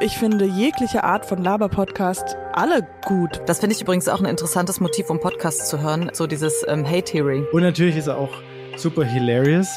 Ich 0.00 0.18
finde 0.18 0.44
jegliche 0.44 1.04
Art 1.04 1.26
von 1.26 1.42
Laber-Podcast 1.42 2.36
alle 2.52 2.86
gut. 3.04 3.40
Das 3.46 3.60
finde 3.60 3.74
ich 3.74 3.82
übrigens 3.82 4.08
auch 4.08 4.20
ein 4.20 4.26
interessantes 4.26 4.80
Motiv, 4.80 5.10
um 5.10 5.20
Podcasts 5.20 5.68
zu 5.68 5.80
hören. 5.80 6.10
So 6.12 6.26
dieses 6.26 6.64
ähm, 6.68 6.86
Hate-Hearing. 6.86 7.46
Und 7.52 7.62
natürlich 7.62 7.96
ist 7.96 8.06
er 8.06 8.18
auch 8.18 8.32
super 8.76 9.04
hilarious. 9.04 9.68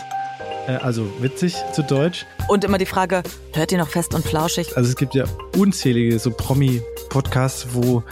Äh, 0.67 0.73
also 0.77 1.07
witzig 1.21 1.55
zu 1.73 1.83
Deutsch. 1.83 2.25
Und 2.47 2.63
immer 2.63 2.77
die 2.77 2.85
Frage, 2.85 3.23
hört 3.53 3.71
ihr 3.71 3.77
noch 3.77 3.89
fest 3.89 4.13
und 4.13 4.25
flauschig? 4.25 4.75
Also 4.77 4.89
es 4.89 4.95
gibt 4.95 5.15
ja 5.15 5.25
unzählige 5.57 6.19
so 6.19 6.31
Promi-Podcasts, 6.31 7.67
wo 7.73 8.03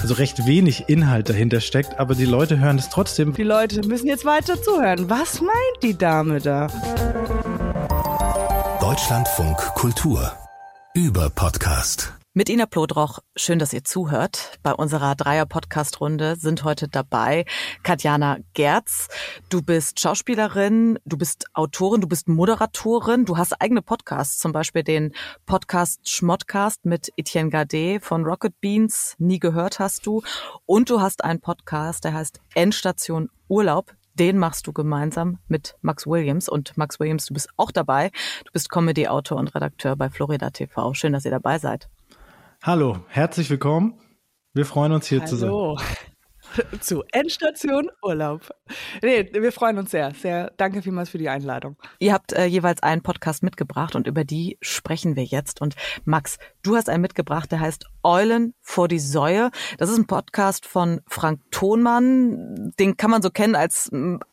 also 0.00 0.14
recht 0.14 0.46
wenig 0.46 0.88
Inhalt 0.88 1.28
dahinter 1.28 1.60
steckt, 1.60 1.98
aber 1.98 2.14
die 2.14 2.24
Leute 2.24 2.58
hören 2.58 2.78
es 2.78 2.88
trotzdem. 2.88 3.34
Die 3.34 3.42
Leute 3.42 3.86
müssen 3.86 4.06
jetzt 4.06 4.24
weiter 4.24 4.60
zuhören. 4.60 5.10
Was 5.10 5.40
meint 5.40 5.82
die 5.82 5.96
Dame 5.96 6.40
da? 6.40 6.68
Deutschlandfunk 8.80 9.58
Kultur 9.74 10.32
über 10.94 11.28
Podcast. 11.28 12.12
Mit 12.34 12.48
Ina 12.48 12.66
Plodroch, 12.66 13.18
schön, 13.34 13.58
dass 13.58 13.72
ihr 13.72 13.82
zuhört. 13.82 14.60
Bei 14.62 14.72
unserer 14.72 15.16
Dreier-Podcast-Runde 15.16 16.36
sind 16.36 16.62
heute 16.62 16.86
dabei 16.86 17.46
Katjana 17.82 18.38
Gerz. 18.54 19.08
Du 19.48 19.60
bist 19.60 19.98
Schauspielerin, 19.98 21.00
du 21.04 21.16
bist 21.16 21.46
Autorin, 21.52 22.00
du 22.00 22.06
bist 22.06 22.28
Moderatorin, 22.28 23.24
du 23.24 23.36
hast 23.36 23.60
eigene 23.60 23.82
Podcasts, 23.82 24.38
zum 24.38 24.52
Beispiel 24.52 24.84
den 24.84 25.12
Podcast 25.46 26.08
Schmottcast 26.08 26.84
mit 26.84 27.12
Etienne 27.16 27.50
Gade 27.50 27.98
von 28.00 28.24
Rocket 28.24 28.60
Beans, 28.60 29.16
nie 29.18 29.40
gehört 29.40 29.80
hast 29.80 30.06
du. 30.06 30.22
Und 30.64 30.90
du 30.90 31.00
hast 31.00 31.24
einen 31.24 31.40
Podcast, 31.40 32.04
der 32.04 32.14
heißt 32.14 32.40
Endstation 32.54 33.30
Urlaub. 33.48 33.92
Den 34.14 34.38
machst 34.38 34.66
du 34.66 34.72
gemeinsam 34.72 35.38
mit 35.48 35.76
Max 35.80 36.06
Williams. 36.06 36.48
Und 36.48 36.76
Max 36.76 37.00
Williams, 37.00 37.26
du 37.26 37.34
bist 37.34 37.48
auch 37.56 37.72
dabei. 37.72 38.10
Du 38.44 38.52
bist 38.52 38.70
Comedy-Autor 38.70 39.38
und 39.38 39.54
Redakteur 39.54 39.96
bei 39.96 40.08
Florida 40.08 40.50
TV. 40.50 40.94
Schön, 40.94 41.12
dass 41.12 41.24
ihr 41.24 41.32
dabei 41.32 41.58
seid. 41.58 41.88
Hallo, 42.62 42.98
herzlich 43.08 43.50
willkommen. 43.50 43.94
Wir 44.52 44.64
freuen 44.64 44.92
uns 44.92 45.08
hier 45.08 45.20
Hallo. 45.20 45.28
zu 45.28 45.36
sein. 45.36 45.96
Zu 46.80 47.02
Endstation 47.10 47.90
Urlaub. 48.02 48.48
Nee, 49.02 49.28
wir 49.32 49.50
freuen 49.50 49.78
uns 49.78 49.90
sehr. 49.90 50.14
Sehr 50.14 50.52
danke 50.56 50.82
vielmals 50.82 51.10
für 51.10 51.18
die 51.18 51.28
Einladung. 51.28 51.76
Ihr 51.98 52.12
habt 52.12 52.32
äh, 52.32 52.44
jeweils 52.44 52.82
einen 52.82 53.02
Podcast 53.02 53.42
mitgebracht 53.42 53.96
und 53.96 54.06
über 54.06 54.24
die 54.24 54.58
sprechen 54.60 55.16
wir 55.16 55.24
jetzt. 55.24 55.60
Und 55.60 55.74
Max, 56.04 56.38
du 56.62 56.76
hast 56.76 56.88
einen 56.88 57.02
mitgebracht, 57.02 57.50
der 57.50 57.58
heißt 57.58 57.86
Eulen 58.04 58.54
vor 58.60 58.86
die 58.88 58.98
Säue. 58.98 59.50
Das 59.78 59.90
ist 59.90 59.98
ein 59.98 60.06
Podcast 60.06 60.66
von 60.66 61.00
Frank 61.08 61.40
Thonmann. 61.50 62.72
Den 62.78 62.96
kann 62.96 63.10
man 63.10 63.22
so 63.22 63.30
kennen 63.30 63.56
als 63.56 63.90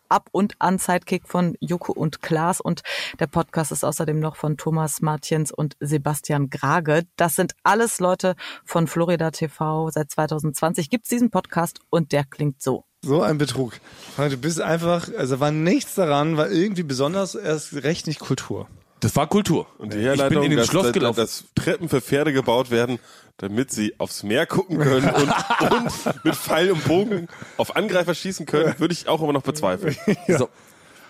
Ab- 0.09 0.29
und 0.31 0.55
An-Sidekick 0.59 1.27
von 1.27 1.55
Joko 1.61 1.93
und 1.93 2.21
Klaas. 2.21 2.59
Und 2.59 2.81
der 3.19 3.27
Podcast 3.27 3.71
ist 3.71 3.85
außerdem 3.85 4.19
noch 4.19 4.35
von 4.35 4.57
Thomas 4.57 5.01
Martjens 5.01 5.51
und 5.51 5.77
Sebastian 5.79 6.49
Grage. 6.49 7.03
Das 7.15 7.35
sind 7.35 7.53
alles 7.63 7.99
Leute 7.99 8.35
von 8.65 8.87
Florida 8.87 9.31
TV. 9.31 9.89
Seit 9.89 10.11
2020 10.11 10.89
gibt's 10.89 11.09
diesen 11.09 11.31
Podcast 11.31 11.79
und 11.89 12.11
der 12.11 12.25
klingt 12.25 12.61
so. 12.61 12.83
So 13.03 13.21
ein 13.21 13.37
Betrug. 13.37 13.79
Du 14.17 14.37
bist 14.37 14.61
einfach, 14.61 15.07
also 15.17 15.39
war 15.39 15.51
nichts 15.51 15.95
daran, 15.95 16.37
war 16.37 16.51
irgendwie 16.51 16.83
besonders, 16.83 17.33
erst 17.33 17.73
recht 17.73 18.05
nicht 18.05 18.19
Kultur. 18.19 18.67
Das 18.99 19.15
war 19.15 19.25
Kultur. 19.25 19.65
Und 19.79 19.93
Die 19.93 19.97
ich 19.97 20.03
Herleitung, 20.03 20.41
bin 20.41 20.43
in 20.43 20.49
den 20.51 20.59
dass, 20.59 20.67
Schloss 20.67 20.83
dass, 20.83 20.93
gelaufen. 20.93 21.17
dass 21.19 21.45
Treppen 21.55 21.89
für 21.89 22.01
Pferde 22.01 22.31
gebaut 22.33 22.69
werden, 22.69 22.99
damit 23.41 23.71
sie 23.71 23.95
aufs 23.97 24.21
Meer 24.21 24.45
gucken 24.45 24.77
können 24.77 25.09
und, 25.09 25.71
und 25.71 26.23
mit 26.23 26.35
Pfeil 26.35 26.71
und 26.71 26.85
Bogen 26.85 27.27
auf 27.57 27.75
Angreifer 27.75 28.13
schießen 28.13 28.45
können, 28.45 28.75
würde 28.77 28.93
ich 28.93 29.07
auch 29.07 29.21
immer 29.21 29.33
noch 29.33 29.41
bezweifeln. 29.41 29.95
so. 30.27 30.47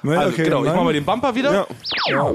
Also, 0.03 0.35
genau, 0.35 0.63
ich 0.63 0.71
mach 0.71 0.83
mal 0.83 0.93
den 0.93 1.05
Bumper 1.05 1.35
wieder. 1.35 1.67
Ja. 2.07 2.33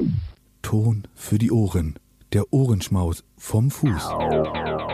Ton 0.63 1.05
für 1.15 1.39
die 1.39 1.51
Ohren. 1.51 1.99
Der 2.33 2.53
Ohrenschmaus 2.53 3.25
vom 3.39 3.71
Fuß. 3.71 4.11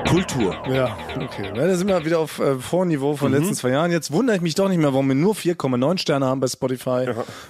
Kultur. 0.06 0.54
Ja, 0.70 0.96
okay. 1.16 1.50
Ja, 1.56 1.66
da 1.66 1.74
sind 1.74 1.88
wir 1.88 2.04
wieder 2.04 2.18
auf 2.18 2.38
äh, 2.38 2.58
Vorniveau 2.58 3.16
von 3.16 3.32
den 3.32 3.40
letzten 3.40 3.56
zwei 3.56 3.70
Jahren. 3.70 3.90
Jetzt 3.90 4.12
wundere 4.12 4.36
ich 4.36 4.42
mich 4.42 4.54
doch 4.54 4.68
nicht 4.68 4.78
mehr, 4.78 4.92
warum 4.92 5.08
wir 5.08 5.14
nur 5.14 5.34
4,9 5.34 5.98
Sterne 5.98 6.26
haben 6.26 6.40
bei 6.40 6.46
Spotify. 6.46 7.06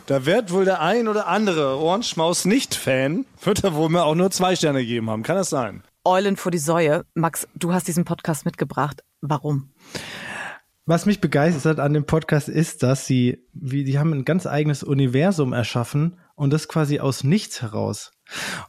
Da 0.07 0.25
wird 0.25 0.53
wohl 0.53 0.65
der 0.65 0.81
ein 0.81 1.09
oder 1.09 1.27
andere 1.27 1.79
Ohrenschmaus 1.79 2.45
nicht 2.45 2.75
Fan, 2.75 3.27
wird 3.43 3.65
er 3.65 3.75
wohl 3.75 3.89
mir 3.89 4.05
auch 4.05 4.15
nur 4.15 4.31
zwei 4.31 4.55
Sterne 4.57 4.81
gegeben 4.81 5.11
haben. 5.11 5.25
Kann 5.25 5.37
das 5.37 5.51
sein? 5.51 5.83
Eulen 6.05 6.37
vor 6.37 6.51
die 6.51 6.59
Säue. 6.59 7.05
Max, 7.15 7.47
du 7.55 7.73
hast 7.73 7.87
diesen 7.87 8.05
Podcast 8.05 8.45
mitgebracht. 8.45 9.05
Warum? 9.21 9.71
Was 10.85 11.07
mich 11.07 11.21
begeistert 11.21 11.79
an 11.79 11.95
dem 11.95 12.07
Podcast 12.07 12.49
ist, 12.49 12.83
dass 12.83 13.07
sie, 13.07 13.47
wie, 13.53 13.85
die 13.85 14.01
haben 14.01 14.13
ein 14.13 14.25
ganz 14.25 14.47
eigenes 14.47 14.83
Universum 14.83 15.53
erschaffen 15.53 16.19
und 16.43 16.53
das 16.53 16.67
quasi 16.67 16.99
aus 16.99 17.23
nichts 17.23 17.63
heraus. 17.63 18.11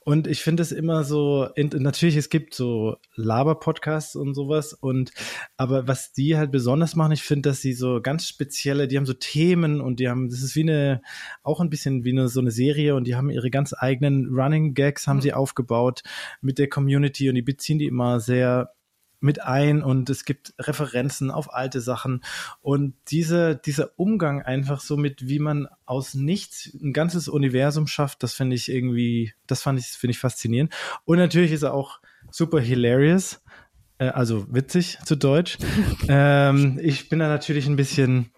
Und 0.02 0.28
ich 0.28 0.44
finde 0.44 0.62
es 0.62 0.72
immer 0.72 1.04
so, 1.04 1.48
in, 1.56 1.70
natürlich, 1.70 2.16
es 2.18 2.30
gibt 2.30 2.54
so 2.54 2.98
Laber-Podcasts 3.16 4.16
und 4.16 4.36
sowas 4.36 4.74
und, 4.74 5.12
aber 5.58 5.88
was 5.88 6.14
die 6.14 6.38
halt 6.38 6.52
besonders 6.52 6.96
machen, 6.96 7.14
ich 7.14 7.24
finde, 7.24 7.50
dass 7.50 7.62
sie 7.62 7.74
so 7.74 8.00
ganz 8.00 8.28
spezielle, 8.28 8.88
die 8.88 8.96
haben 8.96 9.08
so 9.08 9.14
Themen 9.14 9.82
und 9.82 10.00
die 10.00 10.08
haben, 10.08 10.30
das 10.30 10.44
ist 10.44 10.56
wie 10.56 10.62
eine, 10.62 11.02
auch 11.42 11.62
ein 11.62 11.72
bisschen 11.72 12.04
wie 12.04 12.12
eine, 12.12 12.28
so 12.28 12.42
eine 12.42 12.52
Serie 12.52 12.94
und 12.94 13.08
die 13.08 13.16
haben 13.16 13.32
ihre 13.32 13.50
ganz 13.50 13.74
eigenen 13.76 14.28
Running 14.32 14.76
Gags 14.76 15.08
haben 15.08 15.22
sie 15.22 15.34
aufgebaut 15.34 16.04
mit 16.42 16.60
der 16.60 16.70
Community 16.70 17.28
und 17.28 17.34
die 17.34 17.42
beziehen 17.42 17.80
die 17.80 17.88
immer 17.88 18.20
sehr 18.20 18.70
mit 19.24 19.42
ein 19.42 19.82
und 19.82 20.10
es 20.10 20.26
gibt 20.26 20.54
Referenzen 20.60 21.32
auf 21.32 21.54
alte 21.54 21.82
Sachen 21.82 22.24
und 22.62 22.94
diese, 23.08 23.56
dieser 23.56 23.92
Umgang 23.98 24.42
einfach 24.42 24.82
so 24.82 24.98
mit, 24.98 25.28
wie 25.28 25.40
man 25.40 25.68
aus 25.86 26.14
nichts 26.14 26.70
ein 26.82 26.94
ganzes 26.94 27.28
Universum 27.28 27.88
schafft, 27.88 28.22
das 28.22 28.34
finde 28.34 28.56
ich 28.56 28.70
irgendwie, 28.70 29.34
das 29.48 29.62
fand 29.62 29.80
ich, 29.80 29.88
finde 29.88 30.12
ich 30.12 30.20
faszinierend. 30.20 30.74
Und 31.06 31.18
natürlich 31.18 31.52
ist 31.52 31.64
er 31.64 31.74
auch 31.74 32.00
super 32.30 32.60
hilarious, 32.60 33.42
äh, 33.98 34.08
also 34.08 34.46
witzig 34.54 35.00
zu 35.06 35.16
Deutsch. 35.16 35.58
ähm, 36.08 36.80
ich 36.82 37.10
bin 37.10 37.20
da 37.20 37.28
natürlich 37.28 37.68
ein 37.68 37.78
bisschen 37.78 38.30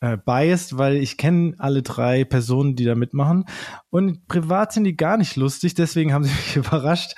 äh, 0.00 0.16
biased, 0.16 0.78
weil 0.78 0.96
ich 0.96 1.16
kenne 1.16 1.54
alle 1.58 1.82
drei 1.82 2.24
Personen, 2.24 2.74
die 2.74 2.84
da 2.84 2.94
mitmachen. 2.94 3.44
Und 3.90 4.26
privat 4.28 4.72
sind 4.72 4.84
die 4.84 4.96
gar 4.96 5.16
nicht 5.16 5.36
lustig, 5.36 5.74
deswegen 5.74 6.12
haben 6.12 6.24
sie 6.24 6.30
mich 6.36 6.56
überrascht. 6.56 7.14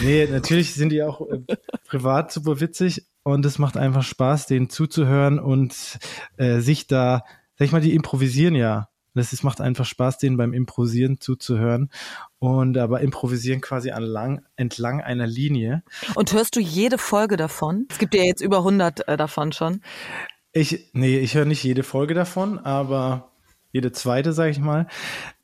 Nee, 0.00 0.26
natürlich 0.30 0.74
sind 0.74 0.90
die 0.90 1.02
auch 1.02 1.20
äh, 1.28 1.56
privat 1.86 2.32
super 2.32 2.60
witzig 2.60 3.06
und 3.22 3.44
es 3.44 3.58
macht 3.58 3.76
einfach 3.76 4.02
Spaß, 4.02 4.46
denen 4.46 4.70
zuzuhören 4.70 5.38
und 5.38 5.98
äh, 6.36 6.60
sich 6.60 6.86
da, 6.86 7.24
sag 7.56 7.66
ich 7.66 7.72
mal, 7.72 7.80
die 7.80 7.94
improvisieren 7.94 8.54
ja. 8.54 8.88
Das 9.14 9.32
ist, 9.32 9.42
macht 9.42 9.62
einfach 9.62 9.86
Spaß, 9.86 10.18
denen 10.18 10.36
beim 10.36 10.52
Improvisieren 10.52 11.20
zuzuhören 11.20 11.90
und 12.38 12.76
aber 12.76 13.00
improvisieren 13.00 13.62
quasi 13.62 13.88
entlang, 13.88 14.42
entlang 14.56 15.00
einer 15.00 15.26
Linie. 15.26 15.82
Und 16.14 16.34
hörst 16.34 16.54
du 16.54 16.60
jede 16.60 16.98
Folge 16.98 17.38
davon? 17.38 17.86
Es 17.90 17.98
gibt 17.98 18.14
ja 18.14 18.22
jetzt 18.22 18.42
über 18.42 18.58
100 18.58 19.08
äh, 19.08 19.16
davon 19.16 19.52
schon. 19.52 19.80
Ich, 20.52 20.90
nee, 20.92 21.18
ich 21.18 21.34
höre 21.34 21.46
nicht 21.46 21.64
jede 21.64 21.82
Folge 21.82 22.12
davon, 22.12 22.58
aber 22.58 23.32
jede 23.72 23.90
zweite, 23.90 24.32
sage 24.32 24.50
ich 24.50 24.58
mal. 24.58 24.86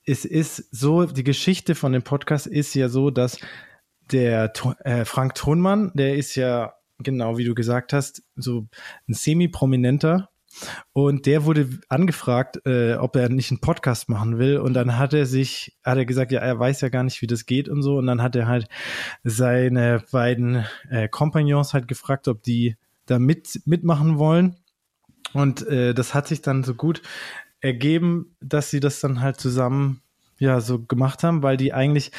Es 0.04 0.24
ist 0.24 0.68
so, 0.70 1.06
die 1.06 1.24
Geschichte 1.24 1.74
von 1.74 1.92
dem 1.92 2.02
Podcast 2.02 2.46
ist 2.46 2.74
ja 2.74 2.88
so, 2.88 3.10
dass 3.10 3.38
der 4.12 4.52
äh, 4.84 5.04
Frank 5.04 5.34
Thonmann, 5.34 5.90
der 5.94 6.16
ist 6.16 6.34
ja, 6.36 6.74
genau 6.98 7.38
wie 7.38 7.44
du 7.44 7.54
gesagt 7.54 7.92
hast, 7.92 8.22
so 8.36 8.66
ein 9.08 9.14
semi-prominenter. 9.14 10.28
Und 10.92 11.24
der 11.24 11.44
wurde 11.44 11.68
angefragt, 11.88 12.60
äh, 12.66 12.94
ob 12.94 13.16
er 13.16 13.30
nicht 13.30 13.50
einen 13.50 13.60
Podcast 13.60 14.10
machen 14.10 14.38
will. 14.38 14.58
Und 14.58 14.74
dann 14.74 14.98
hat 14.98 15.14
er 15.14 15.24
sich, 15.24 15.78
hat 15.82 15.96
er 15.96 16.04
gesagt, 16.04 16.30
ja, 16.30 16.40
er 16.40 16.58
weiß 16.58 16.82
ja 16.82 16.90
gar 16.90 17.02
nicht, 17.04 17.22
wie 17.22 17.26
das 17.26 17.46
geht 17.46 17.68
und 17.68 17.82
so. 17.82 17.96
Und 17.96 18.06
dann 18.06 18.20
hat 18.20 18.36
er 18.36 18.46
halt 18.46 18.68
seine 19.24 20.04
beiden 20.12 20.66
äh, 20.90 21.08
Kompagnons 21.08 21.72
halt 21.72 21.88
gefragt, 21.88 22.28
ob 22.28 22.42
die 22.42 22.76
da 23.06 23.18
mit, 23.18 23.62
mitmachen 23.64 24.18
wollen. 24.18 24.56
Und 25.32 25.66
äh, 25.66 25.94
das 25.94 26.12
hat 26.14 26.28
sich 26.28 26.42
dann 26.42 26.64
so 26.64 26.74
gut 26.74 27.00
ergeben, 27.60 28.36
dass 28.40 28.70
sie 28.70 28.80
das 28.80 29.00
dann 29.00 29.20
halt 29.20 29.40
zusammen 29.40 30.02
ja 30.38 30.60
so 30.60 30.80
gemacht 30.80 31.22
haben, 31.22 31.42
weil 31.42 31.56
die 31.56 31.72
eigentlich, 31.72 32.10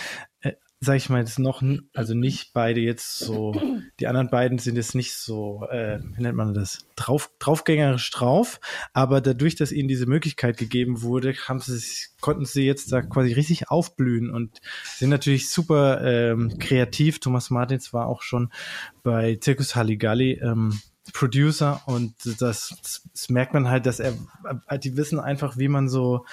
äh, 0.42 0.54
sag 0.84 0.98
ich 0.98 1.10
mal, 1.10 1.20
jetzt 1.20 1.40
noch, 1.40 1.62
n- 1.62 1.90
also 1.94 2.14
nicht 2.14 2.54
beide 2.54 2.80
jetzt 2.82 3.20
so, 3.20 3.54
die 4.00 4.08
anderen 4.08 4.30
beiden 4.30 4.60
sind 4.60 4.76
jetzt 4.76 4.96
nicht 4.96 5.14
so, 5.14 5.66
äh, 5.70 6.00
wie 6.16 6.22
nennt 6.22 6.36
man 6.36 6.54
das, 6.54 6.86
drauf, 6.96 7.32
draufgängerisch 7.40 8.10
drauf, 8.12 8.60
aber 8.94 9.22
dadurch, 9.22 9.56
dass 9.56 9.72
ihnen 9.72 9.88
diese 9.88 10.06
Möglichkeit 10.06 10.58
gegeben 10.58 11.02
wurde, 11.02 11.34
haben 11.48 11.60
sie 11.60 11.80
konnten 12.22 12.46
sie 12.46 12.66
jetzt 12.66 12.92
da 12.92 13.02
quasi 13.02 13.34
richtig 13.34 13.70
aufblühen 13.70 14.30
und 14.30 14.62
sind 14.96 15.10
natürlich 15.10 15.50
super 15.50 16.02
ähm, 16.04 16.58
kreativ. 16.60 17.20
Thomas 17.20 17.50
Martins 17.50 17.94
war 17.94 18.08
auch 18.08 18.22
schon 18.22 18.52
bei 19.04 19.38
Circus 19.42 19.76
Halligalli 19.76 20.40
ähm, 20.42 20.80
Producer 21.12 21.82
und 21.86 22.14
das, 22.40 22.74
das 23.12 23.30
merkt 23.30 23.54
man 23.54 23.68
halt, 23.68 23.86
dass 23.86 24.00
er, 24.00 24.14
äh, 24.68 24.80
die 24.80 24.96
wissen 24.96 25.20
einfach, 25.20 25.58
wie 25.58 25.68
man 25.68 25.90
so 25.90 26.26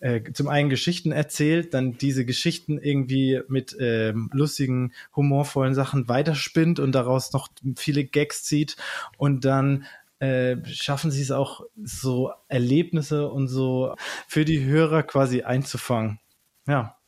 äh, 0.00 0.32
zum 0.32 0.48
einen 0.48 0.70
Geschichten 0.70 1.12
erzählt, 1.12 1.74
dann 1.74 1.96
diese 1.98 2.24
Geschichten 2.24 2.78
irgendwie 2.78 3.40
mit 3.48 3.76
ähm, 3.78 4.30
lustigen, 4.32 4.92
humorvollen 5.14 5.74
Sachen 5.74 6.08
weiterspinnt 6.08 6.80
und 6.80 6.92
daraus 6.92 7.32
noch 7.32 7.48
viele 7.76 8.04
Gags 8.04 8.42
zieht 8.42 8.76
und 9.16 9.44
dann 9.44 9.86
äh, 10.18 10.56
schaffen 10.66 11.10
sie 11.10 11.22
es 11.22 11.30
auch 11.30 11.62
so 11.82 12.32
Erlebnisse 12.48 13.30
und 13.30 13.48
so 13.48 13.94
für 14.28 14.44
die 14.44 14.64
Hörer 14.64 15.02
quasi 15.02 15.42
einzufangen. 15.42 16.20
Ja, 16.66 16.99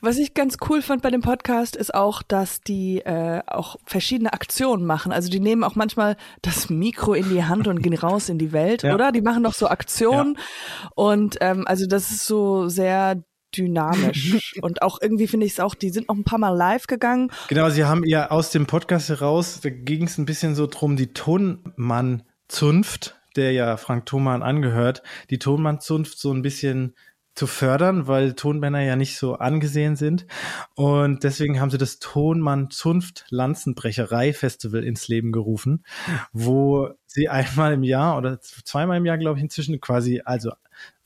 Was 0.00 0.18
ich 0.18 0.34
ganz 0.34 0.56
cool 0.68 0.82
fand 0.82 1.02
bei 1.02 1.10
dem 1.10 1.20
Podcast 1.20 1.76
ist 1.76 1.94
auch, 1.94 2.22
dass 2.22 2.60
die 2.60 3.00
äh, 3.00 3.42
auch 3.46 3.76
verschiedene 3.84 4.32
Aktionen 4.32 4.84
machen. 4.84 5.12
Also 5.12 5.30
die 5.30 5.40
nehmen 5.40 5.64
auch 5.64 5.74
manchmal 5.74 6.16
das 6.42 6.70
Mikro 6.70 7.14
in 7.14 7.28
die 7.28 7.44
Hand 7.44 7.68
und 7.68 7.82
gehen 7.82 7.94
raus 7.94 8.28
in 8.28 8.38
die 8.38 8.52
Welt, 8.52 8.82
ja. 8.82 8.94
oder? 8.94 9.12
Die 9.12 9.22
machen 9.22 9.42
doch 9.42 9.54
so 9.54 9.68
Aktionen. 9.68 10.36
Ja. 10.36 10.90
Und 10.94 11.38
ähm, 11.40 11.66
also 11.66 11.86
das 11.86 12.10
ist 12.10 12.26
so 12.26 12.68
sehr 12.68 13.22
dynamisch. 13.56 14.54
und 14.62 14.82
auch 14.82 15.00
irgendwie 15.00 15.26
finde 15.26 15.46
ich 15.46 15.52
es 15.52 15.60
auch, 15.60 15.74
die 15.74 15.90
sind 15.90 16.08
noch 16.08 16.16
ein 16.16 16.24
paar 16.24 16.38
Mal 16.38 16.50
live 16.50 16.86
gegangen. 16.86 17.30
Genau, 17.48 17.70
sie 17.70 17.84
haben 17.84 18.04
ja 18.04 18.30
aus 18.30 18.50
dem 18.50 18.66
Podcast 18.66 19.08
heraus, 19.08 19.60
da 19.62 19.70
ging 19.70 20.04
es 20.04 20.18
ein 20.18 20.26
bisschen 20.26 20.54
so 20.54 20.66
drum, 20.66 20.96
die 20.96 21.12
Tonmann-Zunft, 21.12 23.16
der 23.36 23.52
ja 23.52 23.76
Frank 23.76 24.06
Thoman 24.06 24.42
angehört, 24.42 25.02
die 25.30 25.38
Tonmann-Zunft 25.38 26.18
so 26.18 26.32
ein 26.32 26.42
bisschen 26.42 26.94
zu 27.34 27.46
fördern, 27.46 28.06
weil 28.06 28.34
Tonmänner 28.34 28.80
ja 28.80 28.96
nicht 28.96 29.18
so 29.18 29.34
angesehen 29.34 29.96
sind. 29.96 30.26
Und 30.74 31.24
deswegen 31.24 31.60
haben 31.60 31.70
sie 31.70 31.78
das 31.78 31.98
Tonmann 31.98 32.70
Zunft 32.70 33.26
Lanzenbrecherei 33.30 34.32
Festival 34.32 34.84
ins 34.84 35.08
Leben 35.08 35.32
gerufen, 35.32 35.84
wo 36.32 36.90
sie 37.06 37.28
einmal 37.28 37.72
im 37.72 37.82
Jahr 37.82 38.16
oder 38.18 38.40
zweimal 38.40 38.98
im 38.98 39.06
Jahr, 39.06 39.18
glaube 39.18 39.38
ich, 39.38 39.42
inzwischen 39.42 39.80
quasi, 39.80 40.22
also 40.24 40.52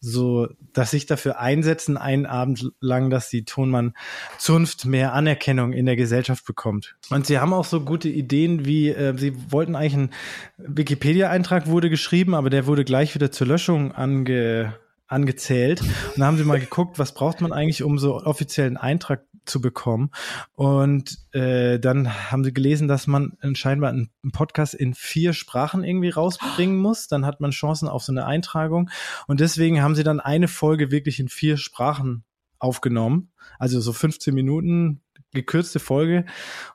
so, 0.01 0.49
dass 0.73 0.93
sich 0.93 1.07
dafür 1.07 1.41
einsetzen, 1.41 1.97
einen 1.97 2.25
Abend 2.25 2.71
lang, 2.81 3.11
dass 3.11 3.31
die 3.31 3.45
Tonmann 3.45 3.95
Zunft 4.39 4.85
mehr 4.85 5.13
Anerkennung 5.13 5.73
in 5.73 5.87
der 5.87 5.97
Gesellschaft 5.97 6.45
bekommt. 6.47 6.97
Und 7.11 7.27
sie 7.27 7.39
haben 7.39 7.53
auch 7.53 7.65
so 7.65 7.81
gute 7.81 8.09
Ideen 8.09 8.65
wie, 8.65 8.91
äh, 8.91 9.17
sie 9.17 9.35
wollten 9.51 9.75
eigentlich 9.75 9.97
ein 9.97 10.11
Wikipedia-Eintrag 10.59 11.67
wurde 11.67 11.91
geschrieben, 11.91 12.35
aber 12.35 12.49
der 12.49 12.67
wurde 12.67 12.85
gleich 12.85 13.15
wieder 13.15 13.33
zur 13.33 13.49
Löschung 13.49 13.93
ange 13.93 14.75
angezählt. 15.09 15.81
Und 15.81 16.19
da 16.19 16.27
haben 16.27 16.37
sie 16.37 16.45
mal 16.45 16.61
geguckt, 16.61 16.99
was 16.99 17.13
braucht 17.13 17.41
man 17.41 17.53
eigentlich, 17.53 17.83
um 17.83 17.99
so 17.99 18.23
offiziellen 18.23 18.77
Eintrag 18.77 19.25
zu 19.45 19.61
bekommen. 19.61 20.11
Und 20.55 21.19
äh, 21.33 21.81
dann 21.81 22.31
haben 22.31 22.45
sie 22.45 22.53
gelesen, 22.53 22.87
dass 22.87 23.07
man 23.07 23.37
scheinbar 23.55 23.91
einen 23.91 24.11
Podcast 24.33 24.75
in 24.75 24.95
vier 24.95 25.33
Sprachen 25.33 25.83
irgendwie 25.83 26.11
rausbringen 26.11 26.77
muss. 26.77 27.09
Dann 27.09 27.27
hat 27.27 27.41
man 27.41 27.51
Chancen 27.51 27.89
auf 27.89 28.05
so 28.05 28.13
eine 28.13 28.27
Eintragung. 28.27 28.91
Und 29.27 29.41
deswegen 29.41 29.83
haben 29.83 29.95
sie 29.95 30.05
dann 30.05 30.21
eine 30.21 30.49
Folge 30.49 30.91
wirklich 30.91 31.19
in 31.19 31.29
vier 31.29 31.57
Sprachen 31.57 32.25
aufgenommen. 32.59 33.31
Also 33.59 33.81
so 33.81 33.93
15 33.93 34.35
Minuten 34.35 35.01
gekürzte 35.33 35.79
Folge 35.79 36.25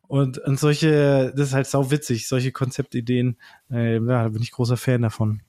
und, 0.08 0.38
und 0.38 0.60
solche, 0.60 1.34
das 1.36 1.50
ist 1.50 1.54
halt 1.54 1.68
sau 1.68 1.90
witzig, 1.90 2.28
solche 2.28 2.52
Konzeptideen, 2.52 3.38
äh, 3.72 3.96
ja, 3.96 4.00
da 4.24 4.30
bin 4.30 4.44
ich 4.44 4.52
großer 4.52 4.78
Fan 4.78 5.02
davon. 5.02 5.42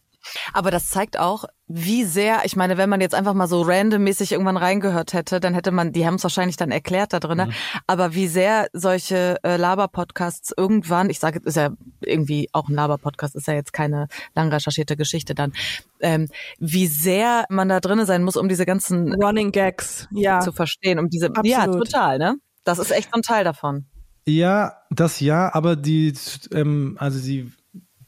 Aber 0.52 0.70
das 0.70 0.88
zeigt 0.88 1.18
auch, 1.18 1.44
wie 1.66 2.04
sehr, 2.04 2.42
ich 2.44 2.56
meine, 2.56 2.76
wenn 2.76 2.90
man 2.90 3.00
jetzt 3.00 3.14
einfach 3.14 3.32
mal 3.32 3.46
so 3.46 3.62
randommäßig 3.62 4.32
irgendwann 4.32 4.58
reingehört 4.58 5.14
hätte, 5.14 5.40
dann 5.40 5.54
hätte 5.54 5.70
man, 5.70 5.92
die 5.92 6.06
haben 6.06 6.16
es 6.16 6.22
wahrscheinlich 6.22 6.56
dann 6.56 6.70
erklärt 6.70 7.14
da 7.14 7.20
drin, 7.20 7.38
mhm. 7.38 7.52
aber 7.86 8.14
wie 8.14 8.28
sehr 8.28 8.66
solche 8.74 9.38
äh, 9.42 9.56
Laber-Podcasts 9.56 10.52
irgendwann, 10.56 11.08
ich 11.08 11.20
sage, 11.20 11.40
ist 11.42 11.56
ja 11.56 11.70
irgendwie 12.00 12.50
auch 12.52 12.68
ein 12.68 12.74
Laber-Podcast, 12.74 13.34
ist 13.34 13.46
ja 13.46 13.54
jetzt 13.54 13.72
keine 13.72 14.08
lang 14.34 14.52
recherchierte 14.52 14.96
Geschichte 14.96 15.34
dann, 15.34 15.54
ähm, 16.00 16.28
wie 16.58 16.86
sehr 16.86 17.46
man 17.48 17.70
da 17.70 17.80
drin 17.80 18.04
sein 18.04 18.24
muss, 18.24 18.36
um 18.36 18.48
diese 18.48 18.66
ganzen 18.66 19.14
Running 19.14 19.50
Gags 19.50 20.06
ja. 20.10 20.40
zu 20.40 20.52
verstehen, 20.52 20.98
um 20.98 21.08
diese, 21.08 21.28
Absolut. 21.28 21.46
ja, 21.46 21.66
total, 21.66 22.18
ne? 22.18 22.36
Das 22.64 22.78
ist 22.78 22.90
echt 22.90 23.14
ein 23.14 23.22
Teil 23.22 23.44
davon. 23.44 23.86
Ja, 24.26 24.78
das 24.90 25.20
ja, 25.20 25.54
aber 25.54 25.76
die, 25.76 26.14
ähm, 26.52 26.96
also 26.98 27.18
sie 27.18 27.52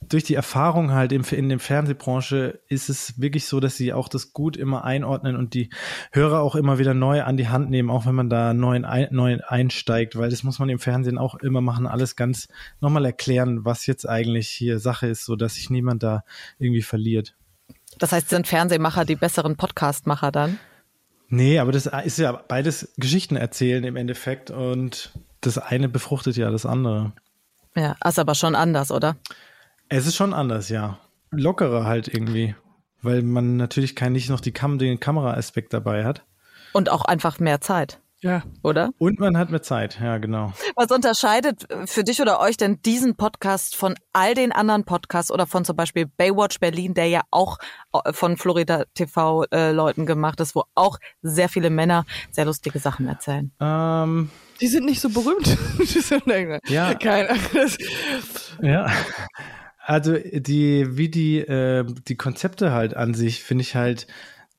durch 0.09 0.25
die 0.25 0.35
Erfahrung 0.35 0.93
halt 0.93 1.13
im, 1.13 1.23
in 1.31 1.49
der 1.49 1.59
Fernsehbranche 1.59 2.61
ist 2.69 2.89
es 2.89 3.21
wirklich 3.21 3.47
so, 3.47 3.61
dass 3.61 3.77
sie 3.77 3.93
auch 3.93 4.09
das 4.09 4.33
gut 4.33 4.57
immer 4.57 4.85
einordnen 4.85 5.37
und 5.37 5.55
die 5.55 5.71
Hörer 6.13 6.41
auch 6.41 6.55
immer 6.55 6.79
wieder 6.79 6.95
neu 6.95 7.23
an 7.23 7.37
die 7.37 7.49
Hand 7.49 7.71
nehmen, 7.71 7.91
auch 7.91 8.07
wenn 8.07 8.15
man 8.15 8.31
da 8.31 8.55
neu, 8.55 8.81
neu 9.11 9.39
einsteigt, 9.47 10.17
weil 10.17 10.31
das 10.31 10.43
muss 10.43 10.59
man 10.59 10.69
im 10.69 10.79
Fernsehen 10.79 11.19
auch 11.19 11.35
immer 11.37 11.61
machen, 11.61 11.87
alles 11.87 12.17
ganz 12.17 12.49
nochmal 12.81 13.05
erklären, 13.05 13.65
was 13.65 13.87
jetzt 13.87 14.09
eigentlich 14.09 14.49
hier 14.49 14.79
Sache 14.79 15.07
ist, 15.07 15.25
so 15.25 15.37
dass 15.37 15.55
sich 15.55 15.71
niemand 15.71 16.03
da 16.03 16.25
irgendwie 16.59 16.83
verliert. 16.83 17.35
Das 17.99 18.13
heißt, 18.13 18.29
sind 18.29 18.47
Fernsehmacher 18.47 19.05
die 19.05 19.17
besseren 19.17 19.57
Podcastmacher 19.57 20.31
dann? 20.31 20.59
Nee, 21.29 21.59
aber 21.59 21.73
das 21.73 21.87
ist 22.05 22.19
ja 22.19 22.33
beides 22.33 22.93
Geschichten 22.97 23.37
erzählen 23.37 23.83
im 23.85 23.97
Endeffekt 23.97 24.51
und 24.51 25.13
das 25.41 25.59
eine 25.59 25.89
befruchtet 25.89 26.37
ja 26.37 26.51
das 26.51 26.67
andere. 26.67 27.13
Ja, 27.75 27.97
ist 28.07 28.19
aber 28.19 28.35
schon 28.35 28.55
anders, 28.55 28.91
oder? 28.91 29.17
Es 29.89 30.07
ist 30.07 30.17
schon 30.17 30.35
anders, 30.35 30.69
ja. 30.69 30.99
Lockerer 31.31 31.85
halt 31.85 32.09
irgendwie. 32.09 32.55
Weil 33.03 33.23
man 33.23 33.57
natürlich 33.57 33.95
kein 33.95 34.13
nicht 34.13 34.31
noch 34.31 34.41
die 34.41 34.53
Kam 34.53 34.79
den 34.79 34.99
Kameraaspekt 34.99 35.73
dabei 35.73 36.05
hat. 36.05 36.25
Und 36.73 36.91
auch 36.91 37.05
einfach 37.05 37.39
mehr 37.39 37.61
Zeit. 37.61 38.01
Ja. 38.21 38.43
Oder? 38.63 38.91
Und 38.99 39.21
man 39.21 39.37
hat 39.37 39.51
mehr 39.51 39.63
Zeit, 39.63 40.01
ja, 40.01 40.19
genau. 40.19 40.53
Was 40.75 40.91
unterscheidet 40.91 41.67
für 41.85 42.03
dich 42.03 42.21
oder 42.21 42.41
euch 42.41 42.57
denn 42.57 42.81
diesen 42.85 43.17
Podcast 43.17 43.77
von 43.77 43.95
all 44.13 44.35
den 44.35 44.53
anderen 44.53 44.85
Podcasts 44.85 45.31
oder 45.31 45.47
von 45.47 45.65
zum 45.65 45.77
Beispiel 45.77 46.07
Baywatch 46.07 46.59
Berlin, 46.59 46.95
der 46.95 47.07
ja 47.07 47.21
auch 47.31 47.59
äh, 47.93 48.13
von 48.13 48.37
Florida 48.37 48.85
TV 48.95 49.45
äh, 49.53 49.71
Leuten 49.73 50.07
gemacht 50.07 50.41
ist, 50.41 50.55
wo 50.55 50.65
auch 50.75 50.99
sehr 51.23 51.49
viele 51.49 51.71
Männer 51.71 52.05
sehr 52.31 52.47
lustige 52.47 52.79
Sachen 52.79 53.07
erzählen? 53.07 53.53
Ähm, 53.61 54.31
die 54.61 54.69
sind 54.69 54.87
nicht 54.87 55.01
so 55.01 55.11
berühmt. 55.11 55.57
ja. 56.69 56.95
Keine 56.95 57.39
Ja. 58.63 58.91
Also 59.89 60.17
die, 60.19 60.97
wie 60.97 61.09
die, 61.09 61.39
äh, 61.39 61.85
die 62.09 62.17
Konzepte 62.17 62.73
halt 62.73 62.97
an 62.97 63.15
sich, 63.15 63.45
finde 63.45 63.63
ich 63.63 63.77
halt, 63.77 64.09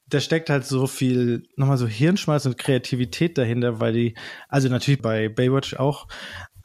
da 0.09 0.21
steckt 0.21 0.49
halt 0.49 0.65
so 0.65 0.87
viel, 0.87 1.43
nochmal 1.57 1.77
so 1.77 1.85
Hirnschmalz 1.85 2.45
und 2.45 2.57
Kreativität 2.57 3.37
dahinter, 3.37 3.81
weil 3.81 3.91
die, 3.91 4.15
also 4.47 4.69
natürlich 4.69 5.01
bei 5.01 5.27
Baywatch 5.27 5.73
auch, 5.75 6.07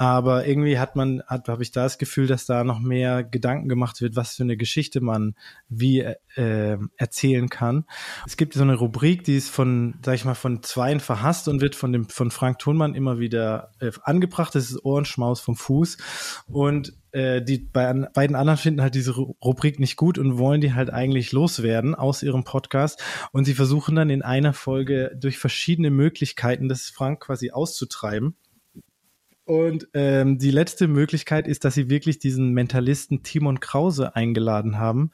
aber 0.03 0.47
irgendwie 0.49 0.81
hat 0.81 0.97
man, 0.97 1.23
hat, 1.29 1.47
habe 1.49 1.63
ich 1.63 1.71
da 1.71 1.85
das 1.85 1.97
Gefühl, 1.97 2.27
dass 2.27 2.45
da 2.45 2.65
noch 2.65 2.81
mehr 2.81 3.23
Gedanken 3.23 3.69
gemacht 3.69 4.01
wird, 4.01 4.17
was 4.17 4.35
für 4.35 4.43
eine 4.43 4.57
Geschichte 4.57 5.01
man 5.01 5.37
wie 5.69 6.01
äh, 6.01 6.77
erzählen 6.97 7.49
kann. 7.49 7.85
Es 8.27 8.37
gibt 8.37 8.55
so 8.55 8.63
eine 8.63 8.75
Rubrik, 8.75 9.23
die 9.23 9.37
ist 9.37 9.49
von, 9.49 9.95
sag 10.05 10.17
ich 10.17 10.25
mal, 10.25 10.35
von 10.35 10.61
Zweien 10.65 10.99
verhasst 10.99 11.47
und 11.47 11.61
wird 11.61 11.77
von 11.77 11.93
dem 11.93 12.09
von 12.09 12.33
Frank 12.33 12.59
Thunmann 12.59 12.97
immer 12.97 13.21
wieder 13.21 13.71
äh, 13.79 13.93
angebracht. 14.03 14.57
Das 14.57 14.71
ist 14.73 14.85
Ohrenschmaus 14.85 15.41
vom 15.41 15.55
Fuß 15.55 15.99
und 16.49 16.95
äh, 17.13 17.41
die 17.41 17.59
beiden 17.59 18.09
anderen 18.17 18.57
finden 18.57 18.83
halt 18.83 18.97
diese 18.97 19.13
Rubrik 19.13 19.79
nicht 19.79 19.97
gut 19.97 20.19
und 20.19 20.37
wollen 20.37 20.61
die 20.61 20.75
halt 20.75 20.91
eigentlich 20.91 21.31
loswerden 21.31 21.95
aus 21.95 22.25
ihrem 22.25 22.43
Podcast. 22.43 23.01
Und 23.31 23.45
sie 23.45 23.55
versuchen 23.55 23.95
dann 23.95 24.11
in 24.11 24.23
einer 24.23 24.53
Folge 24.53 25.17
durch 25.17 25.39
verschiedene 25.39 25.91
Möglichkeiten 25.91 26.69
das 26.69 26.89
Frank 26.89 27.21
quasi 27.21 27.53
auszutreiben. 27.53 28.35
Und 29.45 29.89
ähm, 29.95 30.39
die 30.39 30.51
letzte 30.51 30.87
Möglichkeit 30.87 31.49
ist, 31.49 31.65
dass 31.65 31.75
sie 31.75 31.91
wirklich 31.91 32.19
diesen 32.19 32.53
Mentalisten 32.53 33.23
Timon 33.23 33.61
Krause 33.61 34.15
eingeladen 34.15 34.79
haben, 34.79 35.11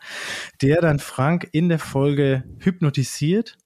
der 0.60 0.80
dann 0.80 0.98
Frank 0.98 1.48
in 1.52 1.68
der 1.68 1.78
Folge 1.78 2.44
hypnotisiert 2.58 3.56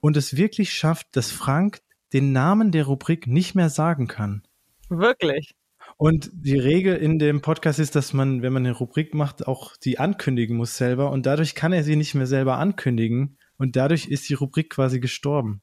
und 0.00 0.16
es 0.16 0.36
wirklich 0.36 0.72
schafft, 0.72 1.16
dass 1.16 1.30
Frank 1.30 1.80
den 2.12 2.32
Namen 2.32 2.72
der 2.72 2.84
Rubrik 2.84 3.26
nicht 3.26 3.54
mehr 3.54 3.70
sagen 3.70 4.08
kann. 4.08 4.42
Wirklich? 4.88 5.54
Und 5.96 6.30
die 6.32 6.58
Regel 6.58 6.96
in 6.96 7.18
dem 7.18 7.40
Podcast 7.40 7.78
ist, 7.78 7.94
dass 7.94 8.12
man, 8.12 8.42
wenn 8.42 8.52
man 8.52 8.64
eine 8.64 8.76
Rubrik 8.76 9.14
macht, 9.14 9.46
auch 9.46 9.76
die 9.76 9.98
ankündigen 9.98 10.56
muss 10.56 10.76
selber. 10.76 11.10
Und 11.10 11.26
dadurch 11.26 11.54
kann 11.54 11.72
er 11.72 11.84
sie 11.84 11.96
nicht 11.96 12.14
mehr 12.14 12.26
selber 12.26 12.58
ankündigen. 12.58 13.38
Und 13.56 13.76
dadurch 13.76 14.06
ist 14.06 14.28
die 14.28 14.34
Rubrik 14.34 14.70
quasi 14.70 15.00
gestorben. 15.00 15.62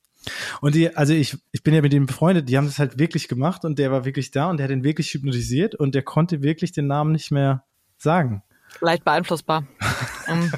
Und 0.62 0.76
die, 0.76 0.96
also 0.96 1.14
ich, 1.14 1.38
ich 1.52 1.64
bin 1.64 1.74
ja 1.74 1.82
mit 1.82 1.94
ihm 1.94 2.06
befreundet, 2.06 2.50
die 2.50 2.58
haben 2.58 2.66
das 2.66 2.80
halt 2.80 3.00
wirklich 3.00 3.28
gemacht 3.28 3.66
und 3.66 3.80
der 3.80 3.92
war 3.92 4.06
wirklich 4.06 4.32
da 4.32 4.50
und 4.50 4.58
der 4.58 4.66
hat 4.66 4.72
ihn 4.72 4.84
wirklich 4.84 5.14
hypnotisiert 5.14 5.76
und 5.76 5.96
der 5.96 6.04
konnte 6.04 6.42
wirklich 6.42 6.72
den 6.72 6.88
Namen 6.88 7.12
nicht 7.12 7.32
mehr 7.32 7.64
sagen. 7.98 8.44
Leicht 8.82 9.04
beeinflussbar. 9.04 9.66
um. 10.28 10.52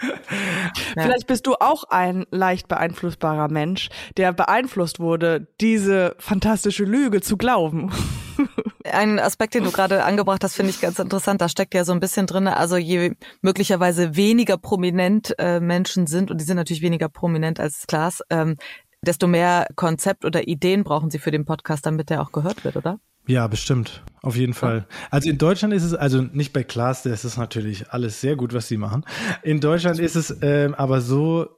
Ja. 0.00 1.02
Vielleicht 1.02 1.26
bist 1.26 1.46
du 1.46 1.54
auch 1.58 1.84
ein 1.84 2.24
leicht 2.30 2.68
beeinflussbarer 2.68 3.48
Mensch, 3.48 3.88
der 4.16 4.32
beeinflusst 4.32 5.00
wurde, 5.00 5.48
diese 5.60 6.14
fantastische 6.18 6.84
Lüge 6.84 7.20
zu 7.20 7.36
glauben. 7.36 7.90
Ein 8.84 9.18
Aspekt, 9.18 9.54
den 9.54 9.64
du 9.64 9.72
gerade 9.72 10.04
angebracht 10.04 10.44
hast, 10.44 10.54
finde 10.54 10.70
ich 10.70 10.80
ganz 10.80 10.98
interessant. 10.98 11.40
Da 11.40 11.48
steckt 11.48 11.74
ja 11.74 11.84
so 11.84 11.92
ein 11.92 12.00
bisschen 12.00 12.26
drin, 12.26 12.46
also 12.46 12.76
je 12.76 13.14
möglicherweise 13.42 14.16
weniger 14.16 14.56
prominent 14.56 15.34
äh, 15.38 15.60
Menschen 15.60 16.06
sind, 16.06 16.30
und 16.30 16.40
die 16.40 16.44
sind 16.44 16.56
natürlich 16.56 16.82
weniger 16.82 17.08
prominent 17.08 17.60
als 17.60 17.86
Klaas, 17.86 18.22
ähm, 18.30 18.56
desto 19.02 19.26
mehr 19.26 19.66
Konzept 19.76 20.24
oder 20.24 20.48
Ideen 20.48 20.84
brauchen 20.84 21.10
sie 21.10 21.18
für 21.18 21.30
den 21.30 21.44
Podcast, 21.44 21.86
damit 21.86 22.10
der 22.10 22.22
auch 22.22 22.32
gehört 22.32 22.64
wird, 22.64 22.76
oder? 22.76 22.98
Ja, 23.26 23.46
bestimmt. 23.46 24.02
Auf 24.22 24.36
jeden 24.36 24.54
Fall. 24.54 24.86
Also 25.10 25.28
in 25.28 25.36
Deutschland 25.36 25.74
ist 25.74 25.84
es, 25.84 25.92
also 25.94 26.22
nicht 26.22 26.52
bei 26.52 26.64
Klaas, 26.64 27.02
das 27.02 27.26
ist 27.26 27.36
natürlich 27.36 27.90
alles 27.90 28.20
sehr 28.20 28.36
gut, 28.36 28.54
was 28.54 28.68
sie 28.68 28.78
machen. 28.78 29.04
In 29.42 29.60
Deutschland 29.60 30.00
ist 30.00 30.16
es 30.16 30.30
äh, 30.42 30.70
aber 30.76 31.02
so, 31.02 31.48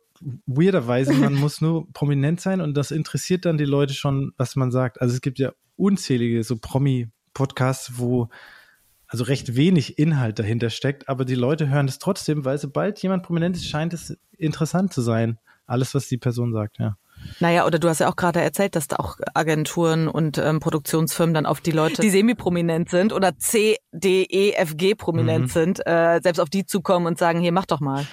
weirderweise, 0.47 1.15
man 1.15 1.35
muss 1.35 1.61
nur 1.61 1.91
prominent 1.93 2.41
sein 2.41 2.61
und 2.61 2.75
das 2.75 2.91
interessiert 2.91 3.45
dann 3.45 3.57
die 3.57 3.65
Leute 3.65 3.95
schon, 3.95 4.33
was 4.37 4.57
man 4.57 4.71
sagt. 4.71 5.01
Also 5.01 5.15
es 5.15 5.21
gibt 5.21 5.39
ja 5.39 5.53
unzählige 5.77 6.43
so 6.43 6.57
Promi-Podcasts, 6.57 7.99
wo 7.99 8.29
also 9.07 9.25
recht 9.25 9.57
wenig 9.57 9.99
Inhalt 9.99 10.39
dahinter 10.39 10.71
steckt, 10.71 11.09
aber 11.09 11.25
die 11.25 11.35
Leute 11.35 11.69
hören 11.69 11.89
es 11.89 11.99
trotzdem, 11.99 12.45
weil 12.45 12.59
sobald 12.59 13.03
jemand 13.03 13.25
prominent 13.25 13.57
ist, 13.57 13.69
scheint 13.69 13.93
es 13.93 14.17
interessant 14.37 14.93
zu 14.93 15.03
sein. 15.03 15.39
Alles, 15.67 15.95
was 15.95 16.07
die 16.07 16.19
Person 16.19 16.53
sagt, 16.53 16.79
ja. 16.79 16.97
Naja, 17.41 17.67
oder 17.67 17.79
du 17.79 17.89
hast 17.89 18.01
ja 18.01 18.09
auch 18.09 18.17
gerade 18.17 18.41
erzählt, 18.41 18.77
dass 18.77 18.89
da 18.89 18.97
auch 18.97 19.17
Agenturen 19.35 20.09
und 20.09 20.39
ähm, 20.39 20.61
Produktionsfirmen 20.61 21.35
dann 21.35 21.47
auf 21.47 21.61
die 21.61 21.71
Leute, 21.71 22.03
die 22.03 22.11
semi-prominent 22.11 22.91
sind 22.91 23.13
oder 23.13 23.39
C, 23.39 23.77
D, 23.93 24.23
E, 24.23 24.53
F, 24.53 24.77
G 24.77 24.95
prominent 24.95 25.47
mhm. 25.47 25.49
sind, 25.49 25.87
äh, 25.87 26.21
selbst 26.23 26.41
auf 26.41 26.51
die 26.51 26.67
zukommen 26.67 27.07
und 27.07 27.19
sagen, 27.19 27.41
hier, 27.41 27.53
mach 27.53 27.67
doch 27.67 27.81
mal. 27.81 28.07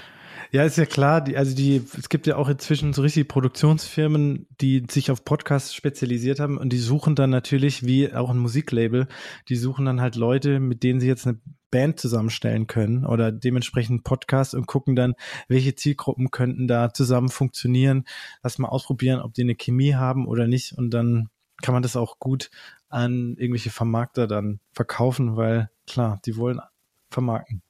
Ja, 0.51 0.63
ist 0.63 0.77
ja 0.77 0.85
klar. 0.85 1.21
Die, 1.21 1.37
also 1.37 1.55
die, 1.55 1.81
es 1.97 2.09
gibt 2.09 2.27
ja 2.27 2.37
auch 2.37 2.49
inzwischen 2.49 2.93
so 2.93 3.01
richtig 3.01 3.27
Produktionsfirmen, 3.27 4.47
die 4.61 4.85
sich 4.89 5.11
auf 5.11 5.25
Podcasts 5.25 5.73
spezialisiert 5.73 6.39
haben 6.39 6.57
und 6.57 6.71
die 6.71 6.79
suchen 6.79 7.15
dann 7.15 7.29
natürlich, 7.29 7.85
wie 7.85 8.13
auch 8.13 8.29
ein 8.29 8.37
Musiklabel, 8.37 9.07
die 9.49 9.55
suchen 9.55 9.85
dann 9.85 10.01
halt 10.01 10.15
Leute, 10.15 10.59
mit 10.59 10.83
denen 10.83 10.99
sie 10.99 11.07
jetzt 11.07 11.27
eine 11.27 11.39
Band 11.69 11.99
zusammenstellen 11.99 12.67
können 12.67 13.05
oder 13.05 13.31
dementsprechend 13.31 14.03
Podcast 14.03 14.55
und 14.55 14.67
gucken 14.67 14.95
dann, 14.95 15.15
welche 15.49 15.75
Zielgruppen 15.75 16.31
könnten 16.31 16.67
da 16.67 16.93
zusammen 16.93 17.29
funktionieren. 17.29 18.05
Lass 18.41 18.57
mal 18.57 18.69
ausprobieren, 18.69 19.19
ob 19.21 19.33
die 19.33 19.41
eine 19.41 19.55
Chemie 19.55 19.95
haben 19.95 20.27
oder 20.27 20.47
nicht 20.47 20.73
und 20.77 20.91
dann 20.91 21.29
kann 21.61 21.73
man 21.73 21.83
das 21.83 21.95
auch 21.95 22.19
gut 22.19 22.51
an 22.87 23.35
irgendwelche 23.37 23.71
Vermarkter 23.71 24.27
dann 24.27 24.59
verkaufen, 24.71 25.35
weil 25.35 25.69
klar, 25.87 26.19
die 26.25 26.37
wollen 26.37 26.61
vermarkten. 27.09 27.61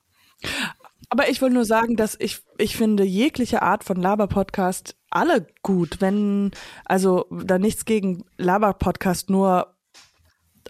Aber 1.09 1.29
ich 1.29 1.41
will 1.41 1.49
nur 1.49 1.65
sagen, 1.65 1.95
dass 1.95 2.17
ich, 2.19 2.41
ich 2.57 2.75
finde 2.75 3.03
jegliche 3.03 3.61
Art 3.61 3.83
von 3.83 3.97
Laber-Podcast 3.97 4.97
alle 5.09 5.47
gut. 5.61 6.01
Wenn, 6.01 6.51
also 6.85 7.25
da 7.31 7.57
nichts 7.59 7.85
gegen 7.85 8.25
Laber-Podcast, 8.37 9.29
nur 9.29 9.77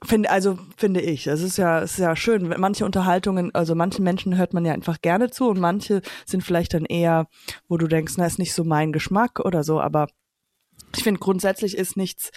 finde, 0.03 0.29
also 0.29 0.60
finde 0.77 1.01
ich. 1.01 1.27
Es 1.27 1.41
ist 1.41 1.58
ja, 1.58 1.82
es 1.82 1.94
ist 1.94 2.00
ja 2.00 2.15
schön. 2.15 2.53
Manche 2.58 2.86
Unterhaltungen, 2.86 3.53
also 3.56 3.74
manchen 3.74 4.03
Menschen 4.03 4.38
hört 4.38 4.53
man 4.53 4.65
ja 4.65 4.74
einfach 4.74 5.01
gerne 5.01 5.32
zu 5.32 5.50
und 5.50 5.60
manche 5.60 6.01
sind 6.25 6.44
vielleicht 6.44 6.74
dann 6.74 6.86
eher, 6.86 7.27
wo 7.67 7.77
du 7.77 7.88
denkst, 7.88 8.13
na, 8.17 8.25
ist 8.25 8.39
nicht 8.39 8.53
so 8.53 8.63
mein 8.63 8.91
Geschmack 8.91 9.39
oder 9.39 9.63
so. 9.63 9.82
Aber 9.82 10.08
ich 10.96 11.03
finde 11.03 11.20
grundsätzlich 11.20 11.77
ist 11.77 11.98
nichts 11.98 12.32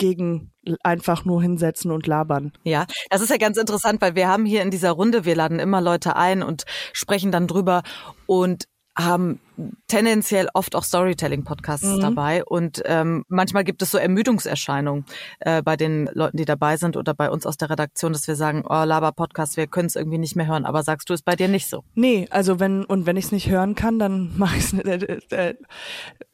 gegen 0.00 0.50
einfach 0.82 1.26
nur 1.26 1.42
hinsetzen 1.42 1.90
und 1.90 2.06
labern. 2.06 2.52
Ja, 2.64 2.86
das 3.10 3.20
ist 3.20 3.28
ja 3.28 3.36
ganz 3.36 3.58
interessant, 3.58 4.00
weil 4.00 4.14
wir 4.14 4.28
haben 4.28 4.46
hier 4.46 4.62
in 4.62 4.70
dieser 4.70 4.92
Runde, 4.92 5.26
wir 5.26 5.36
laden 5.36 5.58
immer 5.58 5.82
Leute 5.82 6.16
ein 6.16 6.42
und 6.42 6.64
sprechen 6.94 7.30
dann 7.30 7.46
drüber 7.46 7.82
und 8.26 8.64
haben 8.96 9.40
tendenziell 9.88 10.48
oft 10.54 10.74
auch 10.76 10.84
Storytelling-Podcasts 10.84 11.86
mhm. 11.86 12.00
dabei 12.00 12.44
und 12.44 12.82
ähm, 12.84 13.24
manchmal 13.28 13.64
gibt 13.64 13.82
es 13.82 13.90
so 13.90 13.98
Ermüdungserscheinungen 13.98 15.04
äh, 15.40 15.62
bei 15.62 15.76
den 15.76 16.08
Leuten, 16.12 16.36
die 16.36 16.44
dabei 16.44 16.76
sind 16.76 16.96
oder 16.96 17.14
bei 17.14 17.30
uns 17.30 17.46
aus 17.46 17.56
der 17.56 17.70
Redaktion, 17.70 18.12
dass 18.12 18.26
wir 18.28 18.36
sagen, 18.36 18.64
oh, 18.68 18.84
Laber-Podcast, 18.84 19.56
wir 19.56 19.66
können 19.66 19.86
es 19.86 19.96
irgendwie 19.96 20.18
nicht 20.18 20.36
mehr 20.36 20.46
hören. 20.46 20.64
Aber 20.64 20.82
sagst 20.82 21.10
du 21.10 21.14
es 21.14 21.22
bei 21.22 21.36
dir 21.36 21.48
nicht 21.48 21.68
so? 21.68 21.84
Nee, 21.94 22.26
also 22.30 22.60
wenn 22.60 22.84
und 22.84 23.06
wenn 23.06 23.16
ich 23.16 23.26
es 23.26 23.32
nicht 23.32 23.48
hören 23.48 23.74
kann, 23.74 23.98
dann 23.98 24.32
mache 24.36 24.56
ich 24.56 24.72
es 24.72 24.72
äh, 24.72 25.18
äh, 25.30 25.54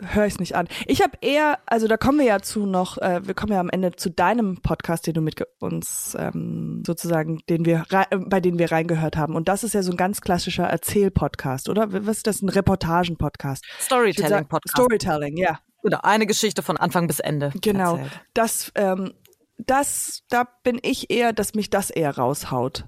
höre 0.01 0.27
ich 0.27 0.35
es 0.35 0.41
nicht 0.41 0.57
an. 0.57 0.69
Ich 0.87 1.03
habe 1.03 1.19
eher, 1.21 1.59
also 1.67 1.89
da 1.89 1.97
kommen 1.97 2.19
wir 2.19 2.27
ja 2.27 2.41
zu 2.41 2.67
noch, 2.67 2.99
äh, 2.99 3.27
wir 3.27 3.35
kommen 3.35 3.53
ja 3.53 3.61
am 3.61 3.71
Ende 3.71 3.93
zu 3.93 4.11
deinem 4.11 4.59
Podcast, 4.59 5.07
den 5.07 5.15
du 5.15 5.21
mit 5.21 5.43
uns 5.61 6.17
ähm, 6.19 6.83
sozusagen, 6.87 7.41
den 7.49 7.65
wir 7.65 7.85
bei 8.17 8.41
denen 8.41 8.59
wir 8.59 8.71
reingehört 8.71 9.17
haben. 9.17 9.35
Und 9.35 9.49
das 9.49 9.65
ist 9.65 9.75
ja 9.75 9.83
so 9.83 9.91
ein 9.91 9.97
ganz 9.97 10.21
klassischer 10.21 10.65
Erzähl-Podcast, 10.65 11.69
oder? 11.69 11.93
Was 12.07 12.19
ist 12.19 12.27
das? 12.27 12.43
Ein 12.43 12.49
Reportagen 12.49 13.16
Podcast. 13.17 13.65
Storytelling 13.81 14.47
Podcast. 14.47 14.77
Storytelling, 14.77 15.37
ja. 15.37 15.61
Oder 15.83 16.05
eine 16.05 16.27
Geschichte 16.27 16.63
von 16.63 16.77
Anfang 16.77 17.07
bis 17.07 17.21
Ende. 17.21 17.53
Genau. 17.61 17.97
Erzählt. 17.97 18.21
Das, 18.35 18.73
ähm, 18.75 19.15
das, 19.59 20.23
da 20.29 20.45
bin 20.63 20.79
ich 20.83 21.11
eher, 21.11 21.33
dass 21.33 21.55
mich 21.55 21.71
das 21.71 21.91
eher 21.91 22.17
raushaut, 22.17 22.85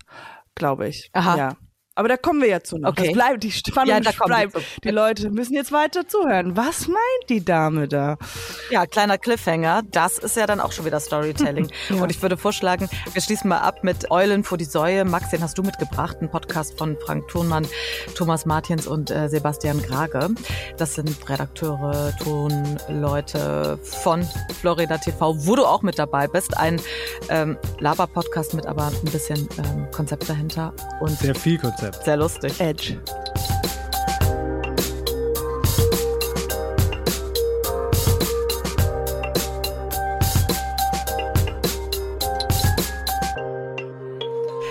glaube 0.54 0.88
ich. 0.88 1.10
Aha. 1.12 1.36
Ja. 1.36 1.56
Aber 1.98 2.06
da 2.06 2.16
kommen 2.16 2.40
wir 2.40 2.48
ja 2.48 2.60
zu 2.62 2.78
noch. 2.78 2.90
Okay. 2.90 3.06
Das 3.06 3.12
bleibt, 3.12 3.42
die 3.42 3.50
Spannung 3.50 4.00
ja, 4.04 4.12
bleibt. 4.24 4.56
Die 4.84 4.90
Leute 4.90 5.30
müssen 5.30 5.54
jetzt 5.54 5.72
weiter 5.72 6.06
zuhören. 6.06 6.56
Was 6.56 6.86
meint 6.86 7.00
die 7.28 7.44
Dame 7.44 7.88
da? 7.88 8.18
Ja, 8.70 8.86
kleiner 8.86 9.18
Cliffhanger. 9.18 9.82
Das 9.90 10.16
ist 10.18 10.36
ja 10.36 10.46
dann 10.46 10.60
auch 10.60 10.70
schon 10.70 10.84
wieder 10.84 11.00
Storytelling. 11.00 11.68
ja. 11.88 11.96
Und 11.96 12.12
ich 12.12 12.22
würde 12.22 12.36
vorschlagen, 12.36 12.88
wir 13.12 13.20
schließen 13.20 13.48
mal 13.48 13.58
ab 13.58 13.82
mit 13.82 14.12
Eulen 14.12 14.44
vor 14.44 14.58
die 14.58 14.64
Säue. 14.64 15.04
Max, 15.04 15.30
den 15.30 15.42
hast 15.42 15.58
du 15.58 15.64
mitgebracht. 15.64 16.18
Ein 16.20 16.30
Podcast 16.30 16.78
von 16.78 16.96
Frank 17.04 17.26
Thunmann, 17.26 17.66
Thomas 18.14 18.46
Martins 18.46 18.86
und 18.86 19.10
äh, 19.10 19.28
Sebastian 19.28 19.82
Grage. 19.82 20.28
Das 20.76 20.94
sind 20.94 21.16
Redakteure, 21.28 22.12
Tonleute 22.22 23.76
von 23.82 24.24
Florida 24.60 24.98
TV, 24.98 25.34
wo 25.36 25.56
du 25.56 25.64
auch 25.64 25.82
mit 25.82 25.98
dabei 25.98 26.28
bist. 26.28 26.56
Ein 26.56 26.80
ähm, 27.28 27.58
Laber-Podcast 27.80 28.54
mit 28.54 28.66
aber 28.66 28.86
ein 28.86 29.10
bisschen 29.10 29.48
ähm, 29.58 29.90
Konzept 29.90 30.28
dahinter. 30.30 30.72
Und 31.00 31.18
Sehr 31.18 31.34
viel 31.34 31.58
Konzept. 31.58 31.87
Konzept. 31.88 32.04
Sehr 32.04 32.16
lustig. 32.16 32.60
Edge. 32.60 32.98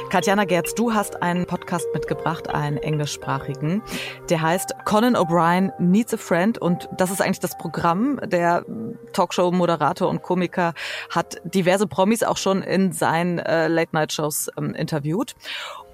Katjana 0.09 0.45
Gerz, 0.45 0.73
du 0.73 0.93
hast 0.93 1.21
einen 1.21 1.45
Podcast 1.45 1.85
mitgebracht, 1.93 2.49
einen 2.49 2.77
englischsprachigen, 2.77 3.83
der 4.29 4.41
heißt 4.41 4.73
Conan 4.85 5.15
O'Brien 5.15 5.73
Needs 5.79 6.13
a 6.13 6.17
Friend 6.17 6.57
und 6.57 6.89
das 6.97 7.11
ist 7.11 7.21
eigentlich 7.21 7.41
das 7.41 7.57
Programm. 7.57 8.19
Der 8.25 8.65
Talkshow-Moderator 9.13 10.09
und 10.09 10.23
Komiker 10.23 10.73
hat 11.11 11.39
diverse 11.43 11.87
Promis 11.87 12.23
auch 12.23 12.37
schon 12.37 12.63
in 12.63 12.93
seinen 12.93 13.37
äh, 13.37 13.67
Late-Night-Shows 13.67 14.49
ähm, 14.57 14.73
interviewt 14.73 15.35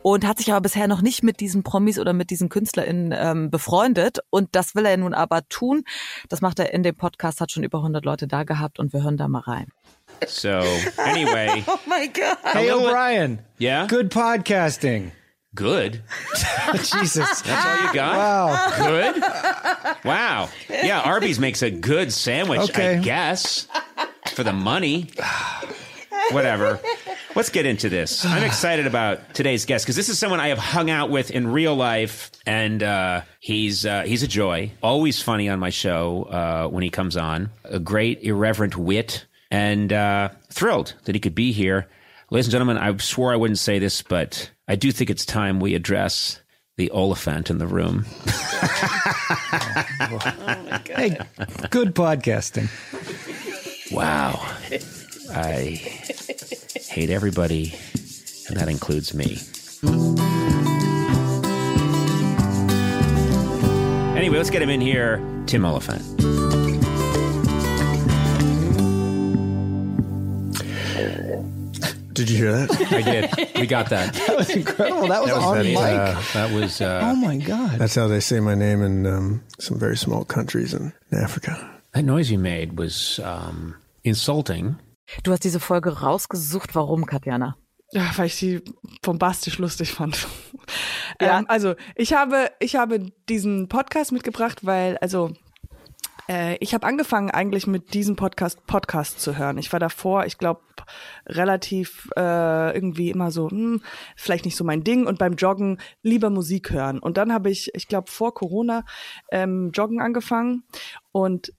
und 0.04 0.28
hat 0.28 0.38
sich 0.38 0.52
aber 0.52 0.62
bisher 0.62 0.88
noch 0.88 1.02
nicht 1.02 1.24
mit 1.24 1.40
diesen 1.40 1.64
Promis 1.64 1.98
oder 1.98 2.12
mit 2.12 2.30
diesen 2.30 2.50
KünstlerInnen 2.50 3.14
ähm, 3.18 3.50
befreundet. 3.50 4.20
Und 4.30 4.50
das 4.52 4.76
will 4.76 4.86
er 4.86 4.98
nun 4.98 5.14
aber 5.14 5.48
tun. 5.48 5.86
Das 6.28 6.42
macht 6.42 6.60
er 6.60 6.74
in 6.74 6.84
dem 6.84 6.96
Podcast, 6.96 7.40
hat 7.40 7.52
schon 7.52 7.64
über 7.64 7.80
100 7.80 8.04
Leute 8.04 8.28
da 8.28 8.44
gehabt 8.44 8.80
und 8.80 8.92
wir 8.92 9.02
hören 9.02 9.16
da 9.16 9.30
mal 9.30 9.40
rein. 9.40 9.68
So, 10.28 10.62
anyway. 10.98 11.64
oh 11.68 11.80
my 11.88 12.10
God. 12.10 12.38
Hey, 12.44 12.70
O'Brien. 12.70 13.40
Yeah? 13.60 13.88
Good 13.88 14.12
podcasting. 14.12 15.12
Good. 15.56 16.02
Jesus. 16.74 17.42
That's 17.42 17.66
all 17.66 17.86
you 17.86 17.94
got? 17.94 18.18
Wow. 18.18 18.90
Good? 18.90 19.24
Wow. 20.04 20.50
Yeah, 20.70 21.00
Arby's 21.00 21.40
makes 21.40 21.62
a 21.62 21.72
good 21.72 22.12
sandwich, 22.12 22.70
okay. 22.72 22.98
I 22.98 23.00
guess. 23.00 23.68
For 24.34 24.44
the 24.44 24.54
money. 24.54 25.12
Whatever. 26.32 26.80
Let's 27.36 27.50
get 27.50 27.66
into 27.66 27.90
this. 27.90 28.26
I'm 28.26 28.44
excited 28.44 28.88
about 28.88 29.34
today's 29.34 29.66
guest 29.66 29.86
because 29.86 29.96
this 29.96 30.10
is 30.10 30.20
someone 30.20 30.40
I 30.40 30.50
have 30.50 30.58
hung 30.58 30.90
out 30.90 31.10
with 31.10 31.32
in 31.32 31.48
real 31.48 31.76
life, 31.76 32.32
and 32.46 32.82
uh, 32.82 33.22
he's 33.40 33.86
uh, 33.86 34.04
he's 34.04 34.24
a 34.24 34.28
joy. 34.28 34.72
Always 34.82 35.22
funny 35.22 35.50
on 35.50 35.60
my 35.60 35.70
show 35.70 36.24
uh, 36.24 36.68
when 36.68 36.84
he 36.84 36.90
comes 36.90 37.18
on. 37.18 37.50
A 37.66 37.80
great 37.80 38.24
irreverent 38.24 38.78
wit, 38.78 39.26
and 39.52 39.92
uh, 39.92 40.30
thrilled 40.52 40.96
that 41.06 41.16
he 41.16 41.20
could 41.20 41.36
be 41.36 41.52
here. 41.52 41.88
Ladies 42.30 42.48
and 42.48 42.52
gentlemen, 42.52 42.78
I 42.78 42.96
swore 42.98 43.34
I 43.34 43.36
wouldn't 43.36 43.60
say 43.60 43.80
this, 43.80 44.02
but 44.02 44.50
I 44.68 44.76
do 44.76 44.92
think 44.92 45.10
it's 45.10 45.26
time 45.26 45.60
we 45.60 45.76
address 45.76 46.40
the 46.78 46.90
Oliphant 46.90 47.50
in 47.50 47.60
the 47.60 47.68
room. 47.68 48.06
oh 50.00 50.80
hey, 50.88 51.18
good 51.70 51.94
podcasting. 51.94 52.70
Wow. 53.92 54.42
I 55.32 55.80
hate 56.90 57.10
everybody, 57.10 57.74
and 58.48 58.58
that 58.58 58.68
includes 58.70 59.14
me. 59.14 59.40
Anyway, 64.18 64.38
let's 64.38 64.50
get 64.50 64.62
him 64.62 64.70
in 64.70 64.82
here. 64.82 65.22
Tim 65.48 65.66
Oliphant. 65.66 66.02
Did 72.14 72.30
you 72.30 72.38
hear 72.38 72.52
that? 72.52 72.94
I 72.94 73.02
did. 73.02 73.60
We 73.60 73.66
got 73.66 73.90
that. 73.90 74.14
That 74.28 74.38
was 74.38 74.50
incredible. 74.52 75.08
That 75.08 75.22
was, 75.22 75.32
that 75.32 75.36
was 75.36 75.46
on 75.46 75.58
that, 75.58 75.66
mic. 75.66 75.78
Uh, 75.78 76.22
that 76.34 76.52
was. 76.52 76.80
Uh, 76.80 77.02
oh 77.04 77.16
my 77.16 77.38
god. 77.38 77.80
That's 77.80 77.96
how 77.96 78.08
they 78.08 78.20
say 78.20 78.40
my 78.40 78.56
name 78.56 78.82
in 78.82 79.06
um, 79.06 79.44
some 79.60 79.80
very 79.80 79.98
small 79.98 80.24
countries 80.24 80.74
in, 80.74 80.94
in 81.12 81.18
Africa. 81.18 81.82
That 81.94 82.04
noise 82.04 82.30
you 82.32 82.38
made 82.38 82.78
was 82.78 83.20
um, 83.20 83.76
insulting 84.04 84.80
Du 85.24 85.32
hast 85.32 85.44
diese 85.44 85.60
Folge 85.60 86.02
rausgesucht. 86.02 86.76
Warum, 86.76 87.06
Katjana? 87.06 87.58
Ja, 87.92 88.10
weil 88.16 88.26
ich 88.26 88.36
sie 88.36 88.62
bombastisch 89.02 89.58
lustig 89.58 89.94
fand. 89.94 90.28
Ja. 91.22 91.40
Ähm, 91.40 91.46
also 91.48 91.76
ich 91.96 92.14
habe, 92.14 92.50
ich 92.60 92.76
habe 92.76 93.12
diesen 93.30 93.68
Podcast 93.68 94.12
mitgebracht, 94.12 94.66
weil, 94.66 94.98
also 94.98 95.34
äh, 96.28 96.58
ich 96.60 96.74
habe 96.74 96.88
angefangen 96.88 97.30
eigentlich 97.30 97.68
mit 97.68 97.94
diesem 97.94 98.16
Podcast 98.16 98.66
Podcast 98.66 99.20
zu 99.20 99.38
hören. 99.38 99.58
Ich 99.58 99.72
war 99.72 99.80
davor, 99.80 100.26
ich 100.26 100.38
glaube, 100.38 100.62
relativ 101.28 102.10
äh, 102.18 102.74
irgendwie 102.74 103.12
immer 103.12 103.32
so, 103.32 103.50
hm, 103.50 103.82
vielleicht 104.16 104.46
nicht 104.46 104.56
so 104.56 104.64
mein 104.64 104.84
Ding 104.84 105.06
und 105.06 105.20
beim 105.20 105.34
Joggen 105.34 105.80
lieber 106.02 106.30
Musik 106.30 106.72
hören. 106.72 107.00
Und 107.00 107.18
dann 107.18 107.34
habe 107.34 107.50
ich, 107.50 107.74
ich 107.76 107.88
glaube, 107.88 108.10
vor 108.10 108.34
Corona 108.34 108.86
ähm, 109.32 109.72
Joggen 109.74 110.02
angefangen 110.02 110.64
und 111.12 111.54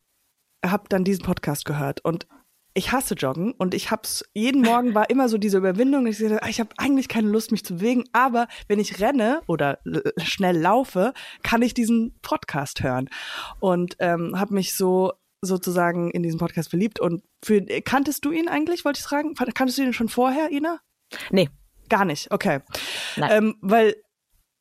habe 0.65 0.85
dann 0.89 1.05
diesen 1.05 1.25
Podcast 1.25 1.65
gehört. 1.65 2.05
Und 2.05 2.27
ich 2.75 2.93
hasse 2.93 3.15
Joggen 3.15 3.53
und 3.53 3.73
ich 3.73 3.91
hab's 3.91 4.25
jeden 4.35 4.63
Morgen 4.63 4.95
war 4.95 5.09
immer 5.09 5.29
so 5.29 5.39
diese 5.39 5.59
Überwindung, 5.59 6.07
ich 6.07 6.19
dachte, 6.19 6.41
ich 6.49 6.61
habe 6.61 6.71
eigentlich 6.77 7.09
keine 7.09 7.29
Lust 7.29 7.53
mich 7.53 7.65
zu 7.65 7.77
bewegen, 7.77 8.05
aber 8.13 8.49
wenn 8.69 8.81
ich 8.81 9.01
renne 9.01 9.43
oder 9.47 9.79
schnell 10.19 10.59
laufe, 10.59 11.13
kann 11.43 11.63
ich 11.63 11.73
diesen 11.75 12.19
Podcast 12.21 12.83
hören 12.83 13.09
und 13.61 13.97
ähm, 14.01 14.39
habe 14.39 14.55
mich 14.55 14.75
so 14.75 15.13
sozusagen 15.41 16.11
in 16.11 16.23
diesen 16.23 16.39
Podcast 16.39 16.71
verliebt. 16.71 17.01
Und 17.01 17.23
für, 17.45 17.61
kanntest 17.83 18.25
du 18.25 18.33
ihn 18.33 18.49
eigentlich, 18.49 18.85
wollte 18.85 18.99
ich 18.99 19.05
fragen? 19.05 19.35
Kanntest 19.35 19.79
du 19.79 19.83
ihn 19.83 19.93
schon 19.93 20.09
vorher, 20.09 20.51
Ina? 20.51 20.81
Nee. 21.31 21.51
Gar 21.91 22.07
nicht, 22.07 22.31
okay. 22.31 22.61
Nein. 23.17 23.31
Ähm, 23.31 23.55
weil 23.61 23.95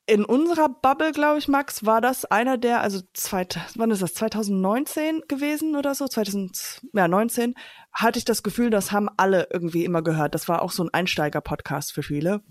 in 0.05 0.25
unserer 0.25 0.67
Bubble, 0.69 1.11
glaube 1.13 1.39
ich, 1.39 1.47
Max, 1.47 1.85
war 1.85 2.01
das 2.01 2.25
einer 2.25 2.57
der, 2.57 2.81
also 2.81 2.99
zweit, 3.13 3.59
wann 3.75 3.91
ist 3.91 4.01
das, 4.01 4.13
2019 4.15 5.21
gewesen 5.27 5.75
oder 5.75 5.95
so? 5.95 6.07
2019 6.07 7.55
hatte 7.93 8.19
ich 8.19 8.25
das 8.25 8.43
Gefühl, 8.43 8.69
das 8.69 8.91
haben 8.91 9.09
alle 9.15 9.47
irgendwie 9.51 9.85
immer 9.85 10.01
gehört. 10.01 10.35
Das 10.35 10.49
war 10.49 10.61
auch 10.61 10.71
so 10.71 10.83
ein 10.83 10.93
Einsteiger-Podcast 10.93 11.93
für 11.93 12.03
viele. 12.03 12.41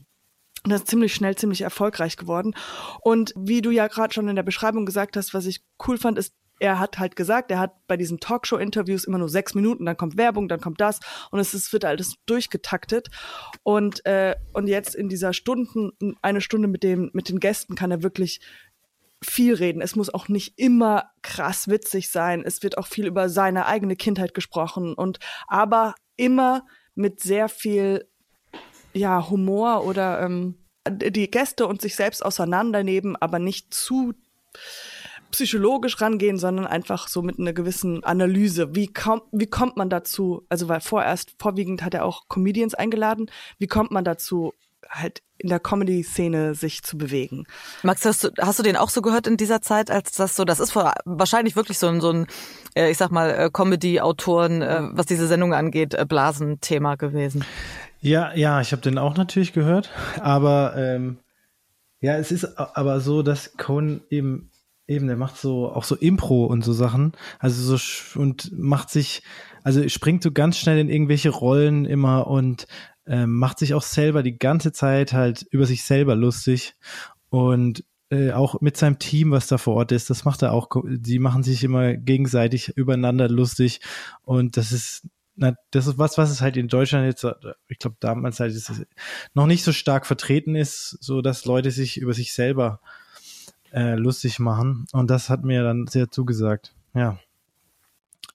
Und 0.64 0.70
das 0.70 0.82
ist 0.82 0.88
ziemlich 0.88 1.12
schnell, 1.12 1.36
ziemlich 1.36 1.62
erfolgreich 1.62 2.16
geworden. 2.16 2.54
Und 3.00 3.34
wie 3.36 3.60
du 3.60 3.70
ja 3.70 3.88
gerade 3.88 4.14
schon 4.14 4.28
in 4.28 4.36
der 4.36 4.44
Beschreibung 4.44 4.86
gesagt 4.86 5.16
hast, 5.16 5.34
was 5.34 5.46
ich 5.46 5.62
cool 5.86 5.98
fand, 5.98 6.18
ist, 6.18 6.34
er 6.62 6.78
hat 6.78 7.00
halt 7.00 7.16
gesagt, 7.16 7.50
er 7.50 7.58
hat 7.58 7.86
bei 7.88 7.96
diesen 7.96 8.20
Talkshow-Interviews 8.20 9.04
immer 9.04 9.18
nur 9.18 9.28
sechs 9.28 9.54
Minuten, 9.54 9.84
dann 9.84 9.96
kommt 9.96 10.16
Werbung, 10.16 10.48
dann 10.48 10.60
kommt 10.60 10.80
das 10.80 11.00
und 11.32 11.40
es 11.40 11.54
ist, 11.54 11.72
wird 11.72 11.84
alles 11.84 12.14
durchgetaktet. 12.24 13.08
Und, 13.64 14.06
äh, 14.06 14.36
und 14.52 14.68
jetzt 14.68 14.94
in 14.94 15.08
dieser 15.08 15.32
Stunden, 15.32 15.90
eine 16.22 16.40
Stunde 16.40 16.68
mit, 16.68 16.84
dem, 16.84 17.10
mit 17.14 17.28
den 17.28 17.40
Gästen 17.40 17.74
kann 17.74 17.90
er 17.90 18.04
wirklich 18.04 18.40
viel 19.20 19.54
reden. 19.54 19.82
Es 19.82 19.96
muss 19.96 20.14
auch 20.14 20.28
nicht 20.28 20.56
immer 20.56 21.10
krass 21.22 21.66
witzig 21.66 22.10
sein. 22.10 22.44
Es 22.44 22.62
wird 22.62 22.78
auch 22.78 22.86
viel 22.86 23.06
über 23.06 23.28
seine 23.28 23.66
eigene 23.66 23.96
Kindheit 23.96 24.32
gesprochen 24.32 24.94
und 24.94 25.18
aber 25.48 25.96
immer 26.16 26.64
mit 26.94 27.20
sehr 27.20 27.48
viel 27.48 28.08
ja 28.92 29.28
Humor 29.28 29.84
oder 29.84 30.20
ähm, 30.20 30.58
die 30.88 31.28
Gäste 31.28 31.66
und 31.66 31.82
sich 31.82 31.96
selbst 31.96 32.24
auseinandernehmen, 32.24 33.16
aber 33.16 33.40
nicht 33.40 33.74
zu 33.74 34.14
psychologisch 35.32 36.00
rangehen, 36.00 36.38
sondern 36.38 36.66
einfach 36.66 37.08
so 37.08 37.22
mit 37.22 37.38
einer 37.38 37.52
gewissen 37.52 38.04
Analyse. 38.04 38.74
Wie 38.74 38.86
kommt, 38.86 39.24
wie 39.32 39.46
kommt 39.46 39.76
man 39.76 39.90
dazu? 39.90 40.46
Also, 40.48 40.68
weil 40.68 40.80
vorerst, 40.80 41.34
vorwiegend 41.38 41.82
hat 41.82 41.94
er 41.94 42.04
auch 42.04 42.28
Comedians 42.28 42.74
eingeladen. 42.74 43.30
Wie 43.58 43.66
kommt 43.66 43.90
man 43.90 44.04
dazu, 44.04 44.52
halt 44.88 45.22
in 45.38 45.48
der 45.48 45.58
Comedy-Szene 45.58 46.54
sich 46.54 46.82
zu 46.82 46.96
bewegen. 46.96 47.46
Max, 47.82 48.04
hast 48.04 48.24
du, 48.24 48.28
hast 48.40 48.58
du 48.58 48.62
den 48.62 48.76
auch 48.76 48.90
so 48.90 49.02
gehört 49.02 49.26
in 49.26 49.36
dieser 49.36 49.60
Zeit, 49.60 49.90
als 49.90 50.12
das 50.12 50.36
so, 50.36 50.44
das 50.44 50.60
ist 50.60 50.70
vor, 50.70 50.92
wahrscheinlich 51.04 51.56
wirklich 51.56 51.78
so 51.78 51.88
ein, 51.88 52.00
so 52.00 52.10
ein, 52.10 52.26
äh, 52.74 52.90
ich 52.90 52.98
sag 52.98 53.10
mal, 53.10 53.30
äh, 53.30 53.50
Comedy-Autoren, 53.52 54.62
äh, 54.62 54.82
was 54.92 55.06
diese 55.06 55.26
Sendung 55.26 55.52
angeht, 55.52 55.96
Blasenthema 56.08 56.94
gewesen? 56.94 57.44
Ja, 58.00 58.32
ja, 58.34 58.60
ich 58.60 58.72
habe 58.72 58.82
den 58.82 58.98
auch 58.98 59.16
natürlich 59.16 59.52
gehört, 59.52 59.90
aber 60.20 60.74
ähm, 60.76 61.18
ja, 62.00 62.16
es 62.16 62.30
ist 62.32 62.58
aber 62.58 63.00
so, 63.00 63.22
dass 63.22 63.56
Cohen 63.56 64.02
eben 64.10 64.50
Eben, 64.88 65.06
der 65.06 65.16
macht 65.16 65.36
so 65.36 65.70
auch 65.70 65.84
so 65.84 65.94
Impro 65.94 66.46
und 66.46 66.64
so 66.64 66.72
Sachen. 66.72 67.12
Also 67.38 67.76
so 67.76 68.20
und 68.20 68.50
macht 68.52 68.90
sich, 68.90 69.22
also 69.62 69.88
springt 69.88 70.22
so 70.22 70.32
ganz 70.32 70.58
schnell 70.58 70.78
in 70.78 70.88
irgendwelche 70.88 71.30
Rollen 71.30 71.84
immer 71.84 72.26
und 72.26 72.66
äh, 73.06 73.26
macht 73.26 73.58
sich 73.58 73.74
auch 73.74 73.82
selber 73.82 74.22
die 74.22 74.38
ganze 74.38 74.72
Zeit 74.72 75.12
halt 75.12 75.46
über 75.50 75.66
sich 75.66 75.84
selber 75.84 76.16
lustig 76.16 76.74
und 77.30 77.84
äh, 78.10 78.32
auch 78.32 78.60
mit 78.60 78.76
seinem 78.76 78.98
Team, 78.98 79.30
was 79.30 79.46
da 79.46 79.56
vor 79.56 79.76
Ort 79.76 79.92
ist, 79.92 80.10
das 80.10 80.24
macht 80.24 80.42
er 80.42 80.52
auch. 80.52 80.68
Die 80.84 81.18
machen 81.18 81.42
sich 81.42 81.64
immer 81.64 81.94
gegenseitig 81.94 82.76
übereinander 82.76 83.28
lustig 83.28 83.80
und 84.22 84.56
das 84.56 84.72
ist 84.72 85.06
na, 85.34 85.54
das 85.70 85.86
ist 85.86 85.96
was, 85.96 86.18
was 86.18 86.30
es 86.30 86.42
halt 86.42 86.58
in 86.58 86.68
Deutschland 86.68 87.06
jetzt, 87.06 87.26
ich 87.68 87.78
glaube 87.78 87.96
damals 88.00 88.38
halt 88.38 88.54
noch 89.32 89.46
nicht 89.46 89.64
so 89.64 89.72
stark 89.72 90.06
vertreten 90.06 90.54
ist, 90.54 90.98
so 91.00 91.22
dass 91.22 91.46
Leute 91.46 91.70
sich 91.70 91.98
über 91.98 92.12
sich 92.12 92.34
selber 92.34 92.80
äh, 92.82 93.01
lustig 93.74 94.38
machen. 94.38 94.86
Und 94.92 95.10
das 95.10 95.30
hat 95.30 95.44
mir 95.44 95.62
dann 95.62 95.86
sehr 95.86 96.10
zugesagt. 96.10 96.74
Ja. 96.94 97.18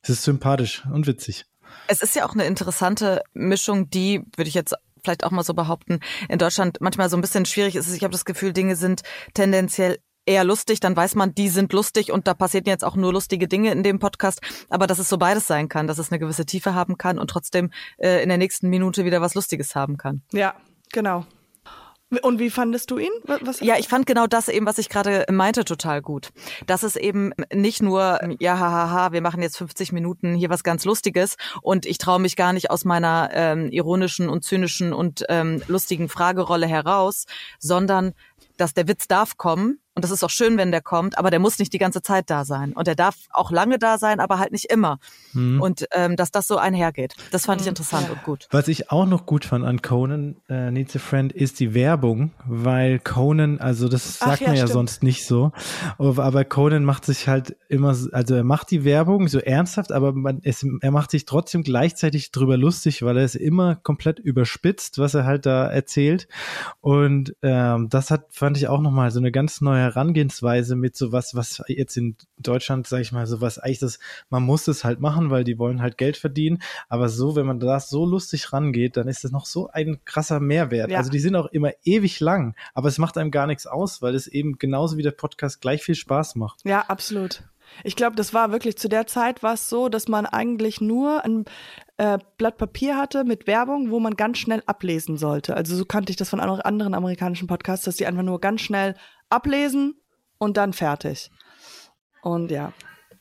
Es 0.01 0.09
ist 0.09 0.23
sympathisch 0.23 0.83
und 0.91 1.07
witzig. 1.07 1.45
Es 1.87 2.01
ist 2.01 2.15
ja 2.15 2.25
auch 2.25 2.33
eine 2.33 2.45
interessante 2.45 3.21
Mischung, 3.33 3.89
die, 3.89 4.21
würde 4.35 4.47
ich 4.47 4.53
jetzt 4.53 4.75
vielleicht 5.03 5.23
auch 5.23 5.31
mal 5.31 5.43
so 5.43 5.53
behaupten, 5.53 5.99
in 6.29 6.39
Deutschland 6.39 6.77
manchmal 6.81 7.09
so 7.09 7.17
ein 7.17 7.21
bisschen 7.21 7.45
schwierig 7.45 7.75
ist. 7.75 7.93
Ich 7.93 8.03
habe 8.03 8.11
das 8.11 8.25
Gefühl, 8.25 8.53
Dinge 8.53 8.75
sind 8.75 9.01
tendenziell 9.33 9.97
eher 10.25 10.43
lustig, 10.43 10.79
dann 10.79 10.95
weiß 10.95 11.15
man, 11.15 11.33
die 11.33 11.49
sind 11.49 11.71
lustig 11.73 12.11
und 12.11 12.27
da 12.27 12.33
passieren 12.33 12.65
jetzt 12.65 12.83
auch 12.83 12.95
nur 12.95 13.13
lustige 13.13 13.47
Dinge 13.47 13.71
in 13.71 13.83
dem 13.83 13.99
Podcast. 13.99 14.41
Aber 14.69 14.85
dass 14.85 14.99
es 14.99 15.09
so 15.09 15.17
beides 15.17 15.47
sein 15.47 15.69
kann, 15.69 15.87
dass 15.87 15.97
es 15.97 16.11
eine 16.11 16.19
gewisse 16.19 16.45
Tiefe 16.45 16.73
haben 16.73 16.97
kann 16.97 17.17
und 17.17 17.29
trotzdem 17.29 17.71
äh, 17.97 18.21
in 18.21 18.29
der 18.29 18.37
nächsten 18.37 18.69
Minute 18.69 19.05
wieder 19.05 19.21
was 19.21 19.35
Lustiges 19.35 19.75
haben 19.75 19.97
kann. 19.97 20.21
Ja, 20.33 20.55
genau. 20.91 21.25
Und 22.21 22.39
wie 22.39 22.49
fandest 22.49 22.89
du 22.89 22.97
ihn? 22.99 23.11
Was 23.25 23.59
ja, 23.59 23.75
ich 23.77 23.89
fand 23.89 24.05
genau 24.05 24.27
das 24.27 24.47
eben, 24.47 24.65
was 24.65 24.77
ich 24.77 24.87
gerade 24.87 25.25
meinte, 25.29 25.65
total 25.65 26.01
gut. 26.01 26.29
Dass 26.65 26.83
es 26.83 26.95
eben 26.95 27.33
nicht 27.53 27.81
nur, 27.81 28.19
ja, 28.39 28.57
hahaha, 28.57 29.11
wir 29.11 29.21
machen 29.21 29.41
jetzt 29.41 29.57
50 29.57 29.91
Minuten 29.91 30.33
hier 30.33 30.49
was 30.49 30.63
ganz 30.63 30.85
Lustiges 30.85 31.35
und 31.61 31.85
ich 31.85 31.97
traue 31.97 32.19
mich 32.19 32.37
gar 32.37 32.53
nicht 32.53 32.71
aus 32.71 32.85
meiner 32.85 33.29
ähm, 33.33 33.69
ironischen 33.71 34.29
und 34.29 34.45
zynischen 34.45 34.93
und 34.93 35.25
ähm, 35.27 35.61
lustigen 35.67 36.07
Fragerolle 36.07 36.67
heraus, 36.67 37.25
sondern 37.59 38.13
dass 38.55 38.73
der 38.73 38.87
Witz 38.87 39.07
darf 39.07 39.35
kommen 39.35 39.79
und 39.97 40.03
das 40.03 40.11
ist 40.11 40.23
auch 40.23 40.29
schön, 40.29 40.57
wenn 40.57 40.69
der 40.69 40.81
kommt, 40.81 41.17
aber 41.17 41.31
der 41.31 41.39
muss 41.39 41.57
nicht 41.57 41.73
die 41.73 41.79
ganze 41.79 42.03
Zeit 42.03 42.29
da 42.29 42.45
sein. 42.45 42.73
Und 42.73 42.85
der 42.85 42.93
darf 42.93 43.15
auch 43.31 43.49
lange 43.49 43.79
da 43.79 43.97
sein, 43.97 44.19
aber 44.19 44.37
halt 44.37 44.51
nicht 44.51 44.65
immer. 44.65 44.99
Mhm. 45.33 45.59
Und 45.59 45.87
ähm, 45.91 46.15
dass 46.15 46.29
das 46.29 46.47
so 46.47 46.57
einhergeht. 46.57 47.15
Das 47.31 47.47
fand 47.47 47.61
ich 47.61 47.65
mhm. 47.65 47.69
interessant 47.69 48.05
ja. 48.05 48.13
und 48.13 48.21
gut. 48.21 48.47
Was 48.51 48.67
ich 48.67 48.91
auch 48.91 49.07
noch 49.07 49.25
gut 49.25 49.43
fand 49.43 49.65
an 49.65 49.81
Conan 49.81 50.35
äh, 50.49 50.69
Needs 50.69 50.95
a 50.95 50.99
Friend 50.99 51.33
ist 51.33 51.59
die 51.59 51.73
Werbung, 51.73 52.29
weil 52.45 52.99
Conan, 52.99 53.59
also 53.59 53.87
das 53.87 54.19
sagt 54.19 54.41
ja, 54.41 54.49
man 54.49 54.55
ja 54.55 54.67
stimmt. 54.67 54.73
sonst 54.73 55.01
nicht 55.01 55.25
so, 55.25 55.51
aber 55.97 56.45
Conan 56.45 56.85
macht 56.85 57.03
sich 57.03 57.27
halt 57.27 57.55
immer, 57.67 57.87
also 57.87 58.35
er 58.35 58.43
macht 58.43 58.69
die 58.69 58.85
Werbung 58.85 59.27
so 59.27 59.39
ernsthaft, 59.39 59.91
aber 59.91 60.13
man, 60.13 60.41
es, 60.43 60.63
er 60.81 60.91
macht 60.91 61.09
sich 61.09 61.25
trotzdem 61.25 61.63
gleichzeitig 61.63 62.31
drüber 62.31 62.55
lustig, 62.55 63.01
weil 63.01 63.17
er 63.17 63.23
es 63.23 63.33
immer 63.33 63.75
komplett 63.77 64.19
überspitzt, 64.19 64.99
was 64.99 65.15
er 65.15 65.25
halt 65.25 65.47
da 65.47 65.65
erzählt. 65.65 66.27
Und 66.81 67.35
ähm, 67.41 67.89
das 67.89 68.11
hat, 68.11 68.27
fand 68.29 68.57
ich 68.57 68.67
auch 68.67 68.81
nochmal 68.81 69.09
so 69.09 69.19
eine 69.19 69.31
ganz 69.31 69.59
neue 69.59 69.86
Herangehensweise 69.87 70.75
mit 70.75 70.95
sowas, 70.95 71.35
was 71.35 71.63
jetzt 71.67 71.97
in 71.97 72.15
Deutschland, 72.37 72.87
sage 72.87 73.01
ich 73.01 73.11
mal, 73.11 73.25
sowas 73.27 73.59
eigentlich 73.59 73.79
das, 73.79 73.99
man 74.29 74.43
muss 74.43 74.67
es 74.67 74.83
halt 74.83 74.99
machen, 74.99 75.29
weil 75.29 75.43
die 75.43 75.57
wollen 75.57 75.81
halt 75.81 75.97
Geld 75.97 76.17
verdienen. 76.17 76.61
Aber 76.89 77.09
so, 77.09 77.35
wenn 77.35 77.45
man 77.45 77.59
da 77.59 77.79
so 77.79 78.05
lustig 78.05 78.53
rangeht, 78.53 78.97
dann 78.97 79.07
ist 79.07 79.23
das 79.23 79.31
noch 79.31 79.45
so 79.45 79.69
ein 79.69 79.99
krasser 80.05 80.39
Mehrwert. 80.39 80.91
Ja. 80.91 80.97
Also 80.97 81.09
die 81.09 81.19
sind 81.19 81.35
auch 81.35 81.47
immer 81.47 81.71
ewig 81.83 82.19
lang, 82.19 82.55
aber 82.73 82.89
es 82.89 82.97
macht 82.97 83.17
einem 83.17 83.31
gar 83.31 83.47
nichts 83.47 83.67
aus, 83.67 84.01
weil 84.01 84.15
es 84.15 84.27
eben 84.27 84.57
genauso 84.57 84.97
wie 84.97 85.03
der 85.03 85.11
Podcast 85.11 85.61
gleich 85.61 85.83
viel 85.83 85.95
Spaß 85.95 86.35
macht. 86.35 86.61
Ja, 86.65 86.81
absolut. 86.81 87.43
Ich 87.83 87.95
glaube, 87.95 88.15
das 88.15 88.33
war 88.33 88.51
wirklich 88.51 88.77
zu 88.77 88.89
der 88.89 89.07
Zeit 89.07 89.43
war 89.43 89.53
es 89.53 89.69
so, 89.69 89.89
dass 89.89 90.07
man 90.07 90.25
eigentlich 90.25 90.81
nur 90.81 91.23
ein 91.23 91.45
äh, 91.97 92.17
Blatt 92.37 92.57
Papier 92.57 92.97
hatte 92.97 93.23
mit 93.23 93.47
Werbung, 93.47 93.91
wo 93.91 93.99
man 93.99 94.15
ganz 94.15 94.37
schnell 94.37 94.63
ablesen 94.65 95.17
sollte. 95.17 95.55
Also 95.55 95.75
so 95.75 95.85
kannte 95.85 96.11
ich 96.11 96.15
das 96.15 96.29
von 96.29 96.39
anderen 96.39 96.93
amerikanischen 96.93 97.47
Podcasts, 97.47 97.85
dass 97.85 97.97
die 97.97 98.05
einfach 98.05 98.23
nur 98.23 98.39
ganz 98.39 98.61
schnell 98.61 98.95
ablesen 99.29 99.95
und 100.37 100.57
dann 100.57 100.73
fertig. 100.73 101.31
Und 102.21 102.51
ja. 102.51 102.73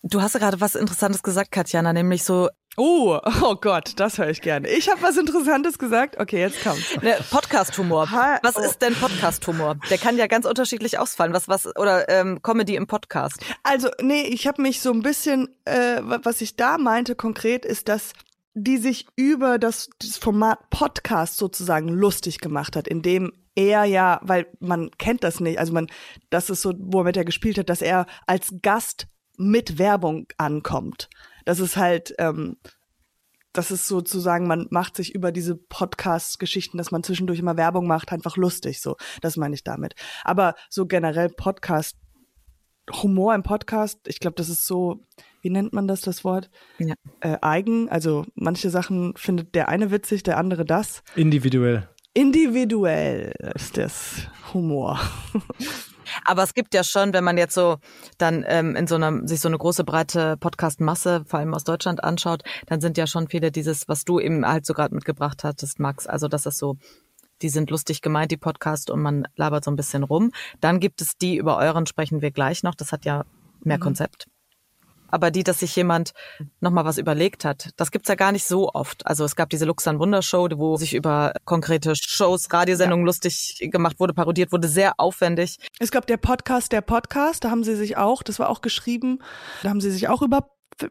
Du 0.02 0.22
hast 0.22 0.34
ja 0.34 0.40
gerade 0.40 0.60
was 0.60 0.74
Interessantes 0.74 1.22
gesagt, 1.22 1.50
Katjana, 1.50 1.92
nämlich 1.92 2.22
so. 2.22 2.48
Oh, 2.76 3.18
oh 3.42 3.56
Gott, 3.56 3.94
das 3.96 4.18
höre 4.18 4.28
ich 4.28 4.42
gerne. 4.42 4.68
Ich 4.68 4.88
habe 4.88 5.02
was 5.02 5.16
Interessantes 5.16 5.78
gesagt. 5.78 6.20
Okay, 6.20 6.40
jetzt 6.40 6.62
kommt's. 6.62 6.94
Ne, 7.02 7.16
Podcast-Humor. 7.30 8.06
Was 8.42 8.56
oh. 8.56 8.60
ist 8.60 8.82
denn 8.82 8.94
Podcast-Humor? 8.94 9.76
Der 9.90 9.98
kann 9.98 10.16
ja 10.18 10.26
ganz 10.26 10.44
unterschiedlich 10.46 10.98
ausfallen. 10.98 11.32
Was, 11.32 11.48
was 11.48 11.66
oder 11.76 12.08
ähm, 12.08 12.42
Comedy 12.42 12.76
im 12.76 12.86
Podcast? 12.86 13.38
Also 13.62 13.88
nee, 14.00 14.22
ich 14.22 14.46
habe 14.46 14.60
mich 14.60 14.80
so 14.80 14.92
ein 14.92 15.00
bisschen, 15.00 15.48
äh, 15.64 16.00
was 16.02 16.40
ich 16.40 16.56
da 16.56 16.76
meinte 16.76 17.16
konkret, 17.16 17.64
ist, 17.64 17.88
dass 17.88 18.12
die 18.58 18.78
sich 18.78 19.06
über 19.16 19.58
das, 19.58 19.90
das 19.98 20.16
Format 20.16 20.70
Podcast 20.70 21.36
sozusagen 21.36 21.88
lustig 21.88 22.38
gemacht 22.38 22.74
hat, 22.74 22.88
indem 22.88 23.32
er 23.54 23.84
ja, 23.84 24.18
weil 24.22 24.46
man 24.60 24.90
kennt 24.96 25.24
das 25.24 25.40
nicht, 25.40 25.58
also 25.58 25.74
man, 25.74 25.88
das 26.30 26.48
ist 26.48 26.62
so, 26.62 26.72
womit 26.78 27.18
er 27.18 27.26
gespielt 27.26 27.58
hat, 27.58 27.68
dass 27.68 27.82
er 27.82 28.06
als 28.26 28.54
Gast 28.62 29.08
mit 29.36 29.78
Werbung 29.78 30.26
ankommt. 30.38 31.10
Das 31.44 31.60
ist 31.60 31.76
halt, 31.76 32.14
ähm, 32.18 32.56
das 33.52 33.70
ist 33.70 33.88
sozusagen, 33.88 34.46
man 34.46 34.68
macht 34.70 34.96
sich 34.96 35.14
über 35.14 35.32
diese 35.32 35.54
Podcast-Geschichten, 35.54 36.78
dass 36.78 36.90
man 36.90 37.02
zwischendurch 37.02 37.38
immer 37.38 37.58
Werbung 37.58 37.86
macht, 37.86 38.10
einfach 38.10 38.38
lustig, 38.38 38.80
so. 38.80 38.96
Das 39.20 39.36
meine 39.36 39.54
ich 39.54 39.64
damit. 39.64 39.94
Aber 40.24 40.54
so 40.70 40.86
generell 40.86 41.28
Podcast, 41.28 41.96
Humor 43.02 43.34
im 43.34 43.42
Podcast, 43.42 44.00
ich 44.06 44.20
glaube, 44.20 44.36
das 44.36 44.48
ist 44.48 44.66
so, 44.66 45.00
wie 45.42 45.50
nennt 45.50 45.72
man 45.72 45.88
das, 45.88 46.00
das 46.00 46.24
Wort? 46.24 46.50
Ja. 46.78 46.94
Äh, 47.20 47.38
eigen. 47.42 47.88
Also 47.88 48.24
manche 48.34 48.70
Sachen 48.70 49.14
findet 49.16 49.54
der 49.54 49.68
eine 49.68 49.90
witzig, 49.90 50.22
der 50.22 50.38
andere 50.38 50.64
das. 50.64 51.02
Individuell 51.14 51.88
individuell 52.16 53.34
ist 53.54 53.76
das 53.76 54.22
Humor. 54.54 54.98
Aber 56.24 56.44
es 56.44 56.54
gibt 56.54 56.72
ja 56.72 56.82
schon, 56.82 57.12
wenn 57.12 57.24
man 57.24 57.36
jetzt 57.36 57.54
so 57.54 57.76
dann 58.16 58.42
ähm, 58.48 58.74
in 58.74 58.86
so 58.86 58.94
einer 58.94 59.26
sich 59.28 59.40
so 59.40 59.48
eine 59.48 59.58
große 59.58 59.84
breite 59.84 60.38
Podcast-Masse, 60.38 61.24
vor 61.26 61.40
allem 61.40 61.52
aus 61.52 61.64
Deutschland 61.64 62.02
anschaut, 62.02 62.42
dann 62.66 62.80
sind 62.80 62.96
ja 62.96 63.06
schon 63.06 63.28
viele 63.28 63.52
dieses, 63.52 63.86
was 63.86 64.06
du 64.06 64.18
eben 64.18 64.46
halt 64.46 64.64
so 64.64 64.72
gerade 64.72 64.94
mitgebracht 64.94 65.44
hattest, 65.44 65.78
Max. 65.78 66.06
Also 66.06 66.26
das 66.26 66.46
ist 66.46 66.56
so, 66.56 66.78
die 67.42 67.48
sind 67.48 67.70
lustig 67.70 68.00
gemeint, 68.02 68.30
die 68.30 68.36
Podcast, 68.36 68.90
und 68.90 69.00
man 69.02 69.28
labert 69.36 69.64
so 69.64 69.70
ein 69.70 69.76
bisschen 69.76 70.02
rum. 70.02 70.32
Dann 70.60 70.80
gibt 70.80 71.00
es 71.00 71.16
die, 71.18 71.36
über 71.36 71.56
euren 71.58 71.86
sprechen 71.86 72.22
wir 72.22 72.30
gleich 72.30 72.62
noch. 72.62 72.74
Das 72.74 72.92
hat 72.92 73.04
ja 73.04 73.24
mehr 73.62 73.78
mhm. 73.78 73.82
Konzept. 73.82 74.26
aber 75.08 75.30
die, 75.30 75.44
dass 75.44 75.60
sich 75.60 75.74
jemand 75.76 76.12
nochmal 76.60 76.84
was 76.84 76.98
überlegt 76.98 77.44
hat, 77.44 77.70
das 77.76 77.90
gibt's 77.90 78.08
ja 78.08 78.14
gar 78.14 78.32
nicht 78.32 78.44
so 78.44 78.70
oft. 78.72 79.06
Also 79.06 79.24
es 79.24 79.36
gab 79.36 79.50
diese 79.50 79.64
Luxan 79.64 79.98
Wundershow, 79.98 80.48
wo 80.56 80.76
sich 80.76 80.94
über 80.94 81.32
konkrete 81.44 81.94
Shows, 81.96 82.52
Radiosendungen 82.52 83.04
ja. 83.04 83.06
lustig 83.06 83.58
gemacht 83.72 84.00
wurde, 84.00 84.14
parodiert 84.14 84.52
wurde, 84.52 84.68
sehr 84.68 84.94
aufwendig. 84.98 85.58
Es 85.78 85.90
gab 85.90 86.06
der 86.06 86.16
Podcast, 86.16 86.72
der 86.72 86.80
Podcast, 86.80 87.44
da 87.44 87.50
haben 87.50 87.64
sie 87.64 87.76
sich 87.76 87.96
auch, 87.96 88.22
das 88.22 88.38
war 88.38 88.48
auch 88.48 88.60
geschrieben, 88.60 89.20
da 89.62 89.70
haben 89.70 89.80
sie 89.80 89.90
sich 89.90 90.08
auch 90.08 90.22
über 90.22 90.50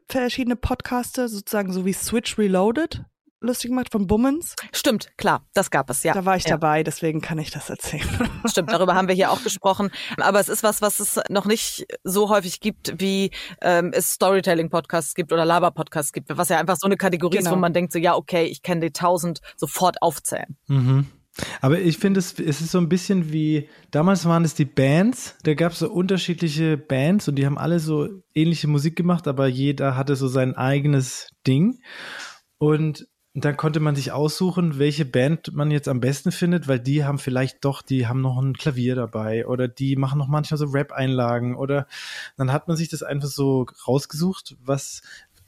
verschiedene 0.10 0.56
Podcaste, 0.56 1.28
sozusagen 1.28 1.72
so 1.72 1.86
wie 1.86 1.94
Switch 1.94 2.38
Reloaded, 2.38 3.04
lustig 3.46 3.70
gemacht 3.70 3.92
von 3.92 4.08
Bummens. 4.08 4.56
Stimmt, 4.74 5.12
klar, 5.18 5.46
das 5.54 5.72
gab 5.72 5.90
es, 5.90 6.04
ja. 6.04 6.14
Da 6.14 6.26
war 6.26 6.36
ich 6.36 6.44
ja. 6.44 6.52
dabei, 6.52 6.84
deswegen 6.84 7.22
kann 7.22 7.40
ich 7.40 7.52
das 7.52 7.70
erzählen. 7.70 8.08
Stimmt, 8.46 8.72
darüber 8.72 8.96
haben 8.96 9.08
wir 9.08 9.16
hier 9.16 9.32
auch 9.32 9.44
gesprochen. 9.44 9.92
Aber 10.18 10.40
es 10.40 10.50
ist 10.50 10.64
was, 10.64 10.82
was 10.82 11.00
es 11.00 11.20
noch 11.30 11.46
nicht 11.46 11.86
so 12.04 12.30
häufig 12.30 12.60
gibt, 12.60 13.00
wie 13.00 13.32
ähm, 13.62 13.92
es 13.94 14.14
Storytelling-Podcasts 14.14 15.16
gibt 15.16 15.32
oder 15.32 15.46
Laber-Podcasts 15.46 16.12
gibt, 16.12 16.36
was 16.36 16.50
ja 16.50 16.60
einfach 16.60 16.78
so 16.78 16.88
eine 16.88 16.98
Kategorie 16.98 17.38
genau. 17.38 17.50
ist, 17.50 17.56
wo 17.56 17.60
man 17.60 17.74
denkt 17.74 17.94
so, 17.94 18.00
ja, 18.00 18.16
okay, 18.16 18.46
ich 18.46 18.62
kann 18.62 18.82
die 18.82 18.92
tausend 18.92 19.42
sofort 19.56 20.02
aufzählen. 20.02 20.58
Mhm. 20.68 21.08
Aber 21.62 21.80
ich 21.80 21.98
finde, 21.98 22.20
es, 22.20 22.40
es 22.40 22.62
ist 22.62 22.72
so 22.72 22.78
ein 22.78 22.90
bisschen 22.90 23.34
wie, 23.34 23.68
damals 23.92 24.26
waren 24.26 24.46
es 24.46 24.54
die 24.54 24.66
Bands, 24.66 25.36
da 25.44 25.54
gab 25.54 25.74
es 25.74 25.80
so 25.80 25.92
unterschiedliche 25.92 26.78
Bands 26.78 27.28
und 27.28 27.36
die 27.36 27.46
haben 27.46 27.58
alle 27.58 27.80
so 27.80 28.08
ähnliche 28.34 28.68
Musik 28.68 28.96
gemacht, 28.96 29.28
aber 29.28 29.48
jeder 29.48 29.98
hatte 29.98 30.16
so 30.16 30.28
sein 30.28 30.56
eigenes 30.56 31.30
Ding. 31.46 31.80
Und 32.58 33.08
und 33.36 33.44
dann 33.44 33.58
konnte 33.58 33.82
man 33.82 33.98
sich 33.98 34.14
aussuchen, 34.14 34.80
welche 34.80 35.04
Band 35.04 35.54
man 35.54 35.70
jetzt 35.70 35.90
am 35.90 36.00
besten 36.00 36.32
findet, 36.32 36.70
weil 36.70 36.80
die 36.80 37.04
haben 37.04 37.20
vielleicht 37.20 37.66
doch, 37.66 37.82
die 37.82 38.08
haben 38.08 38.22
noch 38.22 38.42
ein 38.42 38.54
Klavier 38.54 38.96
dabei 38.96 39.46
oder 39.46 39.68
die 39.68 39.98
machen 39.98 40.20
noch 40.20 40.30
manchmal 40.30 40.58
so 40.58 40.68
Rap-Einlagen 40.68 41.58
oder 41.58 41.86
dann 42.38 42.54
hat 42.54 42.70
man 42.70 42.78
sich 42.78 42.88
das 42.88 43.04
einfach 43.04 43.28
so 43.28 43.66
rausgesucht, 43.86 44.56
was 44.64 45.02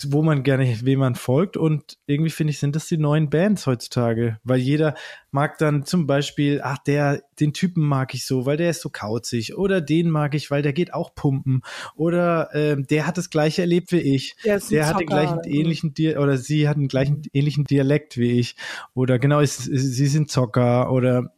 wo 0.10 0.22
man 0.22 0.44
gerne, 0.44 0.78
wem 0.84 1.00
man 1.00 1.16
folgt. 1.16 1.58
Und 1.58 1.98
irgendwie 2.06 2.30
finde 2.30 2.52
ich, 2.52 2.60
sind 2.60 2.76
das 2.76 2.88
die 2.88 2.98
neuen 2.98 3.30
Bands 3.30 3.66
heutzutage, 3.68 4.40
weil 4.44 4.60
jeder 4.60 4.96
mag 5.32 5.58
dann 5.58 5.86
zum 5.86 6.08
Beispiel, 6.08 6.62
ach, 6.64 6.78
der, 6.80 7.22
den 7.40 7.54
Typen 7.54 7.84
mag 7.84 8.14
ich 8.14 8.26
so, 8.26 8.46
weil 8.46 8.58
der 8.58 8.70
ist 8.70 8.82
so 8.82 8.90
kauzig. 8.90 9.58
Oder 9.58 9.82
den 9.82 10.10
mag 10.10 10.36
ich, 10.36 10.52
weil 10.52 10.62
der 10.62 10.74
geht 10.74 10.94
auch 10.94 11.14
pumpen. 11.16 11.62
Oder 11.96 12.54
äh, 12.54 12.82
der 12.82 13.08
hat 13.08 13.18
das 13.18 13.30
gleiche 13.30 13.62
erlebt 13.62 13.92
wie 13.92 14.16
ich. 14.16 14.36
Der, 14.44 14.60
der 14.60 14.88
hat 14.88 15.00
den 15.00 15.08
gleichen 15.08 15.40
ähnlichen 15.46 15.94
Di 15.94 16.16
oder 16.16 16.38
sie 16.38 16.68
hat 16.68 16.78
den 16.78 16.88
gleichen 16.88 17.24
ähnlichen 17.34 17.64
Dialekt 17.64 18.18
wie 18.18 18.40
ich. 18.40 18.56
Oder 18.94 19.20
genau, 19.20 19.40
ist, 19.40 19.64
sie 19.64 20.08
sind 20.08 20.30
Zocker 20.30 20.92
oder 20.92 21.32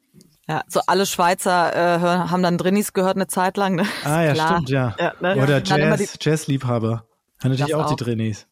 ja, 0.49 0.63
so 0.67 0.81
alle 0.87 1.05
Schweizer 1.05 1.75
äh, 1.75 1.99
haben 1.99 2.41
dann 2.41 2.57
Drinnies 2.57 2.93
gehört 2.93 3.17
eine 3.17 3.27
Zeit 3.27 3.55
lang. 3.55 3.75
Ne? 3.75 3.85
Ah 4.03 4.23
ja, 4.23 4.33
Klar. 4.33 4.47
stimmt, 4.47 4.69
ja. 4.71 4.95
ja 4.97 5.13
ne? 5.21 5.35
Oder 5.43 5.61
Jazz, 5.63 6.17
Jazzliebhaber. 6.19 7.05
Hat 7.41 7.51
natürlich 7.51 7.75
auch, 7.75 7.85
auch, 7.85 7.95
die 7.95 8.03
Trainees. 8.03 8.47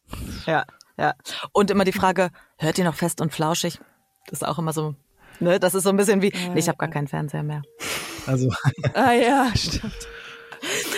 Ja, 0.46 0.64
ja. 0.96 1.14
Und 1.52 1.70
immer 1.70 1.84
die 1.84 1.92
Frage, 1.92 2.30
hört 2.56 2.78
ihr 2.78 2.84
noch 2.84 2.94
fest 2.94 3.20
und 3.20 3.32
flauschig? 3.32 3.78
Das 4.26 4.42
ist 4.42 4.48
auch 4.48 4.58
immer 4.58 4.72
so, 4.72 4.94
ne? 5.40 5.60
Das 5.60 5.74
ist 5.74 5.84
so 5.84 5.90
ein 5.90 5.96
bisschen 5.96 6.22
wie, 6.22 6.32
nee, 6.52 6.60
ich 6.60 6.68
habe 6.68 6.78
gar 6.78 6.88
keinen 6.88 7.08
Fernseher 7.08 7.42
mehr. 7.42 7.62
Also. 8.26 8.48
ah 8.94 9.12
ja, 9.12 9.50
stimmt. 9.54 10.08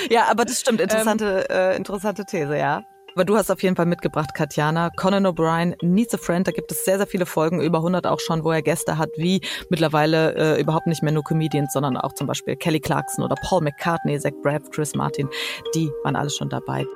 Ja, 0.09 0.27
aber 0.29 0.45
das 0.45 0.61
stimmt. 0.61 0.81
Interessante, 0.81 1.47
ähm, 1.51 1.73
äh, 1.73 1.77
interessante 1.77 2.25
These, 2.25 2.57
ja. 2.57 2.83
Aber 3.15 3.25
du 3.25 3.37
hast 3.37 3.51
auf 3.51 3.63
jeden 3.63 3.77
Fall 3.77 3.87
mitgebracht, 3.87 4.35
Katjana. 4.35 4.91
Conan 4.91 5.27
O'Brien 5.27 5.75
Needs 5.83 6.15
a 6.15 6.19
Friend. 6.19 6.47
Da 6.47 6.53
gibt 6.53 6.71
es 6.71 6.85
sehr, 6.85 6.97
sehr 6.97 7.07
viele 7.07 7.27
Folgen, 7.27 7.61
über 7.61 7.79
100 7.79 8.07
auch 8.07 8.21
schon, 8.21 8.45
wo 8.45 8.53
er 8.53 8.63
Gäste 8.63 8.99
hat, 8.99 9.11
wie 9.17 9.41
mittlerweile 9.69 10.35
äh, 10.37 10.61
überhaupt 10.61 10.87
nicht 10.87 11.03
mehr 11.03 11.13
nur 11.13 11.25
Comedians, 11.25 11.73
sondern 11.73 11.97
auch 11.97 12.13
zum 12.15 12.27
Beispiel 12.27 12.57
Kelly 12.57 12.81
Clarkson 12.81 13.25
oder 13.25 13.35
Paul 13.43 13.63
McCartney, 13.63 14.19
Zach 14.19 14.33
Braff, 14.43 14.71
Chris 14.71 14.95
Martin. 14.95 15.29
Die 15.75 15.91
waren 16.05 16.17
alle 16.17 16.31
schon 16.31 16.49
dabei. 16.49 16.87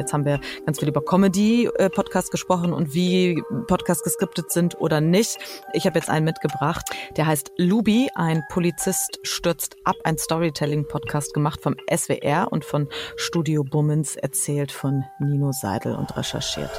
Jetzt 0.00 0.14
haben 0.14 0.24
wir 0.24 0.40
ganz 0.64 0.78
viel 0.78 0.88
über 0.88 1.04
Comedy-Podcasts 1.04 2.30
gesprochen 2.30 2.72
und 2.72 2.94
wie 2.94 3.42
Podcasts 3.66 4.02
geskriptet 4.02 4.50
sind 4.50 4.80
oder 4.80 5.02
nicht. 5.02 5.36
Ich 5.74 5.84
habe 5.84 5.98
jetzt 5.98 6.08
einen 6.08 6.24
mitgebracht, 6.24 6.88
der 7.18 7.26
heißt 7.26 7.52
Lubi, 7.58 8.08
ein 8.14 8.42
Polizist 8.48 9.20
stürzt 9.22 9.76
ab, 9.84 9.96
ein 10.04 10.16
Storytelling-Podcast 10.16 11.34
gemacht 11.34 11.60
vom 11.62 11.76
SWR 11.94 12.48
und 12.50 12.64
von 12.64 12.88
Studio 13.16 13.62
Bummens, 13.62 14.16
erzählt 14.16 14.72
von 14.72 15.04
Nino 15.18 15.52
Seidel 15.52 15.94
und 15.94 16.16
recherchiert. 16.16 16.70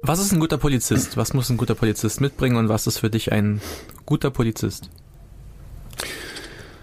Was 0.00 0.18
ist 0.20 0.32
ein 0.32 0.40
guter 0.40 0.56
Polizist? 0.56 1.18
Was 1.18 1.34
muss 1.34 1.50
ein 1.50 1.58
guter 1.58 1.74
Polizist 1.74 2.22
mitbringen 2.22 2.56
und 2.56 2.70
was 2.70 2.86
ist 2.86 2.98
für 2.98 3.10
dich 3.10 3.30
ein 3.30 3.60
guter 4.06 4.30
Polizist? 4.30 4.88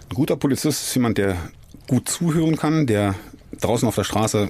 Ein 0.10 0.16
guter 0.16 0.36
Polizist 0.36 0.84
ist 0.84 0.94
jemand, 0.94 1.18
der 1.18 1.36
gut 1.88 2.08
zuhören 2.08 2.56
kann, 2.56 2.86
der 2.86 3.16
draußen 3.60 3.88
auf 3.88 3.96
der 3.96 4.04
Straße 4.04 4.50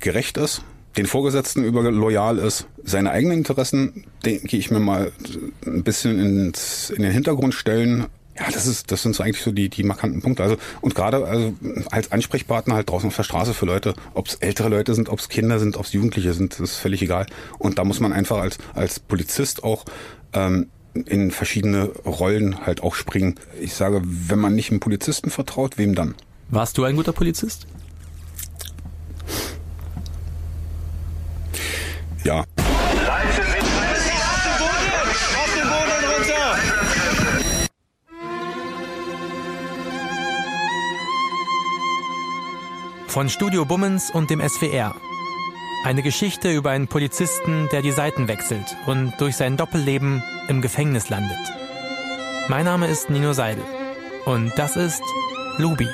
gerecht 0.00 0.36
ist, 0.36 0.62
den 0.96 1.06
Vorgesetzten 1.06 1.64
über 1.64 1.90
loyal 1.90 2.38
ist, 2.38 2.66
seine 2.82 3.10
eigenen 3.10 3.38
Interessen, 3.38 4.04
denke 4.24 4.56
ich 4.56 4.70
mir 4.70 4.80
mal, 4.80 5.12
ein 5.66 5.82
bisschen 5.82 6.18
ins, 6.18 6.90
in 6.90 7.02
den 7.02 7.12
Hintergrund 7.12 7.54
stellen. 7.54 8.06
Ja, 8.38 8.50
das 8.50 8.66
ist, 8.66 8.92
das 8.92 9.02
sind 9.02 9.14
so 9.14 9.22
eigentlich 9.22 9.42
so 9.42 9.50
die, 9.50 9.68
die 9.70 9.82
markanten 9.82 10.20
Punkte. 10.20 10.42
Also, 10.42 10.56
und 10.82 10.94
gerade 10.94 11.24
also 11.26 11.54
als 11.90 12.12
Ansprechpartner 12.12 12.74
halt 12.74 12.90
draußen 12.90 13.08
auf 13.08 13.16
der 13.16 13.22
Straße 13.22 13.54
für 13.54 13.66
Leute, 13.66 13.94
ob 14.14 14.28
es 14.28 14.34
ältere 14.36 14.68
Leute 14.68 14.94
sind, 14.94 15.08
ob 15.08 15.18
es 15.18 15.28
Kinder 15.28 15.58
sind, 15.58 15.76
ob 15.76 15.86
es 15.86 15.92
Jugendliche 15.92 16.34
sind, 16.34 16.52
das 16.54 16.60
ist 16.60 16.76
völlig 16.76 17.02
egal. 17.02 17.26
Und 17.58 17.78
da 17.78 17.84
muss 17.84 18.00
man 18.00 18.12
einfach 18.12 18.38
als, 18.38 18.58
als 18.74 19.00
Polizist 19.00 19.64
auch 19.64 19.84
ähm, 20.34 20.68
in 21.04 21.30
verschiedene 21.30 21.86
Rollen 22.04 22.66
halt 22.66 22.82
auch 22.82 22.94
springen. 22.94 23.36
Ich 23.60 23.74
sage, 23.74 24.02
wenn 24.04 24.38
man 24.38 24.54
nicht 24.54 24.70
einem 24.70 24.80
Polizisten 24.80 25.30
vertraut, 25.30 25.78
wem 25.78 25.94
dann? 25.94 26.14
Warst 26.48 26.78
du 26.78 26.84
ein 26.84 26.96
guter 26.96 27.12
Polizist? 27.12 27.66
Ja. 32.26 32.44
Von 43.06 43.28
Studio 43.28 43.64
Bummens 43.64 44.10
und 44.10 44.30
dem 44.30 44.40
SWR. 44.40 44.96
Eine 45.84 46.02
Geschichte 46.02 46.50
über 46.50 46.70
einen 46.70 46.88
Polizisten, 46.88 47.68
der 47.70 47.82
die 47.82 47.92
Seiten 47.92 48.26
wechselt 48.26 48.76
und 48.88 49.12
durch 49.18 49.36
sein 49.36 49.56
Doppelleben 49.56 50.24
im 50.48 50.60
Gefängnis 50.62 51.08
landet. 51.08 51.38
Mein 52.48 52.64
Name 52.64 52.88
ist 52.88 53.08
Nino 53.08 53.34
Seidel 53.34 53.62
und 54.24 54.50
das 54.56 54.74
ist 54.74 55.02
Lubi. 55.58 55.86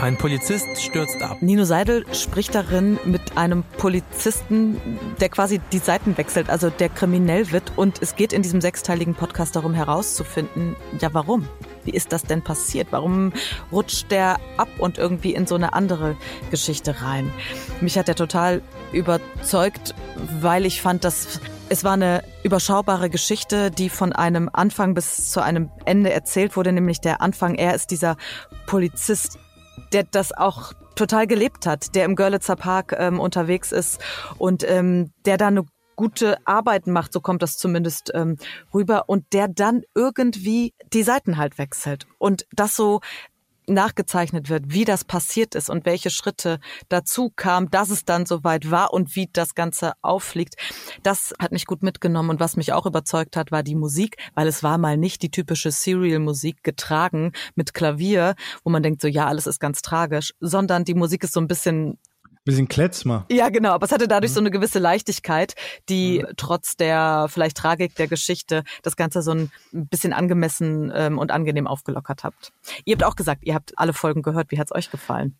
Ein 0.00 0.16
Polizist 0.16 0.80
stürzt 0.80 1.20
ab. 1.22 1.38
Nino 1.40 1.64
Seidel 1.64 2.06
spricht 2.14 2.54
darin 2.54 3.00
mit 3.04 3.36
einem 3.36 3.64
Polizisten, 3.78 4.80
der 5.20 5.28
quasi 5.28 5.60
die 5.72 5.78
Seiten 5.78 6.16
wechselt, 6.16 6.50
also 6.50 6.70
der 6.70 6.88
kriminell 6.88 7.50
wird. 7.50 7.72
Und 7.74 8.00
es 8.00 8.14
geht 8.14 8.32
in 8.32 8.42
diesem 8.42 8.60
sechsteiligen 8.60 9.16
Podcast 9.16 9.56
darum 9.56 9.74
herauszufinden, 9.74 10.76
ja 11.00 11.12
warum? 11.14 11.48
Wie 11.84 11.90
ist 11.90 12.12
das 12.12 12.22
denn 12.22 12.42
passiert? 12.42 12.88
Warum 12.92 13.32
rutscht 13.72 14.12
der 14.12 14.38
ab 14.56 14.68
und 14.78 14.98
irgendwie 14.98 15.34
in 15.34 15.48
so 15.48 15.56
eine 15.56 15.72
andere 15.72 16.16
Geschichte 16.52 17.02
rein? 17.02 17.32
Mich 17.80 17.98
hat 17.98 18.08
er 18.08 18.14
total 18.14 18.62
überzeugt, 18.92 19.96
weil 20.40 20.64
ich 20.64 20.80
fand, 20.80 21.02
dass 21.02 21.40
es 21.70 21.82
war 21.84 21.94
eine 21.94 22.22
überschaubare 22.44 23.10
Geschichte, 23.10 23.70
die 23.72 23.90
von 23.90 24.12
einem 24.12 24.48
Anfang 24.52 24.94
bis 24.94 25.30
zu 25.30 25.42
einem 25.42 25.70
Ende 25.84 26.12
erzählt 26.12 26.56
wurde, 26.56 26.72
nämlich 26.72 27.00
der 27.00 27.20
Anfang. 27.20 27.56
Er 27.56 27.74
ist 27.74 27.90
dieser 27.90 28.16
Polizist, 28.66 29.38
der 29.92 30.04
das 30.04 30.32
auch 30.32 30.72
total 30.94 31.26
gelebt 31.26 31.66
hat, 31.66 31.94
der 31.94 32.04
im 32.04 32.16
Görlitzer 32.16 32.56
Park 32.56 32.94
ähm, 32.98 33.20
unterwegs 33.20 33.72
ist 33.72 34.00
und 34.36 34.68
ähm, 34.68 35.12
der 35.24 35.36
da 35.36 35.48
eine 35.48 35.64
gute 35.98 36.38
Arbeit 36.46 36.86
macht, 36.86 37.12
so 37.12 37.20
kommt 37.20 37.42
das 37.42 37.58
zumindest 37.58 38.12
ähm, 38.14 38.36
rüber, 38.72 39.08
und 39.08 39.32
der 39.32 39.48
dann 39.48 39.82
irgendwie 39.96 40.72
die 40.92 41.02
Seiten 41.02 41.36
halt 41.36 41.58
wechselt. 41.58 42.06
Und 42.18 42.46
das 42.52 42.76
so 42.76 43.00
nachgezeichnet 43.68 44.48
wird, 44.48 44.64
wie 44.68 44.84
das 44.84 45.04
passiert 45.04 45.54
ist 45.54 45.70
und 45.70 45.86
welche 45.86 46.10
Schritte 46.10 46.60
dazu 46.88 47.32
kam, 47.34 47.70
dass 47.70 47.90
es 47.90 48.04
dann 48.04 48.26
soweit 48.26 48.70
war 48.70 48.92
und 48.92 49.16
wie 49.16 49.28
das 49.32 49.54
Ganze 49.54 49.92
auffliegt. 50.02 50.56
Das 51.02 51.34
hat 51.38 51.52
mich 51.52 51.66
gut 51.66 51.82
mitgenommen 51.82 52.30
und 52.30 52.40
was 52.40 52.56
mich 52.56 52.72
auch 52.72 52.86
überzeugt 52.86 53.36
hat, 53.36 53.52
war 53.52 53.62
die 53.62 53.74
Musik, 53.74 54.16
weil 54.34 54.48
es 54.48 54.62
war 54.62 54.78
mal 54.78 54.96
nicht 54.96 55.22
die 55.22 55.30
typische 55.30 55.70
Serial-Musik 55.70 56.62
getragen 56.62 57.32
mit 57.54 57.74
Klavier, 57.74 58.34
wo 58.64 58.70
man 58.70 58.82
denkt 58.82 59.02
so, 59.02 59.08
ja, 59.08 59.26
alles 59.26 59.46
ist 59.46 59.60
ganz 59.60 59.82
tragisch, 59.82 60.32
sondern 60.40 60.84
die 60.84 60.94
Musik 60.94 61.24
ist 61.24 61.32
so 61.32 61.40
ein 61.40 61.48
bisschen 61.48 61.98
Bisschen 62.48 62.66
Kletzmer. 62.66 63.26
Ja, 63.30 63.50
genau. 63.50 63.72
Aber 63.72 63.84
es 63.84 63.92
hatte 63.92 64.08
dadurch 64.08 64.32
mhm. 64.32 64.34
so 64.36 64.40
eine 64.40 64.50
gewisse 64.50 64.78
Leichtigkeit, 64.78 65.54
die 65.90 66.20
mhm. 66.20 66.32
trotz 66.38 66.76
der 66.76 67.26
vielleicht 67.28 67.58
Tragik 67.58 67.94
der 67.96 68.08
Geschichte 68.08 68.64
das 68.82 68.96
Ganze 68.96 69.20
so 69.20 69.32
ein 69.32 69.50
bisschen 69.70 70.14
angemessen 70.14 70.90
ähm, 70.94 71.18
und 71.18 71.30
angenehm 71.30 71.66
aufgelockert 71.66 72.24
habt. 72.24 72.52
Ihr 72.86 72.94
habt 72.94 73.04
auch 73.04 73.16
gesagt, 73.16 73.44
ihr 73.44 73.54
habt 73.54 73.76
alle 73.76 73.92
Folgen 73.92 74.22
gehört. 74.22 74.50
Wie 74.50 74.58
hat's 74.58 74.72
euch 74.72 74.90
gefallen? 74.90 75.38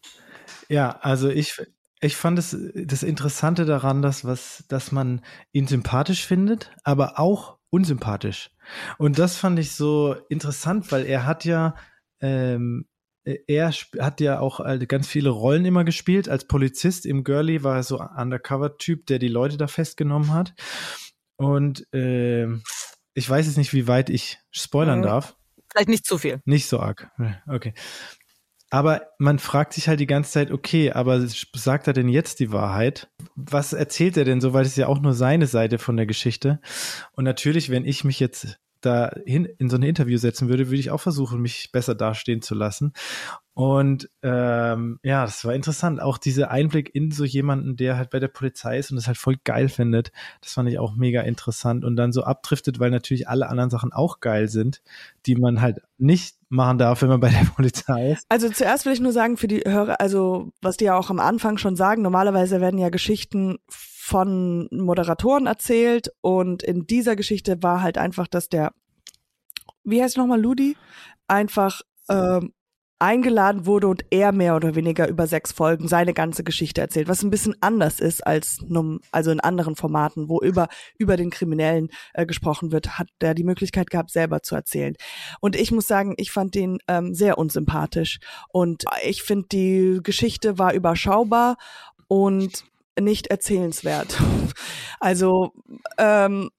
Ja, 0.69 0.99
also 1.01 1.31
ich, 1.31 1.59
ich 2.03 2.15
fand 2.15 2.39
es 2.39 2.55
das 2.75 3.03
Interessante 3.03 3.65
daran, 3.65 4.03
dass 4.03 4.27
was, 4.27 4.65
dass 4.69 4.93
man 4.93 5.23
ihn 5.53 5.67
sympathisch 5.67 6.27
findet, 6.27 6.73
aber 6.85 7.19
auch 7.19 7.57
unsympathisch. 7.71 8.51
Und 8.99 9.19
das 9.19 9.39
fand 9.39 9.59
ich 9.59 9.73
so 9.73 10.15
interessant, 10.29 10.93
weil 10.93 11.07
er 11.07 11.25
hat 11.25 11.47
ja, 11.47 11.75
ähm, 12.21 12.85
er 13.47 13.73
hat 13.99 14.21
ja 14.21 14.41
auch 14.41 14.61
äh, 14.61 14.79
ganz 14.87 15.07
viele 15.07 15.31
Rollen 15.31 15.65
immer 15.65 15.85
gespielt. 15.85 16.29
Als 16.29 16.47
Polizist 16.47 17.07
im 17.07 17.25
Girlie 17.25 17.63
war 17.63 17.77
er 17.77 17.83
so 17.83 18.01
Undercover-Typ, 18.01 19.07
der 19.07 19.19
die 19.19 19.29
Leute 19.29 19.57
da 19.57 19.67
festgenommen 19.67 20.33
hat. 20.33 20.55
Und 21.37 21.93
äh, 21.93 22.47
ich 23.15 23.29
weiß 23.29 23.47
jetzt 23.47 23.59
nicht, 23.59 23.73
wie 23.73 23.89
weit 23.89 24.11
ich 24.11 24.39
spoilern 24.51 25.01
mhm. 25.01 25.05
darf. 25.05 25.37
Vielleicht 25.71 25.89
nicht 25.89 26.07
zu 26.07 26.19
viel. 26.19 26.41
Nicht 26.45 26.67
so 26.67 26.81
arg. 26.81 27.11
Okay. 27.47 27.75
Aber 28.71 29.09
man 29.19 29.39
fragt 29.39 29.73
sich 29.73 29.89
halt 29.89 30.01
die 30.01 30.07
ganze 30.07 30.33
Zeit, 30.33 30.51
okay, 30.51 30.93
aber 30.93 31.27
sagt 31.27 31.87
er 31.87 31.95
denn 31.95 32.09
jetzt 32.09 32.39
die 32.39 32.53
Wahrheit? 32.53 33.11
Was 33.35 33.73
erzählt 33.73 34.17
er 34.17 34.25
denn 34.25 34.41
so? 34.41 34.53
Weil 34.53 34.67
es 34.67 34.77
ja 34.77 34.89
auch 34.89 35.01
nur 35.01 35.15
seine 35.15 35.47
Seite 35.47 35.79
von 35.79 35.97
der 35.97 36.07
Geschichte. 36.07 36.61
Und 37.13 37.25
natürlich, 37.25 37.71
wenn 37.71 37.87
ich 37.87 38.05
mich 38.05 38.21
jetzt 38.21 38.59
da 38.81 39.13
hin 39.27 39.47
in 39.59 39.69
so 39.69 39.77
ein 39.77 39.83
Interview 39.83 40.19
setzen 40.19 40.49
würde, 40.49 40.69
würde 40.69 40.79
ich 40.79 40.91
auch 40.91 41.01
versuchen, 41.01 41.41
mich 41.41 41.71
besser 41.73 41.95
dastehen 41.95 42.43
zu 42.43 42.55
lassen. 42.55 42.93
Und 43.55 44.09
ähm, 44.23 45.01
ja, 45.03 45.25
das 45.25 45.45
war 45.45 45.53
interessant. 45.53 46.01
Auch 46.01 46.17
dieser 46.17 46.53
Einblick 46.53 46.95
in 46.95 47.11
so 47.11 47.25
jemanden, 47.25 47.75
der 47.75 47.97
halt 47.97 48.11
bei 48.11 48.21
der 48.21 48.29
Polizei 48.29 48.79
ist 48.79 48.93
und 48.93 48.97
das 48.97 49.09
halt 49.09 49.19
voll 49.19 49.37
geil 49.43 49.69
findet, 49.69 50.13
das 50.41 50.53
fand 50.53 50.69
ich 50.69 50.79
auch 50.79 50.95
mega 50.95 51.23
interessant. 51.23 51.85
Und 51.85 51.97
dann 51.97 52.13
so 52.13 52.23
abdriftet, 52.23 52.79
weil 52.79 52.91
natürlich 52.91 53.29
alle 53.29 53.49
anderen 53.49 53.71
Sachen 53.71 53.93
auch 53.93 54.21
geil 54.21 54.47
sind, 54.47 54.81
die 55.27 55.35
man 55.35 55.61
halt 55.61 55.81
nicht 55.99 56.37
machen 56.49 56.79
darf, 56.79 57.03
wenn 57.03 57.09
man 57.09 57.19
bei 57.19 57.31
der 57.31 57.47
Polizei 57.57 58.13
ist. 58.13 58.27
Also 58.29 58.49
zuerst 58.49 58.87
will 58.87 58.93
ich 58.93 59.01
nur 59.01 59.13
sagen 59.13 59.37
für 59.37 59.49
die 59.49 59.65
Hörer, 59.67 60.01
also 60.01 60.53
was 60.63 60.77
die 60.77 60.85
ja 60.85 60.97
auch 60.97 61.11
am 61.11 61.19
Anfang 61.19 61.59
schon 61.59 61.75
sagen, 61.75 62.03
normalerweise 62.03 62.61
werden 62.61 62.79
ja 62.79 62.91
Geschichten 62.91 63.59
von 64.09 64.69
Moderatoren 64.71 65.47
erzählt 65.47 66.11
und 66.23 66.63
in 66.63 66.87
dieser 66.87 67.15
Geschichte 67.15 67.63
war 67.63 67.83
halt 67.83 67.99
einfach, 67.99 68.27
dass 68.27 68.49
der, 68.49 68.73
wie 69.85 70.03
heißt 70.03 70.17
nochmal 70.17 70.41
Ludi, 70.41 70.79
einfach 71.27 71.83
ähm, 72.09 72.55
eingeladen 72.99 73.67
wurde 73.67 73.87
und 73.87 74.07
er 74.11 74.33
mehr 74.33 74.57
oder 74.57 74.75
weniger 74.75 75.09
über 75.09 75.27
sechs 75.27 75.53
Folgen 75.53 75.89
seine 75.89 76.15
ganze 76.15 76.43
Geschichte 76.43 76.81
erzählt, 76.81 77.07
was 77.07 77.23
ein 77.23 77.29
bisschen 77.29 77.55
anders 77.61 78.01
ist 78.01 78.27
als 78.27 78.63
num, 78.67 79.01
also 79.13 79.31
in 79.31 79.41
anderen 79.41 79.77
Formaten, 79.77 80.31
wo 80.31 80.41
über 80.41 80.69
über 80.97 81.19
den 81.19 81.29
Kriminellen 81.29 81.91
äh, 82.15 82.25
gesprochen 82.25 82.73
wird, 82.73 82.99
hat 82.99 83.09
er 83.21 83.35
die 83.35 83.45
Möglichkeit 83.45 83.91
gehabt, 83.91 84.11
selber 84.11 84.43
zu 84.43 84.55
erzählen. 84.55 84.97
Und 85.41 85.55
ich 85.55 85.71
muss 85.71 85.87
sagen, 85.87 86.15
ich 86.17 86.31
fand 86.31 86.55
den 86.55 86.79
ähm, 86.89 87.15
sehr 87.15 87.37
unsympathisch 87.37 88.21
und 88.49 88.85
ich 89.05 89.23
finde 89.23 89.49
die 89.53 90.01
Geschichte 90.03 90.59
war 90.59 90.73
überschaubar 90.73 91.59
und 92.09 92.65
nicht 93.01 93.29
erzählenswert. 93.29 94.21
Also 95.01 95.53
ähm, 95.99 96.51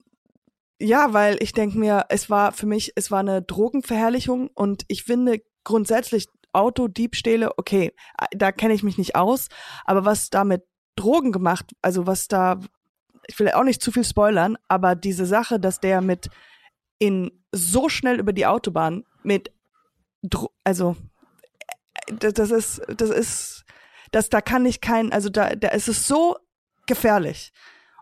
ja, 0.80 1.14
weil 1.14 1.38
ich 1.42 1.52
denke 1.52 1.78
mir, 1.78 2.06
es 2.10 2.30
war 2.30 2.54
für 2.54 2.66
mich, 2.66 2.94
es 2.96 3.12
war 3.12 3.20
eine 3.20 3.42
Drogenverherrlichung 3.42 4.50
und 4.54 4.84
ich 4.88 5.04
finde 5.04 5.42
grundsätzlich 5.64 6.28
Autodiebstähle, 6.54 7.52
okay, 7.58 7.94
da 8.32 8.52
kenne 8.52 8.74
ich 8.74 8.84
mich 8.84 8.98
nicht 8.98 9.16
aus, 9.16 9.50
aber 9.86 10.06
was 10.06 10.30
da 10.30 10.44
mit 10.44 10.64
Drogen 10.96 11.32
gemacht, 11.32 11.74
also 11.82 12.08
was 12.08 12.28
da, 12.28 12.60
ich 13.28 13.38
will 13.40 13.52
auch 13.52 13.64
nicht 13.64 13.82
zu 13.82 13.92
viel 13.92 14.04
spoilern, 14.04 14.58
aber 14.68 14.96
diese 14.96 15.26
Sache, 15.26 15.60
dass 15.60 15.80
der 15.80 16.02
mit 16.02 16.30
in 16.98 17.32
so 17.52 17.90
schnell 17.90 18.20
über 18.20 18.34
die 18.34 18.46
Autobahn 18.46 19.04
mit, 19.24 19.52
Dro 20.22 20.50
also 20.64 20.96
das, 22.08 22.34
das 22.34 22.52
ist, 22.52 22.82
das 22.88 23.10
ist, 23.10 23.59
das, 24.12 24.30
da 24.30 24.42
kann 24.42 24.66
ich 24.66 24.82
kein, 24.82 25.12
also 25.12 25.30
da, 25.30 25.56
da 25.56 25.70
ist 25.70 25.88
es 25.88 26.08
so 26.08 26.38
gefährlich. 26.88 27.52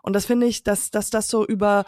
Und 0.02 0.14
das 0.14 0.26
finde 0.26 0.46
ich, 0.46 0.62
dass, 0.62 0.90
dass 0.90 1.10
das 1.10 1.28
so 1.28 1.46
über 1.46 1.84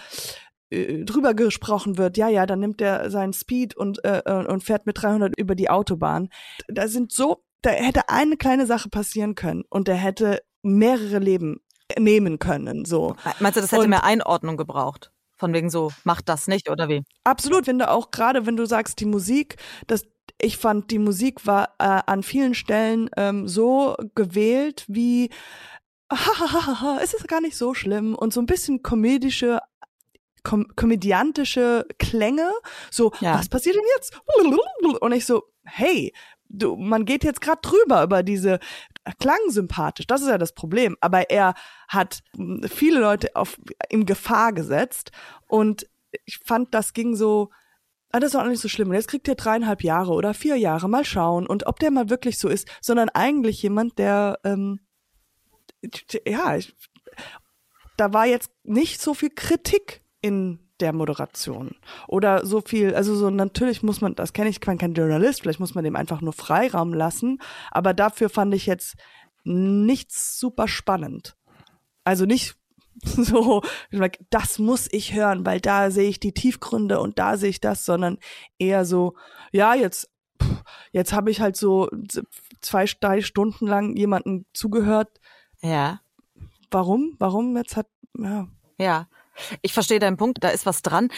äh, 0.70 1.04
drüber 1.04 1.34
gesprochen 1.34 1.98
wird, 1.98 2.16
ja, 2.16 2.28
ja, 2.28 2.46
dann 2.46 2.60
nimmt 2.60 2.80
er 2.80 3.10
seinen 3.10 3.32
Speed 3.32 3.76
und, 3.76 4.04
äh, 4.04 4.22
äh 4.24 4.46
und 4.46 4.62
fährt 4.62 4.86
mit 4.86 5.02
300 5.02 5.38
über 5.38 5.54
die 5.54 5.70
Autobahn. 5.70 6.28
Da 6.68 6.88
sind 6.88 7.12
so, 7.12 7.44
da 7.62 7.70
hätte 7.70 8.08
eine 8.08 8.36
kleine 8.36 8.66
Sache 8.66 8.88
passieren 8.88 9.34
können 9.34 9.64
und 9.68 9.88
der 9.88 9.96
hätte 9.96 10.42
mehrere 10.62 11.18
Leben 11.18 11.60
nehmen 11.98 12.38
können, 12.38 12.84
so. 12.84 13.16
Meinst 13.40 13.56
du, 13.56 13.60
das 13.60 13.72
hätte 13.72 13.82
und, 13.82 13.90
mehr 13.90 14.04
Einordnung 14.04 14.56
gebraucht? 14.56 15.10
Von 15.36 15.54
wegen 15.54 15.70
so, 15.70 15.90
macht 16.04 16.28
das 16.28 16.46
nicht 16.46 16.70
oder 16.70 16.88
wie? 16.88 17.02
Absolut, 17.24 17.66
wenn 17.66 17.78
du 17.78 17.90
auch 17.90 18.10
gerade, 18.10 18.46
wenn 18.46 18.56
du 18.56 18.66
sagst, 18.66 19.00
die 19.00 19.06
Musik, 19.06 19.56
das, 19.86 20.04
ich 20.40 20.56
fand, 20.56 20.90
die 20.90 20.98
Musik 20.98 21.46
war 21.46 21.74
äh, 21.78 22.02
an 22.06 22.22
vielen 22.22 22.54
Stellen 22.54 23.10
ähm, 23.16 23.48
so 23.48 23.96
gewählt 24.14 24.84
wie 24.88 25.30
es 27.02 27.14
ist 27.14 27.28
gar 27.28 27.40
nicht 27.40 27.56
so 27.56 27.74
schlimm 27.74 28.14
und 28.14 28.32
so 28.32 28.40
ein 28.40 28.46
bisschen 28.46 28.82
komödische 28.82 29.60
kom 30.42 30.66
komödiantische 30.74 31.86
Klänge, 31.98 32.50
so, 32.90 33.12
ja. 33.20 33.38
was 33.38 33.48
passiert 33.48 33.76
denn 33.76 33.84
jetzt? 33.96 34.18
Und 35.00 35.12
ich 35.12 35.26
so, 35.26 35.42
hey, 35.64 36.14
du, 36.48 36.76
man 36.76 37.04
geht 37.04 37.24
jetzt 37.24 37.40
gerade 37.40 37.60
drüber 37.62 38.02
über 38.02 38.22
diese 38.22 38.58
klang 39.18 39.38
sympathisch, 39.48 40.06
das 40.06 40.22
ist 40.22 40.28
ja 40.28 40.38
das 40.38 40.54
Problem, 40.54 40.96
aber 41.00 41.30
er 41.30 41.54
hat 41.88 42.20
viele 42.68 43.00
Leute 43.00 43.34
auf 43.36 43.58
in 43.88 44.06
Gefahr 44.06 44.52
gesetzt 44.52 45.10
und 45.46 45.86
ich 46.24 46.38
fand, 46.44 46.74
das 46.74 46.92
ging 46.92 47.14
so, 47.14 47.50
ah, 48.10 48.20
das 48.20 48.34
ist 48.34 48.40
auch 48.40 48.46
nicht 48.46 48.60
so 48.60 48.68
schlimm. 48.68 48.88
Und 48.88 48.94
jetzt 48.94 49.08
kriegt 49.08 49.28
er 49.28 49.34
dreieinhalb 49.34 49.82
Jahre 49.82 50.12
oder 50.12 50.34
vier 50.34 50.56
Jahre, 50.56 50.88
mal 50.88 51.04
schauen 51.04 51.46
und 51.46 51.66
ob 51.66 51.78
der 51.78 51.90
mal 51.90 52.10
wirklich 52.10 52.38
so 52.38 52.48
ist, 52.48 52.68
sondern 52.80 53.08
eigentlich 53.10 53.62
jemand, 53.62 53.98
der 53.98 54.38
ähm, 54.44 54.80
ja, 56.26 56.56
ich, 56.56 56.74
da 57.96 58.12
war 58.12 58.26
jetzt 58.26 58.50
nicht 58.64 59.00
so 59.00 59.14
viel 59.14 59.30
Kritik 59.30 60.02
in 60.20 60.58
der 60.80 60.92
Moderation 60.92 61.76
oder 62.08 62.46
so 62.46 62.62
viel, 62.62 62.94
also 62.94 63.14
so 63.14 63.30
natürlich 63.30 63.82
muss 63.82 64.00
man, 64.00 64.14
das 64.14 64.32
kenne 64.32 64.48
ich, 64.48 64.60
bin 64.60 64.78
kein 64.78 64.94
Journalist, 64.94 65.42
vielleicht 65.42 65.60
muss 65.60 65.74
man 65.74 65.84
dem 65.84 65.96
einfach 65.96 66.22
nur 66.22 66.32
Freiraum 66.32 66.94
lassen, 66.94 67.38
aber 67.70 67.92
dafür 67.92 68.30
fand 68.30 68.54
ich 68.54 68.66
jetzt 68.66 68.96
nichts 69.44 70.38
super 70.38 70.68
spannend. 70.68 71.36
Also 72.04 72.24
nicht 72.24 72.56
so, 73.04 73.62
das 74.30 74.58
muss 74.58 74.88
ich 74.90 75.14
hören, 75.14 75.46
weil 75.46 75.60
da 75.60 75.90
sehe 75.90 76.08
ich 76.08 76.20
die 76.20 76.32
Tiefgründe 76.32 77.00
und 77.00 77.18
da 77.18 77.36
sehe 77.36 77.50
ich 77.50 77.60
das, 77.60 77.84
sondern 77.84 78.18
eher 78.58 78.84
so, 78.84 79.14
ja, 79.52 79.74
jetzt, 79.74 80.10
jetzt 80.92 81.12
habe 81.12 81.30
ich 81.30 81.40
halt 81.40 81.56
so 81.56 81.88
zwei, 82.60 82.84
drei 83.00 83.22
Stunden 83.22 83.66
lang 83.66 83.96
jemanden 83.96 84.46
zugehört. 84.52 85.08
Ja. 85.62 86.00
Warum? 86.70 87.16
Warum 87.18 87.56
jetzt 87.56 87.76
hat, 87.76 87.86
ja. 88.18 88.48
Ja. 88.78 89.08
Ich 89.62 89.72
verstehe 89.72 89.98
deinen 89.98 90.16
Punkt, 90.16 90.42
da 90.42 90.48
ist 90.48 90.66
was 90.66 90.82
dran. 90.82 91.08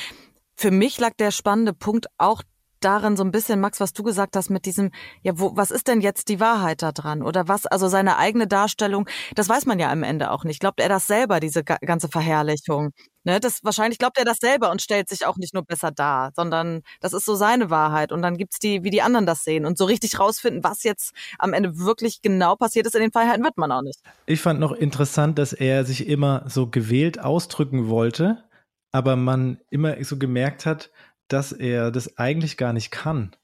Für 0.55 0.71
mich 0.71 0.99
lag 1.01 1.15
der 1.19 1.31
spannende 1.31 1.73
Punkt 1.73 2.07
auch 2.19 2.43
darin 2.85 3.17
so 3.17 3.25
ein 3.25 3.31
bisschen, 3.31 3.61
Max, 3.61 3.81
was 3.81 3.93
du 3.93 4.03
gesagt 4.03 4.37
hast 4.37 4.51
mit 4.51 4.67
diesem, 4.67 4.91
ja, 5.23 5.39
wo, 5.39 5.57
was 5.57 5.71
ist 5.71 5.89
denn 5.89 6.01
jetzt 6.01 6.29
die 6.29 6.41
Wahrheit 6.41 6.83
da 6.83 6.93
dran? 6.93 7.23
Oder 7.23 7.49
was, 7.49 7.67
also 7.67 7.89
seine 7.89 8.19
eigene 8.19 8.47
Darstellung, 8.47 9.09
das 9.35 9.49
weiß 9.49 9.67
man 9.67 9.79
ja 9.79 9.91
am 9.91 10.03
Ende 10.03 10.31
auch 10.31 10.45
nicht. 10.45 10.61
Glaubt 10.61 10.81
er 10.81 10.89
das 10.89 11.07
selber, 11.07 11.41
diese 11.41 11.65
ganze 11.65 12.09
Verherrlichung? 12.09 12.93
Ne, 13.25 13.39
das 13.39 13.63
wahrscheinlich 13.63 13.99
glaubt 13.99 14.19
er 14.19 14.25
das 14.25 14.39
selber 14.39 14.73
und 14.73 14.83
stellt 14.83 15.09
sich 15.09 15.27
auch 15.27 15.37
nicht 15.37 15.55
nur 15.55 15.63
besser 15.65 15.93
dar, 15.93 16.33
sondern 16.35 16.83
das 17.01 17.13
ist 17.13 17.25
so 17.25 17.37
seine 17.37 17.71
Wahrheit. 17.71 18.11
Und 18.11 18.21
dann 18.21 18.37
gibt's 18.37 18.59
die, 18.59 18.83
wie 18.83 18.91
die 18.91 19.01
anderen 19.01 19.27
das 19.27 19.45
sehen. 19.45 19.65
Und 19.65 19.79
so 19.79 19.85
richtig 19.85 20.19
rausfinden, 20.19 20.65
was 20.65 20.83
jetzt 20.83 21.13
am 21.39 21.53
Ende 21.53 21.79
wirklich 21.79 22.21
genau 22.21 22.57
passiert 22.57 22.87
ist 22.87 22.97
in 22.97 23.01
den 23.01 23.13
Freiheiten, 23.13 23.45
wird 23.45 23.59
man 23.59 23.71
auch 23.71 23.83
nicht. 23.83 24.01
Ich 24.27 24.41
fand 24.41 24.59
noch 24.59 24.73
interessant, 24.73 25.39
dass 25.39 25.53
er 25.53 25.85
sich 25.85 26.09
immer 26.09 26.45
so 26.49 26.67
gewählt 26.67 27.21
ausdrücken 27.21 27.89
wollte, 27.89 28.43
aber 28.91 29.15
man 29.15 29.61
immer 29.71 30.03
so 30.03 30.19
gemerkt 30.19 30.67
hat, 30.67 30.91
dass 31.29 31.53
er 31.53 31.91
das 31.91 32.19
eigentlich 32.19 32.57
gar 32.57 32.73
nicht 32.73 32.91
kann. 32.91 33.35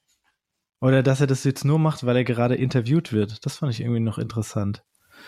Oder 0.81 1.03
dass 1.03 1.21
er 1.21 1.27
das 1.27 1.43
jetzt 1.43 1.65
nur 1.65 1.79
macht, 1.79 2.05
weil 2.05 2.15
er 2.15 2.23
gerade 2.23 2.55
interviewt 2.55 3.11
wird. 3.11 3.45
Das 3.45 3.57
fand 3.57 3.73
ich 3.73 3.81
irgendwie 3.81 3.99
noch 3.99 4.17
interessant. 4.17 4.83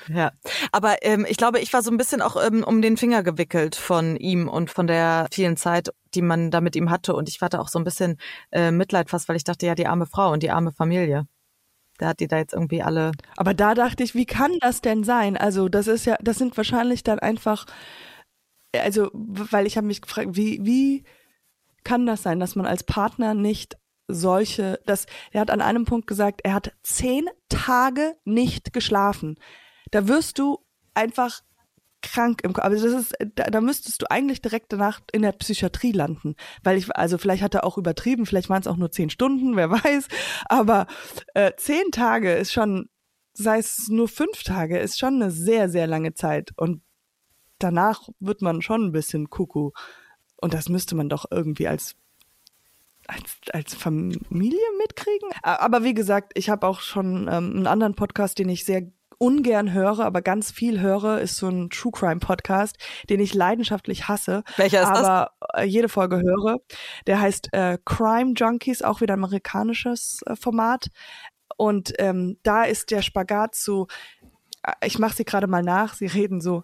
Ja, 0.07 0.31
aber 0.71 1.03
ähm, 1.03 1.25
ich 1.27 1.37
glaube, 1.37 1.59
ich 1.59 1.73
war 1.73 1.81
so 1.81 1.91
ein 1.91 1.97
bisschen 1.97 2.21
auch 2.21 2.41
ähm, 2.41 2.63
um 2.63 2.81
den 2.81 2.97
Finger 2.97 3.23
gewickelt 3.23 3.75
von 3.75 4.15
ihm 4.15 4.47
und 4.47 4.69
von 4.69 4.87
der 4.87 5.27
vielen 5.31 5.57
Zeit, 5.57 5.89
die 6.13 6.21
man 6.21 6.49
da 6.51 6.61
mit 6.61 6.75
ihm 6.75 6.89
hatte. 6.89 7.13
Und 7.13 7.29
ich 7.29 7.41
hatte 7.41 7.59
auch 7.59 7.67
so 7.67 7.79
ein 7.79 7.83
bisschen 7.83 8.17
äh, 8.51 8.71
Mitleid 8.71 9.09
fast, 9.09 9.27
weil 9.27 9.35
ich 9.35 9.43
dachte, 9.43 9.65
ja, 9.65 9.75
die 9.75 9.87
arme 9.87 10.05
Frau 10.05 10.31
und 10.31 10.43
die 10.43 10.51
arme 10.51 10.71
Familie. 10.71 11.27
Da 11.97 12.07
hat 12.07 12.19
die 12.19 12.27
da 12.27 12.37
jetzt 12.37 12.53
irgendwie 12.53 12.81
alle. 12.81 13.11
Aber 13.37 13.53
da 13.53 13.75
dachte 13.75 14.03
ich, 14.03 14.15
wie 14.15 14.25
kann 14.25 14.57
das 14.61 14.81
denn 14.81 15.03
sein? 15.03 15.37
Also, 15.37 15.69
das 15.69 15.87
ist 15.87 16.05
ja, 16.05 16.17
das 16.21 16.37
sind 16.37 16.57
wahrscheinlich 16.57 17.03
dann 17.03 17.19
einfach, 17.19 17.65
also, 18.75 19.11
weil 19.13 19.67
ich 19.67 19.77
habe 19.77 19.87
mich 19.87 20.01
gefragt, 20.01 20.29
wie, 20.31 20.59
wie 20.63 21.03
kann 21.83 22.05
das 22.05 22.23
sein, 22.23 22.39
dass 22.39 22.55
man 22.55 22.65
als 22.65 22.83
Partner 22.83 23.33
nicht 23.33 23.77
solche, 24.07 24.79
dass 24.85 25.05
er 25.31 25.41
hat 25.41 25.51
an 25.51 25.61
einem 25.61 25.85
Punkt 25.85 26.07
gesagt, 26.07 26.41
er 26.43 26.53
hat 26.53 26.73
zehn 26.83 27.27
Tage 27.49 28.15
nicht 28.25 28.73
geschlafen 28.73 29.37
da 29.91 30.07
wirst 30.07 30.39
du 30.39 30.59
einfach 30.93 31.41
krank 32.01 32.41
im 32.43 32.53
Kopf. 32.53 32.63
Also 32.63 32.89
das 32.89 33.03
ist, 33.03 33.15
da, 33.35 33.43
da 33.43 33.61
müsstest 33.61 34.01
du 34.01 34.09
eigentlich 34.09 34.41
direkt 34.41 34.73
danach 34.73 35.01
in 35.11 35.21
der 35.21 35.33
Psychiatrie 35.33 35.91
landen. 35.91 36.35
Weil 36.63 36.77
ich, 36.77 36.93
also 36.95 37.17
vielleicht 37.17 37.43
hat 37.43 37.53
er 37.53 37.63
auch 37.63 37.77
übertrieben, 37.77 38.25
vielleicht 38.25 38.49
waren 38.49 38.61
es 38.61 38.67
auch 38.67 38.77
nur 38.77 38.91
zehn 38.91 39.11
Stunden, 39.11 39.55
wer 39.55 39.69
weiß. 39.69 40.07
Aber 40.45 40.87
äh, 41.35 41.51
zehn 41.57 41.91
Tage 41.91 42.33
ist 42.33 42.51
schon, 42.51 42.89
sei 43.33 43.59
es 43.59 43.87
nur 43.89 44.07
fünf 44.07 44.43
Tage, 44.43 44.79
ist 44.79 44.97
schon 44.97 45.21
eine 45.21 45.29
sehr, 45.29 45.69
sehr 45.69 45.85
lange 45.85 46.13
Zeit. 46.13 46.51
Und 46.57 46.81
danach 47.59 48.09
wird 48.19 48.41
man 48.41 48.63
schon 48.63 48.85
ein 48.85 48.91
bisschen 48.91 49.29
Kuckuck. 49.29 49.77
Und 50.41 50.53
das 50.53 50.67
müsste 50.67 50.95
man 50.95 51.07
doch 51.07 51.25
irgendwie 51.31 51.67
als 51.67 51.95
als, 53.07 53.39
als 53.51 53.75
Familie 53.75 54.59
mitkriegen. 54.77 55.29
Aber 55.41 55.83
wie 55.83 55.93
gesagt, 55.93 56.31
ich 56.35 56.49
habe 56.49 56.67
auch 56.67 56.81
schon 56.81 57.23
ähm, 57.23 57.55
einen 57.55 57.67
anderen 57.67 57.95
Podcast, 57.95 58.39
den 58.39 58.47
ich 58.47 58.63
sehr 58.63 58.83
ungern 59.21 59.71
höre, 59.71 59.99
aber 59.99 60.23
ganz 60.23 60.51
viel 60.51 60.79
höre, 60.79 61.19
ist 61.19 61.37
so 61.37 61.47
ein 61.47 61.69
True 61.69 61.91
Crime 61.91 62.19
Podcast, 62.19 62.77
den 63.07 63.19
ich 63.19 63.35
leidenschaftlich 63.35 64.07
hasse. 64.07 64.43
Welcher 64.57 64.81
ist 64.81 64.87
aber 64.87 65.31
das? 65.53 65.65
jede 65.65 65.89
Folge 65.89 66.21
höre. 66.21 66.57
Der 67.05 67.21
heißt 67.21 67.53
äh, 67.53 67.77
Crime 67.85 68.33
Junkies, 68.35 68.81
auch 68.81 68.99
wieder 68.99 69.13
amerikanisches 69.13 70.21
äh, 70.25 70.35
Format. 70.35 70.87
Und 71.55 71.93
ähm, 71.99 72.37
da 72.41 72.63
ist 72.63 72.89
der 72.89 73.03
Spagat 73.03 73.53
zu, 73.53 73.85
äh, 74.63 74.87
ich 74.87 74.97
mache 74.97 75.15
sie 75.15 75.25
gerade 75.25 75.45
mal 75.45 75.61
nach, 75.61 75.93
sie 75.93 76.07
reden 76.07 76.41
so, 76.41 76.63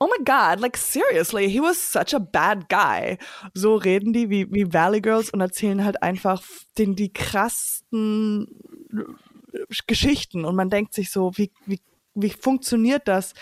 oh 0.00 0.06
my 0.06 0.24
God, 0.24 0.60
like 0.60 0.76
seriously, 0.76 1.48
he 1.48 1.60
was 1.60 1.76
such 1.76 2.14
a 2.14 2.18
bad 2.18 2.68
guy. 2.68 3.18
So 3.54 3.76
reden 3.76 4.12
die 4.12 4.30
wie, 4.30 4.50
wie 4.50 4.72
Valley 4.72 5.00
Girls 5.00 5.30
und 5.30 5.40
erzählen 5.40 5.84
halt 5.84 6.02
einfach 6.02 6.42
den, 6.78 6.96
die 6.96 7.12
krassten 7.12 8.48
Geschichten 9.86 10.44
und 10.44 10.56
man 10.56 10.70
denkt 10.70 10.94
sich 10.94 11.10
so, 11.10 11.32
wie, 11.36 11.52
wie, 11.66 11.80
wie 12.14 12.30
funktioniert 12.30 13.08
das, 13.08 13.34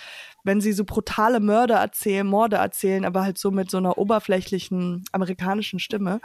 wenn 0.42 0.60
sie 0.60 0.72
so 0.72 0.84
brutale 0.84 1.40
Mörder 1.40 1.76
erzählen, 1.76 2.26
Morde 2.26 2.56
erzählen, 2.56 3.04
aber 3.04 3.22
halt 3.22 3.38
so 3.38 3.50
mit 3.50 3.70
so 3.70 3.76
einer 3.76 3.98
oberflächlichen 3.98 5.04
amerikanischen 5.12 5.78
Stimme. 5.78 6.20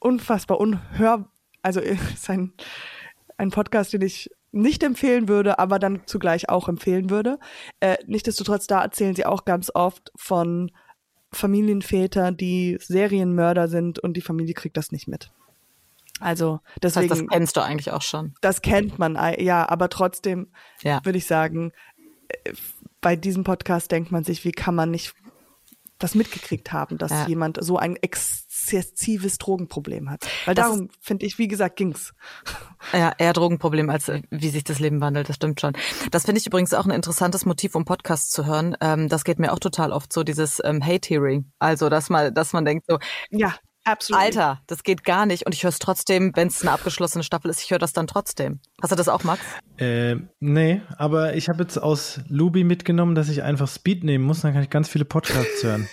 Unfassbar 0.00 0.58
unhör, 0.58 1.30
also 1.62 1.80
ist 2.14 2.28
ein, 2.30 2.52
ein 3.36 3.50
Podcast, 3.50 3.92
den 3.92 4.02
ich 4.02 4.30
nicht 4.50 4.82
empfehlen 4.82 5.28
würde, 5.28 5.58
aber 5.58 5.78
dann 5.78 6.02
zugleich 6.06 6.48
auch 6.48 6.68
empfehlen 6.68 7.10
würde. 7.10 7.38
Äh, 7.80 7.96
Nichtsdestotrotz, 8.06 8.66
da 8.66 8.82
erzählen 8.82 9.14
sie 9.14 9.26
auch 9.26 9.44
ganz 9.44 9.70
oft 9.74 10.10
von 10.16 10.70
Familienväter, 11.32 12.32
die 12.32 12.78
Serienmörder 12.80 13.68
sind 13.68 13.98
und 13.98 14.14
die 14.16 14.22
Familie 14.22 14.54
kriegt 14.54 14.76
das 14.76 14.92
nicht 14.92 15.08
mit. 15.08 15.30
Also 16.20 16.60
deswegen. 16.82 17.08
Das, 17.08 17.18
das 17.18 17.28
kennst 17.28 17.56
du 17.56 17.60
eigentlich 17.60 17.90
auch 17.92 18.02
schon. 18.02 18.34
Das 18.40 18.62
kennt 18.62 18.98
man, 18.98 19.18
ja, 19.38 19.68
aber 19.68 19.88
trotzdem 19.88 20.48
ja. 20.82 21.04
würde 21.04 21.18
ich 21.18 21.26
sagen, 21.26 21.72
äh, 22.28 22.52
bei 23.00 23.14
diesem 23.14 23.44
Podcast 23.44 23.92
denkt 23.92 24.10
man 24.10 24.24
sich, 24.24 24.44
wie 24.44 24.52
kann 24.52 24.74
man 24.74 24.90
nicht 24.90 25.14
das 25.98 26.14
mitgekriegt 26.14 26.72
haben, 26.72 26.98
dass 26.98 27.10
ja. 27.10 27.26
jemand 27.26 27.62
so 27.62 27.76
ein 27.76 27.96
exzessives 28.76 29.38
Drogenproblem 29.38 30.10
hat. 30.10 30.26
Weil 30.44 30.54
das 30.54 30.66
darum, 30.66 30.88
finde 31.00 31.26
ich, 31.26 31.38
wie 31.38 31.48
gesagt, 31.48 31.76
ging's. 31.76 32.12
Ja, 32.92 33.12
eher 33.18 33.32
Drogenproblem, 33.32 33.90
als 33.90 34.08
äh, 34.08 34.22
wie 34.30 34.50
sich 34.50 34.64
das 34.64 34.78
Leben 34.78 35.00
wandelt, 35.00 35.28
das 35.28 35.36
stimmt 35.36 35.60
schon. 35.60 35.72
Das 36.10 36.26
finde 36.26 36.40
ich 36.40 36.46
übrigens 36.46 36.74
auch 36.74 36.84
ein 36.84 36.90
interessantes 36.90 37.44
Motiv, 37.44 37.74
um 37.74 37.84
Podcasts 37.84 38.30
zu 38.30 38.46
hören. 38.46 38.76
Ähm, 38.80 39.08
das 39.08 39.24
geht 39.24 39.38
mir 39.38 39.52
auch 39.52 39.58
total 39.58 39.92
oft 39.92 40.12
so, 40.12 40.22
dieses 40.22 40.60
ähm, 40.64 40.84
Hate-Hearing. 40.84 41.50
Also, 41.58 41.88
dass 41.88 42.08
man, 42.08 42.32
dass 42.34 42.52
man 42.52 42.64
denkt 42.64 42.86
so, 42.88 42.98
ja. 43.30 43.54
Absolut. 43.84 44.20
Alter, 44.20 44.60
das 44.66 44.82
geht 44.82 45.02
gar 45.02 45.24
nicht. 45.24 45.46
Und 45.46 45.54
ich 45.54 45.62
höre 45.62 45.70
es 45.70 45.78
trotzdem, 45.78 46.32
wenn 46.34 46.48
es 46.48 46.60
eine 46.60 46.72
abgeschlossene 46.72 47.24
Staffel 47.24 47.50
ist, 47.50 47.62
ich 47.62 47.70
höre 47.70 47.78
das 47.78 47.94
dann 47.94 48.06
trotzdem. 48.06 48.60
Hast 48.82 48.92
du 48.92 48.96
das 48.96 49.08
auch, 49.08 49.24
Max? 49.24 49.40
Äh, 49.78 50.16
nee, 50.40 50.82
aber 50.98 51.34
ich 51.36 51.48
habe 51.48 51.62
jetzt 51.62 51.78
aus 51.78 52.20
Lubi 52.28 52.64
mitgenommen, 52.64 53.14
dass 53.14 53.30
ich 53.30 53.42
einfach 53.42 53.66
Speed 53.66 54.04
nehmen 54.04 54.24
muss, 54.24 54.42
dann 54.42 54.52
kann 54.52 54.62
ich 54.62 54.68
ganz 54.68 54.90
viele 54.90 55.06
Podcasts 55.06 55.62
hören. 55.62 55.88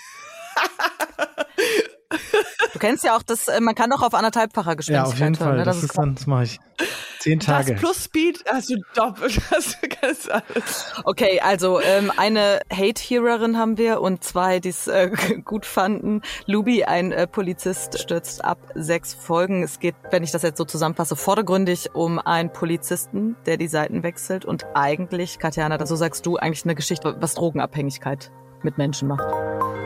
Du 2.76 2.80
kennst 2.80 3.06
ja 3.06 3.16
auch 3.16 3.24
das, 3.24 3.48
äh, 3.48 3.62
man 3.62 3.74
kann 3.74 3.90
doch 3.90 4.02
auf 4.02 4.14
anderthalbfacher 4.14 4.76
Geschwindigkeit 4.76 5.08
Ja, 5.08 5.14
auf 5.14 5.18
jeden 5.18 5.40
hören, 5.40 5.50
Fall. 5.50 5.58
Ne? 5.60 5.64
Das, 5.64 5.78
das, 5.78 5.86
ist 5.86 5.98
dann, 5.98 6.16
das 6.16 6.28
mache 6.28 6.44
ich. 6.44 6.60
Zehn 7.20 7.40
Tage. 7.40 7.72
Das 7.72 7.80
plus 7.80 8.04
Speed 8.04 8.44
hast 8.52 8.70
du 8.70 8.76
doppelt. 8.94 9.40
Hast 9.50 9.78
du 9.82 9.88
ganz 9.88 10.28
alles. 10.28 10.86
Okay, 11.06 11.40
also 11.40 11.80
ähm, 11.80 12.12
eine 12.18 12.60
Hate-Hearerin 12.70 13.58
haben 13.58 13.78
wir 13.78 14.02
und 14.02 14.26
zwei, 14.26 14.60
die 14.60 14.68
es 14.70 14.90
äh, 14.90 15.10
gut 15.46 15.66
fanden. 15.66 16.22
Lubi, 16.48 16.84
ein 16.84 17.14
äh, 17.14 17.28
Polizist, 17.28 17.98
stürzt 17.98 18.44
ab 18.44 18.58
sechs 18.76 19.14
Folgen. 19.14 19.64
Es 19.64 19.80
geht, 19.80 19.96
wenn 20.12 20.24
ich 20.24 20.32
das 20.32 20.42
jetzt 20.42 20.58
so 20.58 20.66
zusammenfasse, 20.66 21.16
vordergründig 21.16 21.96
um 21.96 22.20
einen 22.20 22.52
Polizisten, 22.52 23.38
der 23.46 23.56
die 23.56 23.70
Seiten 23.70 24.04
wechselt 24.04 24.44
und 24.44 24.66
eigentlich, 24.74 25.40
Katjana, 25.40 25.84
so 25.86 25.96
sagst 25.96 26.26
du, 26.26 26.36
eigentlich 26.36 26.66
eine 26.66 26.76
Geschichte, 26.76 27.16
was 27.22 27.36
Drogenabhängigkeit 27.36 28.34
mit 28.64 28.78
Menschen 28.78 29.08
macht. 29.08 29.85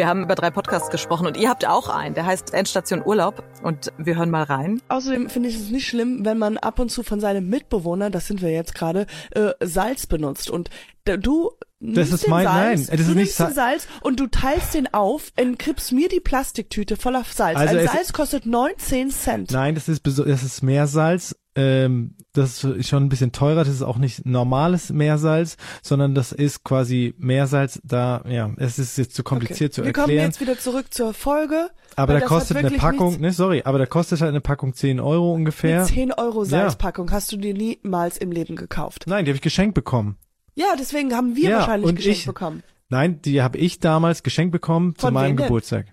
Wir 0.00 0.06
haben 0.06 0.22
über 0.22 0.34
drei 0.34 0.50
Podcasts 0.50 0.88
gesprochen 0.88 1.26
und 1.26 1.36
ihr 1.36 1.50
habt 1.50 1.68
auch 1.68 1.90
einen, 1.90 2.14
der 2.14 2.24
heißt 2.24 2.54
Endstation 2.54 3.02
Urlaub 3.04 3.44
und 3.62 3.92
wir 3.98 4.16
hören 4.16 4.30
mal 4.30 4.44
rein. 4.44 4.80
Außerdem 4.88 5.28
finde 5.28 5.50
ich 5.50 5.56
es 5.56 5.70
nicht 5.70 5.86
schlimm, 5.86 6.24
wenn 6.24 6.38
man 6.38 6.56
ab 6.56 6.78
und 6.78 6.88
zu 6.88 7.02
von 7.02 7.20
seinem 7.20 7.50
Mitbewohner, 7.50 8.08
das 8.08 8.26
sind 8.26 8.40
wir 8.40 8.50
jetzt 8.50 8.74
gerade, 8.74 9.04
äh, 9.32 9.50
Salz 9.60 10.06
benutzt 10.06 10.48
und 10.48 10.70
du 11.04 11.50
das 11.80 12.12
ist 12.12 12.28
mein, 12.28 12.44
Salz, 12.46 12.88
nein, 12.88 12.98
das 12.98 13.08
ist 13.08 13.14
nicht 13.14 13.32
Sa 13.32 13.50
Salz 13.50 13.88
und 14.02 14.20
du 14.20 14.26
teilst 14.26 14.74
den 14.74 14.92
auf, 14.92 15.32
entkippst 15.36 15.92
mir 15.92 16.08
die 16.08 16.20
Plastiktüte 16.20 16.96
voller 16.96 17.24
Salz. 17.24 17.56
Also 17.56 17.78
Ein 17.78 17.86
Salz 17.86 18.12
kostet 18.12 18.44
19 18.44 19.10
Cent. 19.10 19.50
Nein, 19.50 19.74
das 19.74 19.88
ist, 19.88 20.06
das 20.06 20.42
ist 20.42 20.62
Meersalz. 20.62 21.34
Ähm, 21.56 22.14
das 22.32 22.62
ist 22.62 22.88
schon 22.88 23.04
ein 23.04 23.08
bisschen 23.08 23.32
teurer. 23.32 23.64
Das 23.64 23.74
ist 23.74 23.82
auch 23.82 23.96
nicht 23.96 24.24
normales 24.24 24.90
Meersalz, 24.90 25.56
sondern 25.82 26.14
das 26.14 26.32
ist 26.32 26.64
quasi 26.64 27.14
Meersalz. 27.18 27.80
Da, 27.82 28.22
ja, 28.28 28.50
es 28.58 28.78
ist 28.78 28.98
jetzt 28.98 29.14
zu 29.14 29.24
kompliziert 29.24 29.72
okay. 29.72 29.74
zu 29.74 29.82
erklären. 29.82 30.08
Wir 30.08 30.16
kommen 30.16 30.28
jetzt 30.28 30.40
wieder 30.40 30.58
zurück 30.58 30.92
zur 30.92 31.14
Folge. 31.14 31.70
Aber 31.96 32.12
da 32.12 32.20
kostet 32.20 32.58
eine 32.58 32.70
Packung, 32.70 33.20
ne, 33.20 33.32
sorry, 33.32 33.62
aber 33.64 33.78
da 33.78 33.86
kostet 33.86 34.20
halt 34.20 34.28
eine 34.28 34.40
Packung 34.40 34.74
10 34.74 35.00
Euro 35.00 35.32
ungefähr. 35.32 35.78
Eine 35.78 35.86
10 35.86 36.12
Euro 36.12 36.44
Salzpackung 36.44 37.08
ja. 37.08 37.14
hast 37.14 37.32
du 37.32 37.36
dir 37.36 37.54
niemals 37.54 38.16
im 38.18 38.30
Leben 38.30 38.54
gekauft. 38.54 39.04
Nein, 39.06 39.24
die 39.24 39.30
habe 39.30 39.36
ich 39.36 39.42
geschenkt 39.42 39.74
bekommen. 39.74 40.18
Ja, 40.54 40.74
deswegen 40.78 41.14
haben 41.14 41.36
wir 41.36 41.50
ja, 41.50 41.58
wahrscheinlich 41.58 41.96
geschenkt 41.96 42.18
ich, 42.18 42.26
bekommen. 42.26 42.62
Nein, 42.88 43.22
die 43.22 43.42
habe 43.42 43.58
ich 43.58 43.78
damals 43.78 44.22
geschenkt 44.22 44.52
bekommen 44.52 44.94
von 44.98 45.08
zu 45.08 45.14
meinem 45.14 45.36
denn? 45.36 45.46
Geburtstag. 45.46 45.86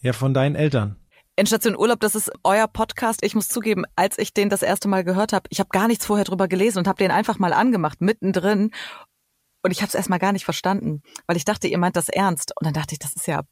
Ja, 0.00 0.12
von 0.12 0.34
deinen 0.34 0.54
Eltern. 0.54 0.96
Endstation 1.36 1.76
Urlaub, 1.76 1.98
das 1.98 2.14
ist 2.14 2.30
euer 2.44 2.68
Podcast. 2.68 3.24
Ich 3.24 3.34
muss 3.34 3.48
zugeben, 3.48 3.84
als 3.96 4.18
ich 4.18 4.32
den 4.32 4.50
das 4.50 4.62
erste 4.62 4.86
Mal 4.86 5.02
gehört 5.02 5.32
habe, 5.32 5.48
ich 5.50 5.58
habe 5.58 5.70
gar 5.70 5.88
nichts 5.88 6.06
vorher 6.06 6.24
drüber 6.24 6.46
gelesen 6.46 6.78
und 6.78 6.86
habe 6.86 6.98
den 6.98 7.10
einfach 7.10 7.40
mal 7.40 7.52
angemacht, 7.52 8.00
mittendrin. 8.00 8.70
Und 9.62 9.70
ich 9.72 9.80
habe 9.80 9.88
es 9.88 9.94
erstmal 9.94 10.20
gar 10.20 10.32
nicht 10.32 10.44
verstanden, 10.44 11.02
weil 11.26 11.36
ich 11.36 11.44
dachte, 11.44 11.66
ihr 11.66 11.78
meint 11.78 11.96
das 11.96 12.08
ernst. 12.08 12.52
Und 12.56 12.66
dann 12.66 12.74
dachte 12.74 12.92
ich, 12.92 13.00
das 13.00 13.14
ist 13.16 13.26
ja 13.26 13.42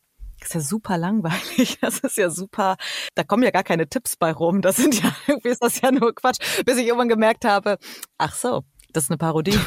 das 0.43 0.49
ist 0.49 0.55
ja 0.55 0.61
super 0.61 0.99
langweilig. 0.99 1.79
Das 1.81 2.01
ist 2.01 2.17
ja 2.17 2.31
super. 2.31 2.77
Da 3.15 3.23
kommen 3.25 3.43
ja 3.43 3.51
gar 3.51 3.63
keine 3.63 3.89
Tipps 3.89 4.17
bei 4.17 4.33
rum. 4.33 4.61
Das 4.61 4.77
sind 4.77 5.03
ja 5.03 5.15
irgendwie 5.27 5.49
ist 5.49 5.63
das 5.63 5.81
ja 5.81 5.91
nur 5.93 6.15
Quatsch. 6.15 6.39
Bis 6.65 6.79
ich 6.79 6.87
irgendwann 6.87 7.09
gemerkt 7.09 7.45
habe, 7.45 7.79
ach 8.19 8.35
so, 8.35 8.65
das 8.93 9.05
ist 9.05 9.11
eine 9.11 9.19
Parodie. 9.19 9.59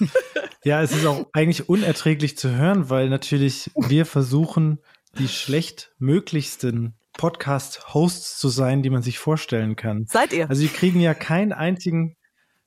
ja, 0.64 0.82
es 0.82 0.92
ist 0.92 1.06
auch 1.06 1.26
eigentlich 1.32 1.68
unerträglich 1.68 2.36
zu 2.36 2.50
hören, 2.50 2.90
weil 2.90 3.08
natürlich 3.08 3.70
wir 3.76 4.06
versuchen, 4.06 4.78
die 5.18 5.28
schlechtmöglichsten 5.28 6.94
Podcast-Hosts 7.14 8.38
zu 8.38 8.48
sein, 8.48 8.82
die 8.82 8.90
man 8.90 9.02
sich 9.02 9.18
vorstellen 9.18 9.76
kann. 9.76 10.06
Seid 10.06 10.32
ihr? 10.32 10.48
Also 10.48 10.62
wir 10.62 10.70
kriegen 10.70 11.00
ja 11.00 11.14
keinen 11.14 11.52
einzigen, 11.52 12.16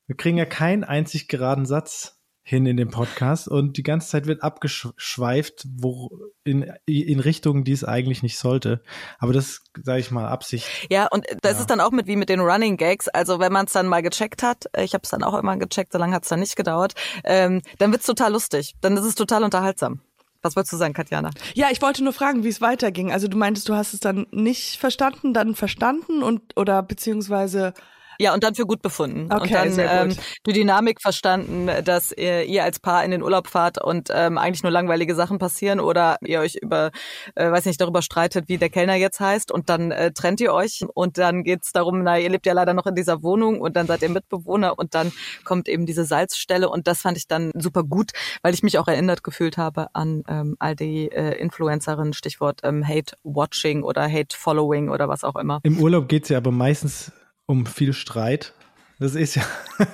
wir 0.06 0.16
kriegen 0.16 0.38
ja 0.38 0.44
keinen 0.44 0.84
einzig 0.84 1.28
geraden 1.28 1.66
Satz 1.66 2.15
hin 2.48 2.64
in 2.64 2.76
dem 2.76 2.90
Podcast 2.90 3.48
und 3.48 3.76
die 3.76 3.82
ganze 3.82 4.08
Zeit 4.08 4.26
wird 4.26 4.44
abgeschweift, 4.44 5.66
wo 5.66 6.16
in, 6.44 6.72
in 6.86 7.18
Richtungen, 7.18 7.64
die 7.64 7.72
es 7.72 7.82
eigentlich 7.82 8.22
nicht 8.22 8.38
sollte. 8.38 8.84
Aber 9.18 9.32
das 9.32 9.62
sage 9.82 9.98
ich 9.98 10.12
mal 10.12 10.28
Absicht. 10.28 10.68
Ja, 10.88 11.08
und 11.08 11.26
das 11.42 11.54
ja. 11.54 11.60
ist 11.62 11.70
dann 11.70 11.80
auch 11.80 11.90
mit 11.90 12.06
wie 12.06 12.14
mit 12.14 12.28
den 12.28 12.38
Running 12.38 12.76
Gags. 12.76 13.08
Also 13.08 13.40
wenn 13.40 13.52
man 13.52 13.66
es 13.66 13.72
dann 13.72 13.88
mal 13.88 14.00
gecheckt 14.00 14.44
hat, 14.44 14.66
ich 14.78 14.94
habe 14.94 15.02
es 15.02 15.10
dann 15.10 15.24
auch 15.24 15.36
immer 15.36 15.56
gecheckt, 15.56 15.90
so 15.90 15.98
lange 15.98 16.14
hat 16.14 16.22
es 16.22 16.28
dann 16.28 16.38
nicht 16.38 16.54
gedauert, 16.54 16.94
ähm, 17.24 17.62
dann 17.78 17.90
wird's 17.90 18.06
total 18.06 18.30
lustig. 18.30 18.76
Dann 18.80 18.96
ist 18.96 19.02
es 19.02 19.16
total 19.16 19.42
unterhaltsam. 19.42 20.00
Was 20.42 20.54
wolltest 20.54 20.74
du 20.74 20.76
sagen, 20.76 20.94
Katjana? 20.94 21.30
Ja, 21.54 21.66
ich 21.72 21.82
wollte 21.82 22.04
nur 22.04 22.12
fragen, 22.12 22.44
wie 22.44 22.48
es 22.48 22.60
weiterging. 22.60 23.10
Also 23.10 23.26
du 23.26 23.36
meintest, 23.36 23.68
du 23.68 23.74
hast 23.74 23.92
es 23.92 23.98
dann 23.98 24.28
nicht 24.30 24.78
verstanden, 24.78 25.34
dann 25.34 25.56
verstanden 25.56 26.22
und 26.22 26.56
oder 26.56 26.84
beziehungsweise 26.84 27.74
ja, 28.18 28.34
und 28.34 28.44
dann 28.44 28.54
für 28.54 28.66
gut 28.66 28.82
befunden. 28.82 29.28
Okay, 29.30 29.42
und 29.42 29.52
dann 29.52 29.72
sehr 29.72 29.90
ähm, 29.90 30.08
gut. 30.10 30.18
die 30.46 30.52
Dynamik 30.52 31.00
verstanden, 31.00 31.68
dass 31.84 32.12
ihr, 32.12 32.44
ihr 32.44 32.64
als 32.64 32.80
Paar 32.80 33.04
in 33.04 33.10
den 33.10 33.22
Urlaub 33.22 33.48
fahrt 33.48 33.82
und 33.82 34.08
ähm, 34.12 34.38
eigentlich 34.38 34.62
nur 34.62 34.72
langweilige 34.72 35.14
Sachen 35.14 35.38
passieren 35.38 35.80
oder 35.80 36.16
ihr 36.22 36.40
euch 36.40 36.56
über, 36.56 36.90
äh, 37.34 37.50
weiß 37.50 37.64
nicht, 37.66 37.80
darüber 37.80 38.02
streitet, 38.02 38.48
wie 38.48 38.58
der 38.58 38.70
Kellner 38.70 38.94
jetzt 38.94 39.20
heißt 39.20 39.50
und 39.52 39.68
dann 39.68 39.90
äh, 39.90 40.12
trennt 40.12 40.40
ihr 40.40 40.52
euch 40.52 40.84
und 40.94 41.18
dann 41.18 41.44
geht's 41.44 41.72
darum, 41.72 42.02
na, 42.02 42.18
ihr 42.18 42.30
lebt 42.30 42.46
ja 42.46 42.52
leider 42.52 42.74
noch 42.74 42.86
in 42.86 42.94
dieser 42.94 43.22
Wohnung 43.22 43.60
und 43.60 43.76
dann 43.76 43.86
seid 43.86 44.02
ihr 44.02 44.08
Mitbewohner 44.08 44.78
und 44.78 44.94
dann 44.94 45.12
kommt 45.44 45.68
eben 45.68 45.86
diese 45.86 46.04
Salzstelle 46.04 46.68
und 46.68 46.86
das 46.86 47.00
fand 47.02 47.16
ich 47.16 47.28
dann 47.28 47.50
super 47.54 47.82
gut, 47.82 48.12
weil 48.42 48.54
ich 48.54 48.62
mich 48.62 48.78
auch 48.78 48.88
erinnert 48.88 49.22
gefühlt 49.22 49.58
habe 49.58 49.88
an 49.94 50.22
ähm, 50.28 50.56
all 50.58 50.76
die 50.76 51.10
äh, 51.10 51.38
Influencerinnen, 51.38 52.12
Stichwort 52.12 52.60
ähm, 52.62 52.86
Hate 52.86 53.16
Watching 53.22 53.82
oder 53.82 54.10
Hate 54.10 54.36
Following 54.36 54.88
oder 54.88 55.08
was 55.08 55.24
auch 55.24 55.36
immer. 55.36 55.60
Im 55.62 55.78
Urlaub 55.78 56.08
geht's 56.08 56.28
ja 56.28 56.38
aber 56.38 56.50
meistens 56.50 57.12
um 57.46 57.66
viel 57.66 57.92
Streit. 57.92 58.54
Das 58.98 59.14
ist 59.14 59.34
ja, 59.34 59.42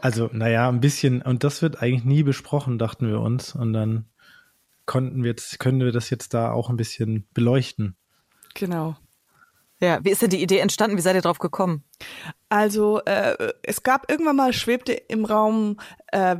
also 0.00 0.30
naja, 0.32 0.68
ein 0.68 0.80
bisschen, 0.80 1.22
und 1.22 1.44
das 1.44 1.62
wird 1.62 1.82
eigentlich 1.82 2.04
nie 2.04 2.22
besprochen, 2.22 2.78
dachten 2.78 3.08
wir 3.08 3.20
uns. 3.20 3.54
Und 3.54 3.72
dann 3.72 4.06
konnten 4.86 5.22
wir 5.22 5.30
jetzt, 5.30 5.58
können 5.58 5.80
wir 5.80 5.92
das 5.92 6.10
jetzt 6.10 6.34
da 6.34 6.50
auch 6.50 6.70
ein 6.70 6.76
bisschen 6.76 7.28
beleuchten. 7.34 7.96
Genau. 8.54 8.96
Ja, 9.80 10.00
wie 10.02 10.10
ist 10.10 10.22
denn 10.22 10.30
die 10.30 10.42
Idee 10.42 10.58
entstanden? 10.58 10.96
Wie 10.96 11.02
seid 11.02 11.14
ihr 11.14 11.22
drauf 11.22 11.38
gekommen? 11.38 11.84
Also 12.48 13.00
äh, 13.04 13.52
es 13.62 13.82
gab 13.82 14.10
irgendwann 14.10 14.36
mal, 14.36 14.52
schwebte 14.52 14.92
im 14.92 15.24
Raum, 15.24 15.78
äh, 16.08 16.36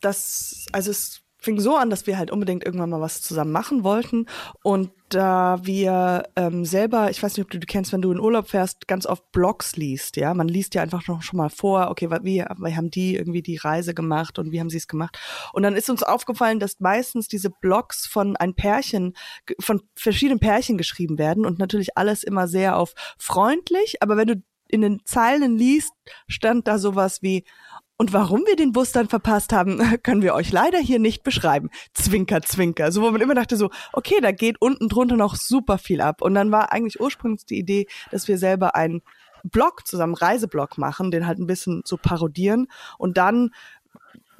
dass, 0.00 0.66
also 0.72 0.90
es 0.90 1.22
fing 1.42 1.58
so 1.58 1.74
an, 1.74 1.90
dass 1.90 2.06
wir 2.06 2.18
halt 2.18 2.30
unbedingt 2.30 2.64
irgendwann 2.64 2.90
mal 2.90 3.00
was 3.00 3.20
zusammen 3.20 3.50
machen 3.50 3.82
wollten. 3.82 4.26
Und 4.62 4.92
da 5.08 5.58
wir 5.64 6.22
ähm, 6.36 6.64
selber, 6.64 7.10
ich 7.10 7.20
weiß 7.20 7.36
nicht, 7.36 7.44
ob 7.44 7.50
du, 7.50 7.58
du 7.58 7.66
kennst, 7.66 7.92
wenn 7.92 8.00
du 8.00 8.12
in 8.12 8.20
Urlaub 8.20 8.48
fährst, 8.48 8.86
ganz 8.86 9.06
oft 9.06 9.30
Blogs 9.32 9.74
liest, 9.76 10.16
ja. 10.16 10.32
Man 10.34 10.46
liest 10.46 10.74
ja 10.76 10.82
einfach 10.82 11.06
noch 11.08 11.22
schon 11.22 11.38
mal 11.38 11.50
vor, 11.50 11.90
okay, 11.90 12.10
wie, 12.22 12.44
wie 12.44 12.76
haben 12.76 12.90
die 12.90 13.16
irgendwie 13.16 13.42
die 13.42 13.56
Reise 13.56 13.92
gemacht 13.92 14.38
und 14.38 14.52
wie 14.52 14.60
haben 14.60 14.70
sie 14.70 14.76
es 14.76 14.86
gemacht. 14.86 15.18
Und 15.52 15.64
dann 15.64 15.74
ist 15.74 15.90
uns 15.90 16.04
aufgefallen, 16.04 16.60
dass 16.60 16.78
meistens 16.78 17.26
diese 17.26 17.50
Blogs 17.50 18.06
von 18.06 18.36
ein 18.36 18.54
Pärchen, 18.54 19.14
von 19.58 19.82
verschiedenen 19.96 20.38
Pärchen 20.38 20.78
geschrieben 20.78 21.18
werden 21.18 21.44
und 21.44 21.58
natürlich 21.58 21.98
alles 21.98 22.22
immer 22.22 22.46
sehr 22.46 22.78
auf 22.78 22.94
freundlich, 23.18 24.00
aber 24.00 24.16
wenn 24.16 24.28
du 24.28 24.42
in 24.68 24.80
den 24.80 25.00
Zeilen 25.04 25.58
liest, 25.58 25.92
stand 26.28 26.66
da 26.66 26.78
sowas 26.78 27.20
wie, 27.20 27.44
und 27.98 28.12
warum 28.12 28.42
wir 28.46 28.56
den 28.56 28.72
Bus 28.72 28.92
dann 28.92 29.08
verpasst 29.08 29.52
haben, 29.52 29.78
können 30.02 30.22
wir 30.22 30.34
euch 30.34 30.50
leider 30.52 30.78
hier 30.78 30.98
nicht 30.98 31.22
beschreiben. 31.22 31.70
Zwinker, 31.94 32.42
zwinker. 32.42 32.90
So, 32.90 33.02
wo 33.02 33.10
man 33.10 33.20
immer 33.20 33.34
dachte 33.34 33.56
so, 33.56 33.70
okay, 33.92 34.20
da 34.20 34.32
geht 34.32 34.56
unten 34.60 34.88
drunter 34.88 35.16
noch 35.16 35.36
super 35.36 35.78
viel 35.78 36.00
ab. 36.00 36.22
Und 36.22 36.34
dann 36.34 36.50
war 36.50 36.72
eigentlich 36.72 37.00
ursprünglich 37.00 37.46
die 37.46 37.58
Idee, 37.58 37.86
dass 38.10 38.28
wir 38.28 38.38
selber 38.38 38.74
einen 38.74 39.02
Blog 39.44 39.86
zusammen, 39.86 40.14
Reiseblog 40.14 40.78
machen, 40.78 41.10
den 41.10 41.26
halt 41.26 41.38
ein 41.38 41.46
bisschen 41.46 41.82
so 41.84 41.96
parodieren. 41.96 42.68
Und 42.98 43.16
dann 43.16 43.50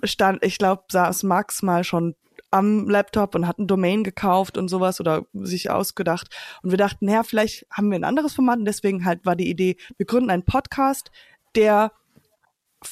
stand, 0.05 0.45
ich 0.45 0.59
glaube, 0.59 0.85
saß 0.91 1.23
Max 1.23 1.63
mal 1.63 1.85
schon 1.85 2.15
am 2.51 2.89
Laptop 2.89 3.35
und 3.35 3.47
hat 3.47 3.59
ein 3.59 3.67
Domain 3.67 4.05
gekauft 4.05 4.59
und 4.59 4.69
sowas 4.69 5.01
oder 5.01 5.25
sich 5.33 5.71
ausgedacht. 5.71 6.29
Und 6.63 6.71
wir 6.71 6.79
dachten, 6.79 7.07
naja, 7.07 7.23
vielleicht 7.23 7.67
haben 7.71 7.91
wir 7.91 7.99
ein 7.99 8.05
anderes 8.05 8.35
Format 8.35 8.59
und 8.59 8.67
deswegen 8.67 9.05
halt 9.05 9.25
war 9.25 9.37
die 9.37 9.49
Idee, 9.49 9.77
wir 9.97 10.07
gründen 10.07 10.31
einen 10.31 10.45
Podcast, 10.45 11.11
der 11.55 11.93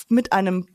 mit 0.08 0.32
einem, 0.32 0.66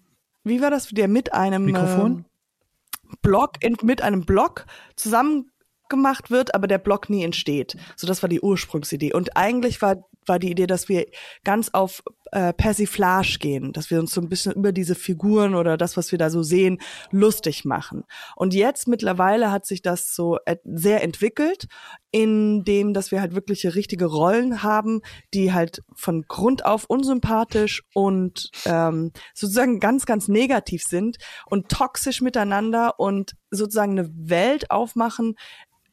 wie 0.44 0.62
war 0.62 0.72
das, 0.72 0.90
der 0.90 1.08
mit 1.08 1.34
einem 1.34 1.66
Mikrofon? 1.66 2.26
Äh, 2.26 3.16
Blog, 3.22 3.52
in, 3.62 3.78
mit 3.84 4.02
einem 4.02 4.26
Blog 4.26 4.66
zusammen 4.96 5.52
gemacht 5.90 6.32
wird, 6.32 6.56
aber 6.56 6.68
der 6.68 6.80
Blog 6.80 7.10
nie 7.10 7.24
entsteht. 7.24 7.78
So, 7.96 8.08
das 8.08 8.24
war 8.24 8.30
die 8.30 8.42
Ursprungsidee. 8.42 9.14
Und 9.14 9.38
eigentlich 9.38 9.82
war, 9.82 9.98
war 10.28 10.40
die 10.40 10.52
Idee, 10.52 10.68
dass 10.68 10.90
wir 10.90 11.06
ganz 11.44 11.70
auf 11.74 12.04
äh, 12.32 12.54
Persiflage 12.54 13.38
gehen, 13.40 13.72
dass 13.72 13.90
wir 13.90 14.00
uns 14.00 14.12
so 14.12 14.20
ein 14.20 14.30
bisschen 14.30 14.54
über 14.54 14.72
diese 14.72 14.96
Figuren 14.96 15.56
oder 15.56 15.78
das, 15.78 15.96
was 15.96 16.12
wir 16.12 16.20
da 16.20 16.30
so 16.30 16.44
sehen, 16.44 16.80
lustig 17.12 17.66
machen. 17.66 18.04
Und 18.36 18.54
jetzt 18.54 18.88
mittlerweile 18.88 19.52
hat 19.52 19.66
sich 19.66 19.82
das 19.82 20.14
so 20.14 20.38
sehr 20.64 21.04
entwickelt, 21.04 21.68
in 22.12 22.64
dem, 22.64 22.94
dass 22.94 23.12
wir 23.12 23.22
halt 23.22 23.36
wirkliche 23.36 23.76
richtige 23.76 24.06
Rollen 24.06 24.64
haben, 24.64 25.02
die 25.34 25.54
halt 25.54 25.82
von 25.96 26.24
Grund 26.28 26.66
auf 26.66 26.86
unsympathisch 26.86 27.84
und 27.94 28.50
ähm, 28.66 29.12
sozusagen 29.34 29.80
ganz, 29.80 30.06
ganz 30.06 30.28
negativ 30.28 30.84
sind 30.84 31.18
und 31.46 31.70
toxisch 31.70 32.22
miteinander 32.22 33.00
und 33.00 33.34
sozusagen 33.52 34.00
eine 34.00 34.10
Welt 34.14 34.72
aufmachen, 34.72 35.36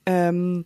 ähm, 0.07 0.65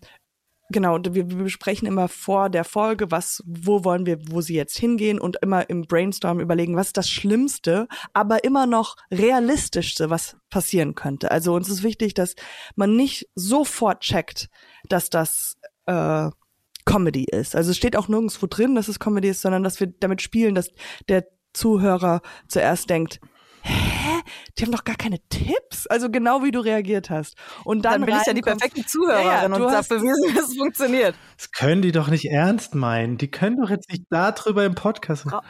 genau, 0.71 0.99
wir, 1.03 1.31
wir 1.31 1.45
besprechen 1.45 1.87
immer 1.87 2.09
vor 2.09 2.51
der 2.51 2.65
Folge, 2.65 3.11
was, 3.11 3.43
wo 3.47 3.85
wollen 3.85 4.07
wir, 4.07 4.19
wo 4.29 4.41
sie 4.41 4.55
jetzt 4.55 4.79
hingehen 4.79 5.21
und 5.21 5.37
immer 5.43 5.69
im 5.71 5.83
Brainstorm 5.83 6.41
überlegen, 6.41 6.77
was 6.77 6.89
ist 6.89 6.97
das 6.97 7.09
Schlimmste, 7.09 7.89
aber 8.13 8.45
immer 8.45 8.67
noch 8.67 8.97
realistischste, 9.11 10.11
was 10.11 10.37
passieren 10.51 10.95
könnte. 10.95 11.31
Also 11.31 11.55
uns 11.55 11.69
ist 11.69 11.83
wichtig, 11.83 12.15
dass 12.15 12.35
man 12.75 12.97
nicht 12.97 13.29
sofort 13.35 14.01
checkt, 14.01 14.49
dass 14.89 15.11
das 15.11 15.57
äh, 15.87 16.31
Comedy 16.85 17.25
ist. 17.25 17.57
Also 17.57 17.73
es 17.73 17.77
steht 17.77 17.97
auch 17.97 18.09
nirgendwo 18.09 18.47
drin, 18.47 18.75
dass 18.75 18.89
es 18.89 19.01
Comedy 19.01 19.29
ist, 19.29 19.43
sondern 19.43 19.63
dass 19.63 19.81
wir 19.81 19.89
damit 19.89 20.23
spielen, 20.23 20.55
dass 20.55 20.71
der 21.09 21.27
Zuhörer 21.53 22.23
zuerst 22.49 22.91
denkt, 22.91 23.21
hä, 23.67 24.23
die 24.59 24.65
haben 24.65 24.73
doch 24.73 24.85
gar 24.85 24.97
keine 24.97 25.19
Tipps. 25.29 25.87
Also 25.87 26.11
genau 26.11 26.43
wie 26.43 26.51
du 26.51 26.61
reagiert 26.61 27.11
hast. 27.11 27.37
Und 27.65 27.85
dann, 27.85 28.01
dann 28.01 28.07
bin 28.07 28.17
ich 28.17 28.27
ja 28.27 28.33
die 28.33 28.43
perfekte 28.43 28.85
Zuhörerin 28.87 29.27
ja, 29.27 29.41
ja, 29.41 29.47
und 29.47 29.55
habe 29.55 29.89
bewiesen, 29.89 30.35
dass 30.35 30.51
es 30.51 30.57
funktioniert. 30.57 31.15
Das 31.37 31.51
können 31.51 31.83
die 31.83 31.93
doch 31.93 32.09
nicht 32.09 32.27
ernst 32.27 32.75
meinen. 32.75 33.19
Die 33.19 33.31
können 33.31 33.57
doch 33.61 33.71
jetzt 33.71 33.91
nicht 33.91 34.05
darüber 34.11 34.65
im 34.65 34.75
Podcast. 34.75 35.27
Oh. 35.31 35.41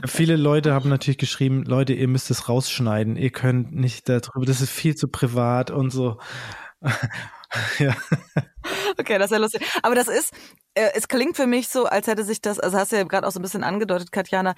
Viele 0.06 0.36
Leute 0.36 0.72
haben 0.72 0.88
natürlich 0.88 1.18
geschrieben, 1.18 1.64
Leute, 1.64 1.92
ihr 1.92 2.08
müsst 2.08 2.30
es 2.30 2.48
rausschneiden. 2.48 3.16
Ihr 3.16 3.30
könnt 3.30 3.72
nicht 3.72 4.08
darüber, 4.08 4.46
das 4.46 4.60
ist 4.60 4.70
viel 4.70 4.94
zu 4.94 5.08
privat 5.08 5.70
und 5.70 5.90
so. 5.90 6.18
ja. 7.78 7.96
Okay, 8.98 9.18
das 9.18 9.26
ist 9.26 9.32
ja 9.32 9.38
lustig. 9.38 9.62
Aber 9.82 9.94
das 9.94 10.08
ist, 10.08 10.32
äh, 10.74 10.90
es 10.94 11.08
klingt 11.08 11.36
für 11.36 11.46
mich 11.46 11.68
so, 11.68 11.86
als 11.86 12.06
hätte 12.06 12.24
sich 12.24 12.40
das, 12.40 12.60
also 12.60 12.78
hast 12.78 12.92
du 12.92 12.96
ja 12.96 13.04
gerade 13.04 13.26
auch 13.26 13.32
so 13.32 13.40
ein 13.40 13.42
bisschen 13.42 13.64
angedeutet, 13.64 14.12
Katjana, 14.12 14.54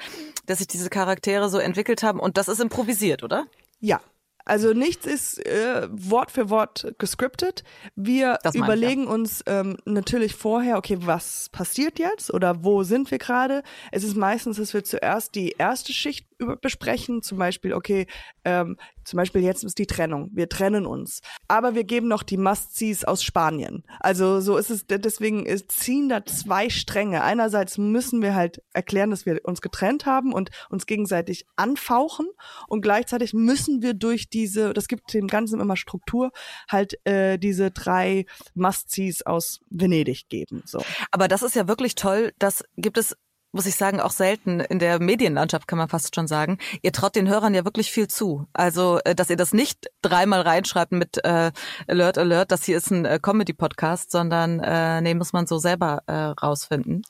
dass 0.46 0.58
sich 0.58 0.66
diese 0.66 0.90
Charaktere 0.90 1.48
so 1.48 1.58
entwickelt 1.58 2.02
haben 2.02 2.20
und 2.20 2.36
das 2.36 2.48
ist 2.48 2.60
improvisiert, 2.60 3.22
oder? 3.22 3.46
Ja, 3.80 4.00
also 4.44 4.72
nichts 4.72 5.06
ist 5.06 5.38
äh, 5.46 5.88
Wort 5.90 6.32
für 6.32 6.50
Wort 6.50 6.94
gescriptet. 6.98 7.62
Wir 7.94 8.38
überlegen 8.54 9.02
ich, 9.02 9.08
ja. 9.08 9.14
uns 9.14 9.42
ähm, 9.46 9.76
natürlich 9.84 10.34
vorher, 10.34 10.78
okay, 10.78 10.98
was 11.00 11.48
passiert 11.50 11.98
jetzt 11.98 12.32
oder 12.32 12.64
wo 12.64 12.82
sind 12.82 13.10
wir 13.10 13.18
gerade? 13.18 13.62
Es 13.92 14.02
ist 14.02 14.16
meistens, 14.16 14.56
dass 14.56 14.74
wir 14.74 14.82
zuerst 14.82 15.34
die 15.36 15.54
erste 15.58 15.92
Schicht 15.92 16.26
besprechen, 16.60 17.22
zum 17.22 17.38
Beispiel, 17.38 17.72
okay, 17.72 18.06
ähm, 18.44 18.76
zum 19.04 19.16
Beispiel 19.16 19.42
jetzt 19.42 19.64
ist 19.64 19.78
die 19.78 19.86
Trennung. 19.86 20.30
Wir 20.32 20.48
trennen 20.48 20.86
uns. 20.86 21.20
Aber 21.48 21.74
wir 21.74 21.84
geben 21.84 22.08
noch 22.08 22.22
die 22.22 22.36
Must-Sees 22.36 23.04
aus 23.04 23.22
Spanien. 23.22 23.84
Also 24.00 24.40
so 24.40 24.56
ist 24.56 24.70
es, 24.70 24.86
deswegen 24.86 25.46
ziehen 25.68 26.08
da 26.08 26.24
zwei 26.24 26.70
Stränge. 26.70 27.22
Einerseits 27.22 27.78
müssen 27.78 28.22
wir 28.22 28.34
halt 28.34 28.62
erklären, 28.72 29.10
dass 29.10 29.26
wir 29.26 29.40
uns 29.44 29.60
getrennt 29.60 30.06
haben 30.06 30.32
und 30.32 30.50
uns 30.70 30.86
gegenseitig 30.86 31.46
anfauchen. 31.56 32.26
Und 32.68 32.82
gleichzeitig 32.82 33.34
müssen 33.34 33.82
wir 33.82 33.94
durch 33.94 34.28
diese, 34.28 34.72
das 34.72 34.88
gibt 34.88 35.12
dem 35.14 35.26
Ganzen 35.26 35.60
immer 35.60 35.76
Struktur, 35.76 36.30
halt 36.70 36.94
äh, 37.04 37.38
diese 37.38 37.70
drei 37.70 38.26
Must-Sees 38.54 39.22
aus 39.22 39.60
Venedig 39.70 40.28
geben. 40.28 40.62
So. 40.64 40.82
Aber 41.10 41.28
das 41.28 41.42
ist 41.42 41.56
ja 41.56 41.66
wirklich 41.68 41.94
toll. 41.94 42.32
Das 42.38 42.64
gibt 42.76 42.98
es 42.98 43.16
muss 43.52 43.66
ich 43.66 43.76
sagen, 43.76 44.00
auch 44.00 44.10
selten 44.10 44.60
in 44.60 44.78
der 44.78 45.00
Medienlandschaft, 45.00 45.68
kann 45.68 45.78
man 45.78 45.88
fast 45.88 46.14
schon 46.14 46.26
sagen. 46.26 46.58
Ihr 46.80 46.92
traut 46.92 47.14
den 47.14 47.28
Hörern 47.28 47.54
ja 47.54 47.64
wirklich 47.64 47.92
viel 47.92 48.08
zu. 48.08 48.46
Also, 48.52 48.98
äh, 49.04 49.14
dass 49.14 49.30
ihr 49.30 49.36
das 49.36 49.52
nicht 49.52 49.88
dreimal 50.00 50.40
reinschreibt 50.40 50.92
mit 50.92 51.22
äh, 51.24 51.52
Alert, 51.86 52.18
Alert, 52.18 52.50
das 52.50 52.64
hier 52.64 52.78
ist 52.78 52.90
ein 52.90 53.04
äh, 53.04 53.18
Comedy-Podcast, 53.22 54.10
sondern 54.10 54.60
äh, 54.60 55.00
nee, 55.02 55.14
muss 55.14 55.32
man 55.32 55.46
so 55.46 55.58
selber 55.58 56.02
äh, 56.06 56.12
rausfinden. 56.12 57.02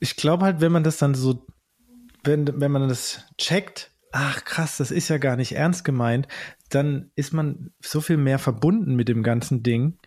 Ich 0.00 0.16
glaube 0.16 0.46
halt, 0.46 0.60
wenn 0.60 0.72
man 0.72 0.82
das 0.82 0.96
dann 0.96 1.14
so, 1.14 1.46
wenn, 2.24 2.60
wenn 2.60 2.72
man 2.72 2.88
das 2.88 3.20
checkt, 3.36 3.90
ach 4.12 4.44
krass, 4.44 4.78
das 4.78 4.90
ist 4.90 5.08
ja 5.08 5.18
gar 5.18 5.36
nicht 5.36 5.52
ernst 5.52 5.84
gemeint, 5.84 6.26
dann 6.70 7.10
ist 7.14 7.32
man 7.32 7.72
so 7.80 8.00
viel 8.00 8.16
mehr 8.16 8.38
verbunden 8.38 8.96
mit 8.96 9.08
dem 9.08 9.22
ganzen 9.22 9.62
Ding 9.62 9.98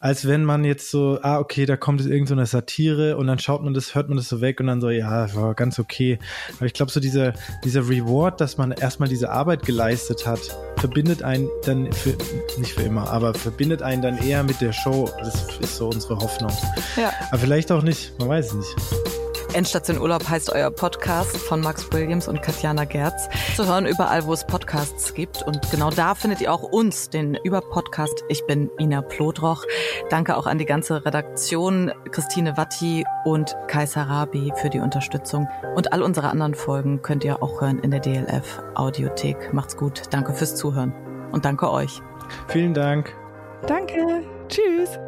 als 0.00 0.28
wenn 0.28 0.44
man 0.44 0.64
jetzt 0.64 0.90
so, 0.90 1.18
ah, 1.22 1.38
okay, 1.38 1.66
da 1.66 1.76
kommt 1.76 2.00
jetzt 2.00 2.08
irgendeine 2.08 2.46
so 2.46 2.58
Satire 2.58 3.16
und 3.16 3.26
dann 3.26 3.38
schaut 3.40 3.62
man 3.62 3.74
das, 3.74 3.94
hört 3.96 4.08
man 4.08 4.16
das 4.16 4.28
so 4.28 4.40
weg 4.40 4.60
und 4.60 4.68
dann 4.68 4.80
so, 4.80 4.90
ja, 4.90 5.34
war 5.34 5.54
ganz 5.54 5.78
okay. 5.80 6.20
Aber 6.56 6.66
ich 6.66 6.72
glaube, 6.72 6.92
so 6.92 7.00
dieser, 7.00 7.32
dieser 7.64 7.88
Reward, 7.88 8.40
dass 8.40 8.58
man 8.58 8.70
erstmal 8.70 9.08
diese 9.08 9.30
Arbeit 9.30 9.64
geleistet 9.64 10.24
hat, 10.26 10.56
verbindet 10.76 11.24
einen 11.24 11.48
dann 11.64 11.92
für, 11.92 12.16
nicht 12.58 12.74
für 12.74 12.82
immer, 12.82 13.10
aber 13.10 13.34
verbindet 13.34 13.82
einen 13.82 14.02
dann 14.02 14.18
eher 14.18 14.44
mit 14.44 14.60
der 14.60 14.72
Show. 14.72 15.10
Das 15.18 15.58
ist 15.58 15.76
so 15.76 15.88
unsere 15.88 16.16
Hoffnung. 16.16 16.52
Ja. 16.96 17.12
Aber 17.30 17.38
vielleicht 17.38 17.72
auch 17.72 17.82
nicht, 17.82 18.16
man 18.20 18.28
weiß 18.28 18.52
es 18.52 18.54
nicht. 18.54 19.27
Endstation 19.54 19.98
Urlaub 19.98 20.28
heißt 20.28 20.50
euer 20.52 20.70
Podcast 20.70 21.36
von 21.36 21.60
Max 21.60 21.90
Williams 21.92 22.28
und 22.28 22.42
Katjana 22.42 22.84
Gerz. 22.84 23.28
Zu 23.56 23.66
hören 23.66 23.86
überall, 23.86 24.26
wo 24.26 24.32
es 24.32 24.46
Podcasts 24.46 25.14
gibt. 25.14 25.42
Und 25.42 25.70
genau 25.70 25.90
da 25.90 26.14
findet 26.14 26.40
ihr 26.40 26.52
auch 26.52 26.62
uns, 26.62 27.08
den 27.10 27.34
Über-Podcast. 27.34 28.24
Ich 28.28 28.44
bin 28.46 28.70
Ina 28.78 29.02
Plodroch. 29.02 29.64
Danke 30.10 30.36
auch 30.36 30.46
an 30.46 30.58
die 30.58 30.66
ganze 30.66 31.04
Redaktion, 31.04 31.92
Christine 32.10 32.56
Watti 32.56 33.04
und 33.24 33.56
Kai 33.68 33.86
Sarabi 33.86 34.52
für 34.56 34.68
die 34.68 34.80
Unterstützung. 34.80 35.48
Und 35.74 35.92
all 35.92 36.02
unsere 36.02 36.28
anderen 36.28 36.54
Folgen 36.54 37.02
könnt 37.02 37.24
ihr 37.24 37.42
auch 37.42 37.60
hören 37.60 37.78
in 37.78 37.90
der 37.90 38.00
DLF 38.00 38.62
Audiothek. 38.74 39.52
Macht's 39.52 39.76
gut. 39.76 40.02
Danke 40.10 40.34
fürs 40.34 40.56
Zuhören. 40.56 40.92
Und 41.32 41.44
danke 41.44 41.70
euch. 41.70 42.02
Vielen 42.48 42.74
Dank. 42.74 43.14
Danke. 43.66 44.24
Tschüss. 44.48 44.98